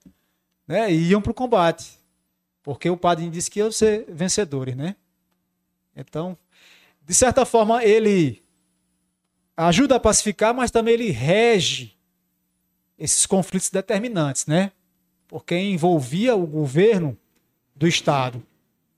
[0.66, 0.92] né?
[0.92, 1.98] e iam para o combate.
[2.62, 4.76] Porque o padre disse que iam ser vencedores.
[4.76, 4.96] Né?
[5.96, 6.36] Então,
[7.06, 8.42] de certa forma, ele
[9.56, 11.96] ajuda a pacificar, mas também ele rege
[12.98, 14.72] esses conflitos determinantes, né?
[15.28, 17.16] Porque envolvia o governo
[17.74, 18.42] do Estado.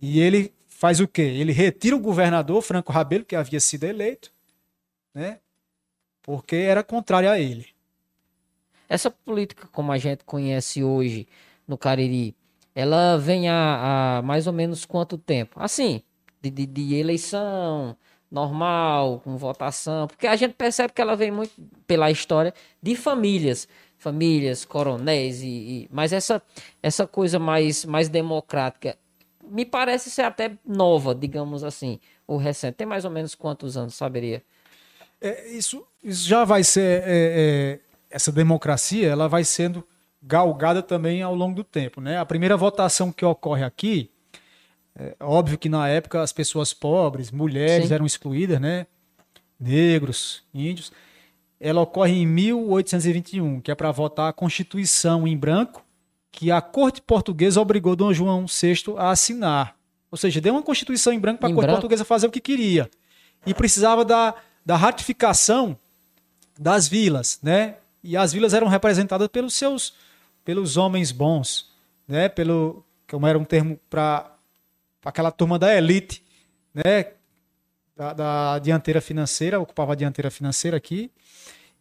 [0.00, 1.22] E ele faz o quê?
[1.22, 4.32] Ele retira o governador Franco Rabelo, que havia sido eleito,
[5.12, 5.38] né?
[6.22, 7.66] Porque era contrário a ele.
[8.88, 11.28] Essa política, como a gente conhece hoje
[11.66, 12.34] no Cariri,
[12.74, 15.60] ela vem há, há mais ou menos quanto tempo?
[15.60, 16.02] Assim,
[16.40, 17.96] de, de, de, eleição
[18.30, 21.52] normal, com votação, porque a gente percebe que ela vem muito
[21.86, 22.52] pela história
[22.82, 23.66] de famílias,
[23.96, 26.42] famílias, coronéis, e, e mas essa,
[26.82, 28.96] essa coisa mais, mais democrática,
[29.50, 32.74] me parece ser até nova, digamos assim, o recente.
[32.74, 34.42] Tem mais ou menos quantos anos, saberia?
[35.20, 37.02] É, isso, isso já vai ser.
[37.04, 39.84] É, é, essa democracia ela vai sendo
[40.22, 42.00] galgada também ao longo do tempo.
[42.00, 42.18] Né?
[42.18, 44.10] A primeira votação que ocorre aqui,
[44.98, 47.94] é óbvio que na época as pessoas pobres, mulheres Sim.
[47.94, 48.86] eram excluídas, né?
[49.58, 50.92] negros, índios.
[51.60, 55.84] Ela ocorre em 1821, que é para votar a Constituição em branco
[56.30, 59.74] que a corte portuguesa obrigou Dom João VI a assinar.
[60.10, 61.80] Ou seja, deu uma constituição em branco para a corte branco?
[61.80, 62.88] portuguesa fazer o que queria.
[63.44, 64.34] E precisava da,
[64.64, 65.76] da ratificação
[66.58, 67.76] das vilas, né?
[68.04, 69.94] E as vilas eram representadas pelos seus
[70.44, 71.70] pelos homens bons,
[72.06, 72.28] né?
[72.28, 74.37] Pelo como era um termo para
[75.04, 76.22] aquela turma da elite,
[76.74, 77.12] né?
[77.96, 81.10] Da, da dianteira financeira, ocupava a dianteira financeira aqui.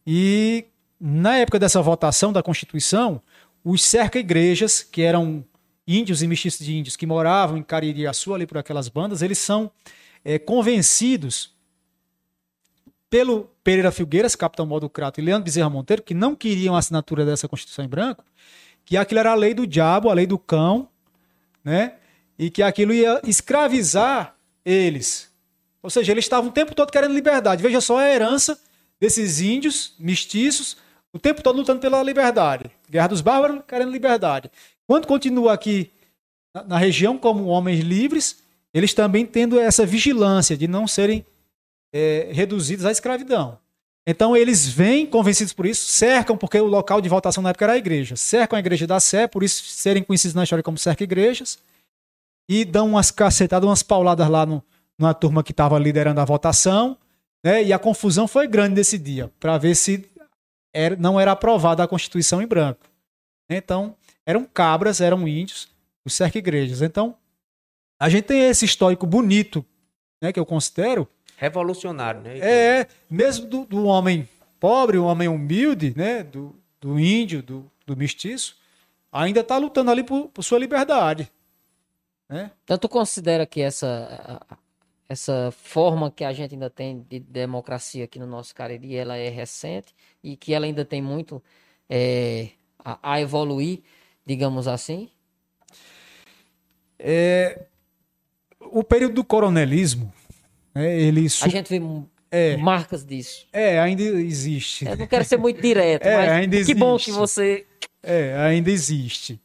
[0.06, 0.66] E
[1.00, 3.22] na época dessa votação da Constituição,
[3.64, 5.46] os cerca-igrejas, que eram
[5.88, 9.72] índios e mestiços de índios que moravam em Caririaçu, ali por aquelas bandas, eles são
[10.24, 11.56] é, convencidos
[13.10, 17.26] pelo, Pereira Filgueiras, capitão Modo Crato, e Leandro Bezerra Monteiro, que não queriam a assinatura
[17.26, 18.24] dessa Constituição em branco,
[18.84, 20.90] que aquilo era a lei do diabo, a lei do cão,
[21.64, 21.96] né?
[22.38, 25.32] E que aquilo ia escravizar eles.
[25.82, 27.64] Ou seja, eles estavam o tempo todo querendo liberdade.
[27.64, 28.60] Veja só a herança
[29.00, 30.78] desses índios mestiços,
[31.14, 32.70] o tempo todo lutando pela liberdade.
[32.90, 34.52] Guerra dos Bárbaros, querendo liberdade.
[34.86, 35.92] Quando continua aqui
[36.66, 38.38] na, região como homens livres,
[38.74, 41.26] eles também tendo essa vigilância de não serem
[41.94, 43.58] é, reduzidos à escravidão.
[44.06, 47.74] Então eles vêm convencidos por isso, cercam, porque o local de votação na época era
[47.74, 51.60] a igreja, cercam a igreja da Sé, por isso serem conhecidos na história como cerca-igrejas,
[52.48, 54.64] e dão umas cacetadas, umas pauladas lá no,
[54.98, 56.98] numa turma que estava liderando a votação,
[57.44, 57.64] né?
[57.64, 60.10] e a confusão foi grande nesse dia, para ver se
[60.74, 62.86] era, não era aprovada a Constituição em branco.
[63.50, 63.96] Então,
[64.26, 65.68] eram cabras, eram índios,
[66.06, 66.82] os cerca-igrejas.
[66.82, 67.16] Então,
[68.00, 69.66] a gente tem esse histórico bonito,
[70.22, 71.08] né, que eu considero,
[71.38, 72.40] Revolucionário, né?
[72.40, 74.28] é, mesmo do, do homem
[74.60, 76.24] pobre, o homem humilde, né?
[76.24, 78.58] Do, do índio, do, do mestiço,
[79.12, 81.32] ainda está lutando ali por, por sua liberdade.
[82.30, 82.52] Né?
[82.64, 84.42] Então tu considera que essa,
[85.08, 89.30] essa forma que a gente ainda tem de democracia aqui no nosso Cariri, ela é
[89.30, 89.94] recente
[90.24, 91.42] e que ela ainda tem muito
[91.90, 92.50] é,
[92.84, 93.82] a, a evoluir,
[94.26, 95.10] digamos assim?
[98.60, 100.12] O período do coronelismo,
[100.74, 101.82] né, ele A gente vê
[102.30, 102.58] É.
[102.58, 103.48] marcas disso.
[103.54, 104.86] é, ainda existe.
[104.86, 107.12] Eu não quero ser muito direto, É, mas ainda que bom existe.
[107.12, 107.66] que você...
[108.04, 109.40] É, ainda existe.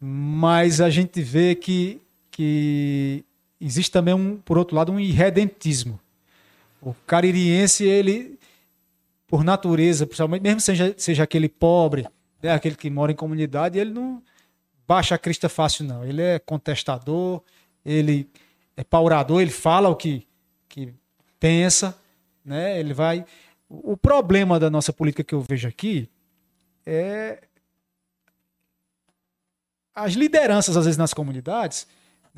[0.00, 2.00] Mas a gente vê que,
[2.38, 3.24] que
[3.60, 5.98] existe também, um, por outro lado, um irredentismo.
[6.80, 8.38] O caririense, ele,
[9.26, 12.06] por natureza, principalmente, mesmo seja, seja aquele pobre,
[12.40, 14.22] né, aquele que mora em comunidade, ele não
[14.86, 16.04] baixa a crista fácil, não.
[16.04, 17.42] Ele é contestador,
[17.84, 18.30] ele
[18.76, 20.24] é paurador, ele fala o que,
[20.68, 20.94] que
[21.40, 21.98] pensa,
[22.44, 22.78] né?
[22.78, 23.24] Ele vai.
[23.68, 26.08] O problema da nossa política que eu vejo aqui
[26.86, 27.42] é
[29.92, 31.88] as lideranças, às vezes, nas comunidades,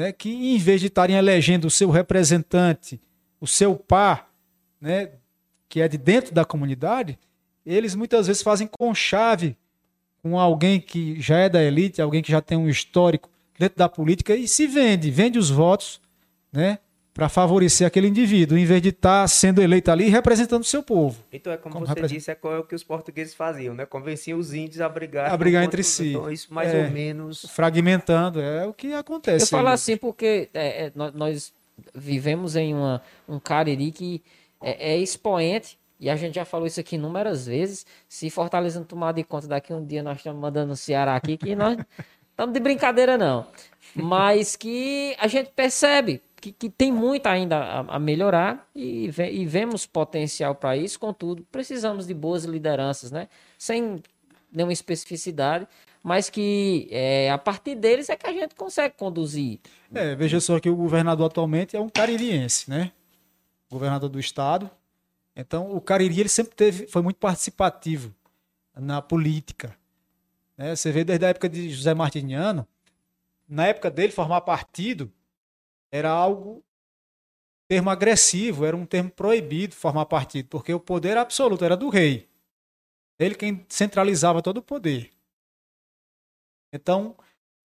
[0.00, 2.98] né, que em vez de estarem elegendo o seu representante,
[3.38, 4.32] o seu par,
[4.80, 5.10] né,
[5.68, 7.18] que é de dentro da comunidade,
[7.66, 9.54] eles muitas vezes fazem conchave
[10.22, 13.28] com alguém que já é da elite, alguém que já tem um histórico
[13.58, 16.00] dentro da política e se vende, vende os votos,
[16.50, 16.78] né,
[17.12, 20.82] para favorecer aquele indivíduo, em vez de estar sendo eleito ali e representando o seu
[20.82, 21.22] povo.
[21.32, 23.84] Então é como, Como você represent- disse, é é o que os portugueses faziam, né?
[23.84, 26.10] Convenciam os índios a brigar, A brigar entre si.
[26.10, 26.84] Então, isso mais É.
[26.84, 27.44] ou menos.
[27.50, 29.44] Fragmentando, é o que acontece.
[29.44, 29.74] Eu falo aí.
[29.74, 31.52] assim porque é, é, nós, nós
[31.94, 34.22] vivemos em uma, um Cariri que
[34.62, 37.84] é, é expoente, e a gente já falou isso aqui inúmeras vezes.
[38.08, 41.36] Se Fortaleza não tomar de conta daqui um dia, nós estamos mandando o Ceará aqui,
[41.36, 41.76] que nós
[42.30, 43.46] estamos de brincadeira, não.
[43.94, 49.30] Mas que a gente percebe que, que tem muito ainda a, a melhorar e, ve-
[49.30, 53.28] e vemos potencial para isso, contudo, precisamos de boas lideranças, né?
[53.58, 54.02] Sem
[54.52, 55.66] nenhuma especificidade,
[56.02, 59.60] mas que é, a partir deles é que a gente consegue conduzir.
[59.94, 62.90] É, veja só que o governador atualmente é um caririense, né?
[63.70, 64.70] Governador do estado.
[65.36, 68.12] Então, o Cariri ele sempre teve, foi muito participativo
[68.76, 69.76] na política.
[70.56, 70.74] né?
[70.74, 72.66] Você vê desde a época de José Martiniano,
[73.48, 75.10] na época dele, formar partido
[75.92, 76.64] era algo
[77.68, 82.28] termo agressivo, era um termo proibido formar partido, porque o poder absoluto era do rei.
[83.18, 85.12] Ele quem centralizava todo o poder.
[86.72, 87.16] Então,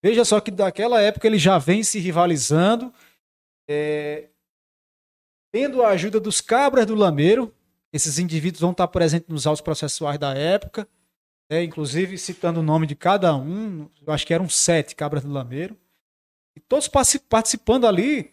[0.03, 2.93] veja só que daquela época ele já vem se rivalizando,
[3.68, 4.30] é,
[5.52, 7.53] tendo a ajuda dos cabras do Lameiro.
[7.93, 10.88] Esses indivíduos vão estar presentes nos autos processuais da época,
[11.49, 15.31] né, inclusive citando o nome de cada um, eu acho que eram sete cabras do
[15.31, 15.77] Lameiro.
[16.56, 18.32] E todos partici- participando ali.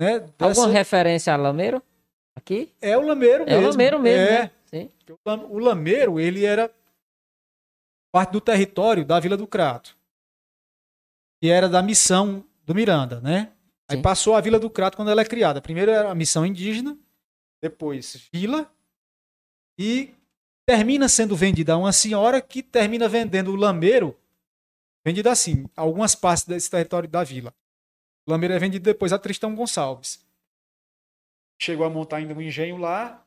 [0.00, 1.82] Né, dessa- Alguma referência a Lameiro?
[2.34, 2.72] Aqui?
[2.80, 3.62] É o Lameiro É mesmo.
[3.66, 4.42] o Lameiro mesmo, é.
[4.42, 4.50] né?
[4.66, 4.90] Sim.
[5.10, 6.70] O Lam- O Lameiro, ele era
[8.12, 9.96] parte do território da Vila do Crato.
[11.40, 13.52] Que era da missão do Miranda, né?
[13.88, 14.02] Aí Sim.
[14.02, 15.60] passou a Vila do Crato quando ela é criada.
[15.60, 16.96] Primeiro era a missão indígena,
[17.62, 18.70] depois vila,
[19.78, 20.14] e
[20.66, 24.16] termina sendo vendida a uma senhora que termina vendendo o Lameiro,
[25.04, 27.52] vendido assim, algumas partes desse território da vila.
[28.26, 30.24] O Lameiro é vendido depois a Tristão Gonçalves.
[31.60, 33.26] Chegou a montar ainda um engenho lá,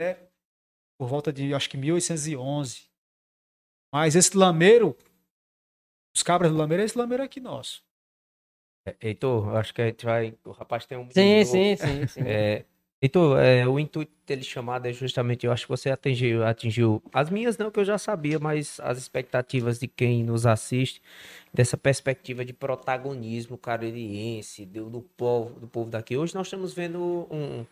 [0.00, 0.26] né?
[0.98, 2.88] por volta de acho que 1811.
[3.92, 4.96] Mas esse lameiro,
[6.14, 7.84] os cabras do lameiro, é esse lameiro aqui nosso.
[8.86, 10.36] É, Heitor, acho que a gente vai.
[10.44, 11.10] O rapaz tem um.
[11.10, 12.20] Sim, sim, sim, sim.
[12.26, 12.64] É,
[13.00, 17.28] Heitor, é, o intuito dele chamado é justamente, eu acho que você atingiu, atingiu as
[17.28, 21.02] minhas não, que eu já sabia, mas as expectativas de quem nos assiste,
[21.52, 26.16] dessa perspectiva de protagonismo caririense, do, do povo, do povo daqui.
[26.16, 27.66] Hoje nós estamos vendo um,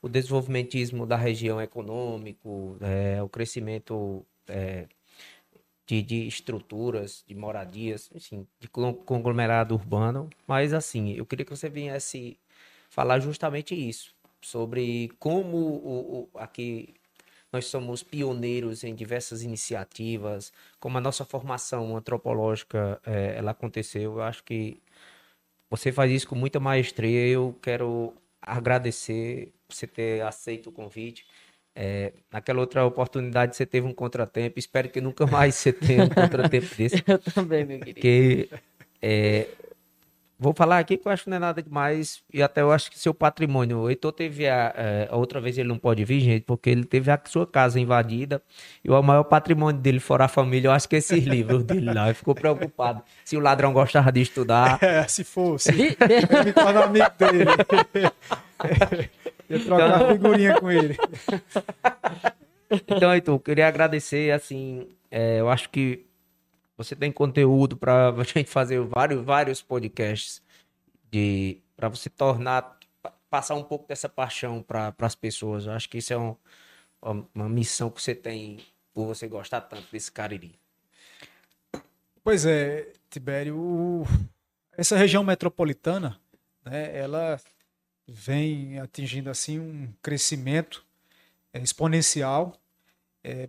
[0.00, 4.86] o desenvolvimentismo da região econômico, é, o crescimento é,
[5.86, 10.30] de, de, estruturas, de moradias, enfim, de conglomerado urbano.
[10.46, 12.38] Mas, assim, eu queria que você viesse
[12.90, 16.94] falar justamente isso, sobre como o, o, aqui
[17.52, 24.14] nós somos pioneiros em diversas iniciativas, como a nossa formação antropológica é, ela aconteceu.
[24.14, 24.80] Eu acho que
[25.70, 27.26] você faz isso com muita maestria.
[27.26, 31.26] Eu quero agradecer você ter aceito o convite.
[31.74, 34.58] É, naquela outra oportunidade você teve um contratempo.
[34.58, 37.02] Espero que nunca mais você tenha um contratempo desse.
[37.06, 37.94] Eu também, meu querido.
[37.94, 38.48] Porque
[39.00, 39.48] é,
[40.40, 42.22] Vou falar aqui que eu acho que não é nada demais.
[42.32, 43.78] E até eu acho que seu patrimônio.
[43.78, 47.10] O Heitor teve a, é, outra vez ele não pode vir, gente, porque ele teve
[47.10, 48.40] a sua casa invadida.
[48.84, 51.92] E o maior patrimônio dele, fora a família, eu acho que é esses livros dele
[51.92, 52.06] lá.
[52.06, 53.02] Ele ficou preocupado.
[53.24, 54.78] Se o ladrão gostava de estudar.
[54.88, 55.70] É, se fosse.
[55.70, 57.44] eu me torno amigo dele.
[59.48, 60.08] Eu trocar então...
[60.08, 60.96] figurinha com ele.
[62.70, 66.04] Então, Heitor, eu queria agradecer, assim, é, eu acho que
[66.78, 70.40] você tem conteúdo para a gente fazer vários, vários podcasts
[71.10, 72.78] de para você tornar
[73.28, 75.66] passar um pouco dessa paixão para as pessoas.
[75.66, 76.36] Eu acho que isso é um,
[77.34, 78.58] uma missão que você tem
[78.94, 80.58] por você gostar tanto desse Cariri.
[82.24, 84.04] Pois é, Tibério,
[84.76, 86.18] essa região metropolitana,
[86.64, 87.40] né, ela
[88.06, 90.84] vem atingindo assim um crescimento
[91.52, 92.58] é, exponencial,
[93.22, 93.48] é,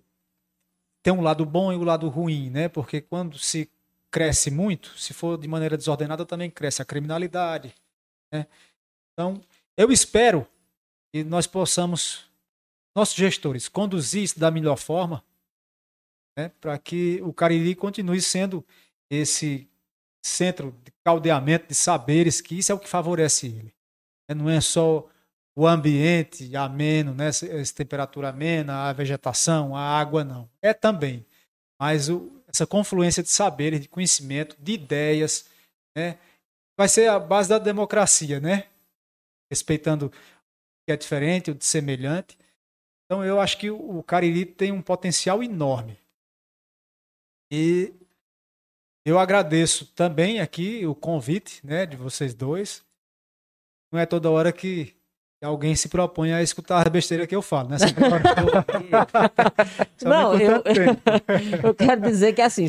[1.10, 2.70] tem um lado bom e o um lado ruim, né?
[2.70, 3.68] Porque quando se
[4.12, 7.74] cresce muito, se for de maneira desordenada, também cresce a criminalidade,
[8.32, 8.46] né?
[9.12, 9.42] Então,
[9.76, 10.48] eu espero
[11.12, 12.30] que nós possamos,
[12.96, 15.24] nossos gestores, conduzir isso da melhor forma,
[16.38, 16.52] né?
[16.62, 18.64] Para que o Cariri continue sendo
[19.10, 19.68] esse
[20.24, 23.74] centro de caldeamento de saberes, que isso é o que favorece ele.
[24.30, 24.36] Né?
[24.36, 25.10] Não é só
[25.60, 27.28] o ambiente ameno, né?
[27.28, 30.50] essa, temperatura amena, a vegetação, a água, não.
[30.62, 31.26] É também.
[31.78, 35.50] Mas o, essa confluência de saberes, de conhecimento, de ideias,
[35.94, 36.18] né?
[36.78, 38.70] vai ser a base da democracia, né?
[39.52, 42.38] Respeitando o que é diferente, o de semelhante.
[43.06, 46.00] Então eu acho que o Cariri tem um potencial enorme.
[47.52, 47.94] E
[49.06, 52.82] eu agradeço também aqui o convite né, de vocês dois.
[53.92, 54.98] Não é toda hora que
[55.42, 57.78] alguém se propõe a escutar a besteira que eu falo, né?
[60.04, 60.64] Não, eu,
[61.64, 62.68] eu quero dizer que assim,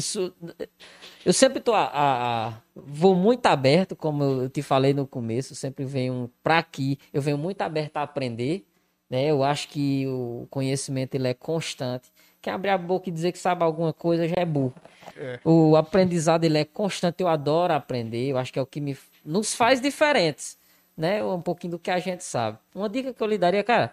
[1.24, 5.84] eu sempre tô a, a, vou muito aberto, como eu te falei no começo, sempre
[5.84, 8.64] venho para aqui, eu venho muito aberto a aprender,
[9.08, 9.26] né?
[9.26, 12.08] Eu acho que o conhecimento ele é constante.
[12.40, 14.74] Quem abrir a boca e dizer que sabe alguma coisa já é burro.
[15.14, 15.38] É.
[15.44, 18.96] O aprendizado ele é constante, eu adoro aprender, eu acho que é o que me,
[19.24, 20.59] nos faz diferentes
[20.96, 21.22] né?
[21.24, 22.58] Um pouquinho do que a gente sabe.
[22.74, 23.92] Uma dica que eu lhe daria, cara,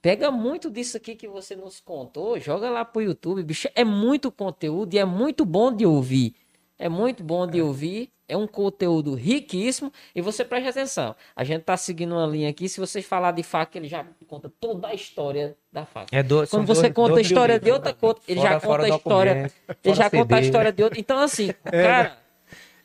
[0.00, 4.30] pega muito disso aqui que você nos contou, joga lá pro YouTube, bicho, é muito
[4.30, 6.34] conteúdo e é muito bom de ouvir.
[6.78, 7.62] É muito bom de é.
[7.62, 11.16] ouvir, é um conteúdo riquíssimo e você preste atenção.
[11.34, 14.52] A gente tá seguindo uma linha aqui, se você falar de faca, ele já conta
[14.60, 16.06] toda a história da faca.
[16.12, 18.60] É do, Quando você dois, conta dois a história de outra, conta, ele fora, já
[18.60, 19.52] conta a história,
[19.82, 21.00] ele já CD, conta a história de outra.
[21.00, 22.18] Então assim, é, cara,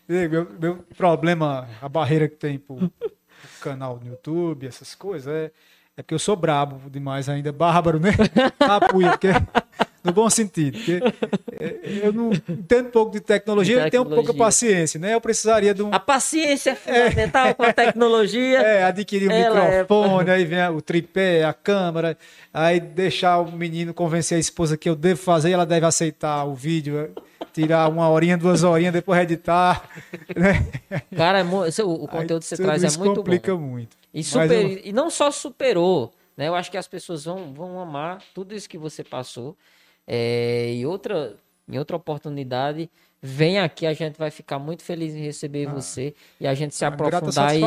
[0.07, 2.91] meu, meu problema, a barreira que tem pro
[3.63, 5.51] canal no YouTube, essas coisas, é,
[5.95, 8.11] é porque eu sou brabo demais ainda, bárbaro, né?
[8.59, 9.29] Apuia, porque,
[10.03, 10.77] no bom sentido.
[11.59, 13.99] É, eu não entendo pouco de tecnologia, tecnologia.
[13.99, 15.13] eu tenho pouca paciência, né?
[15.13, 15.93] Eu precisaria de um.
[15.93, 18.63] A paciência é fundamental é, com a tecnologia.
[18.73, 20.33] É, adquirir o um é microfone, é...
[20.33, 22.17] aí vem o tripé, a câmera,
[22.53, 26.53] aí deixar o menino convencer a esposa que eu devo fazer, ela deve aceitar o
[26.53, 27.11] vídeo
[27.53, 29.87] tirar uma horinha, duas horinhas, depois editar.
[30.35, 30.65] Né?
[31.15, 31.43] Cara, é
[31.83, 33.61] o, conteúdo que você traz é muito complica bom.
[33.61, 33.95] muito.
[34.13, 34.81] E, super, eu...
[34.83, 36.47] e não só superou, né?
[36.47, 39.55] Eu acho que as pessoas vão, vão amar tudo isso que você passou.
[40.07, 41.35] É, e outra,
[41.67, 42.89] em outra oportunidade,
[43.21, 46.75] vem aqui, a gente vai ficar muito feliz em receber ah, você e a gente
[46.75, 47.63] se aprofundar em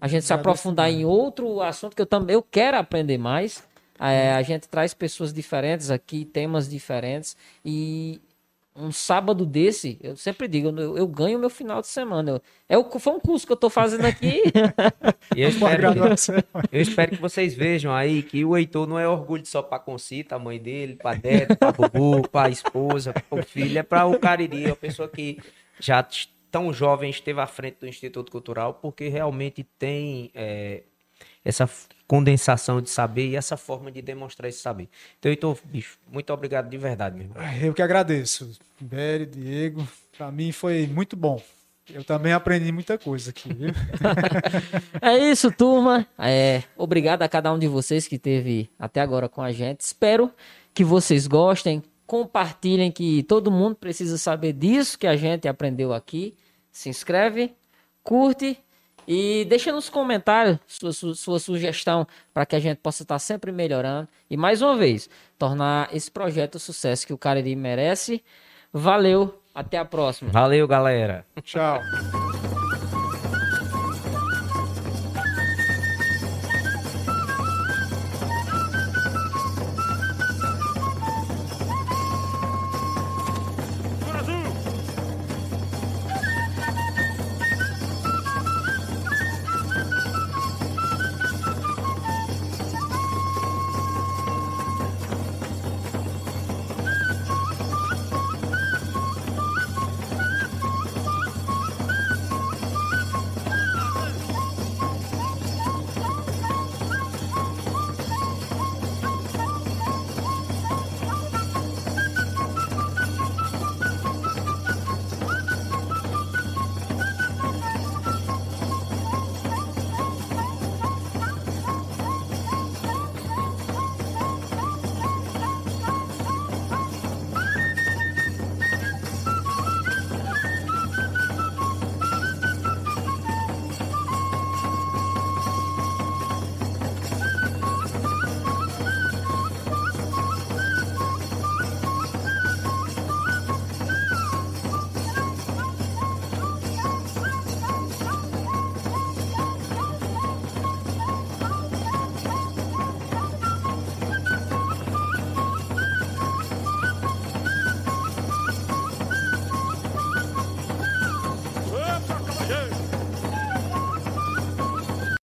[0.00, 3.66] a gente se aprofundar em outro assunto que eu também eu quero aprender mais.
[3.98, 8.20] É, a gente traz pessoas diferentes aqui, temas diferentes e
[8.78, 12.30] um sábado desse, eu sempre digo, eu, eu ganho meu final de semana.
[12.30, 14.42] Eu, é o, foi um curso que eu tô fazendo aqui.
[15.36, 19.44] eu, espero que, eu espero que vocês vejam aí que o Heitor não é orgulho
[19.44, 23.82] só pra Concita, a mãe dele, pra Deto, pra Bubu, pra esposa, pro filho, é
[23.82, 25.38] pra o Cariri, é uma pessoa que
[25.80, 26.06] já
[26.50, 30.82] tão jovem esteve à frente do Instituto Cultural, porque realmente tem é,
[31.44, 31.68] essa
[32.08, 34.88] condensação de saber e essa forma de demonstrar esse saber.
[35.18, 37.36] Então, Heitor, bicho, muito obrigado de verdade, meu irmão.
[37.62, 38.58] Eu que agradeço.
[38.80, 39.86] Bério, Diego,
[40.16, 41.40] para mim foi muito bom.
[41.92, 43.70] Eu também aprendi muita coisa aqui, viu?
[45.00, 46.06] É isso, turma.
[46.18, 49.80] É, obrigado a cada um de vocês que esteve até agora com a gente.
[49.80, 50.32] Espero
[50.72, 51.82] que vocês gostem.
[52.06, 56.34] Compartilhem que todo mundo precisa saber disso que a gente aprendeu aqui.
[56.72, 57.54] Se inscreve,
[58.02, 58.58] curte
[59.08, 63.50] e deixa nos comentários sua, sua, sua sugestão para que a gente possa estar sempre
[63.50, 64.06] melhorando.
[64.28, 65.08] E mais uma vez,
[65.38, 68.22] tornar esse projeto o sucesso que o Cariri merece.
[68.70, 70.30] Valeu, até a próxima.
[70.30, 71.24] Valeu, galera.
[71.42, 71.80] Tchau.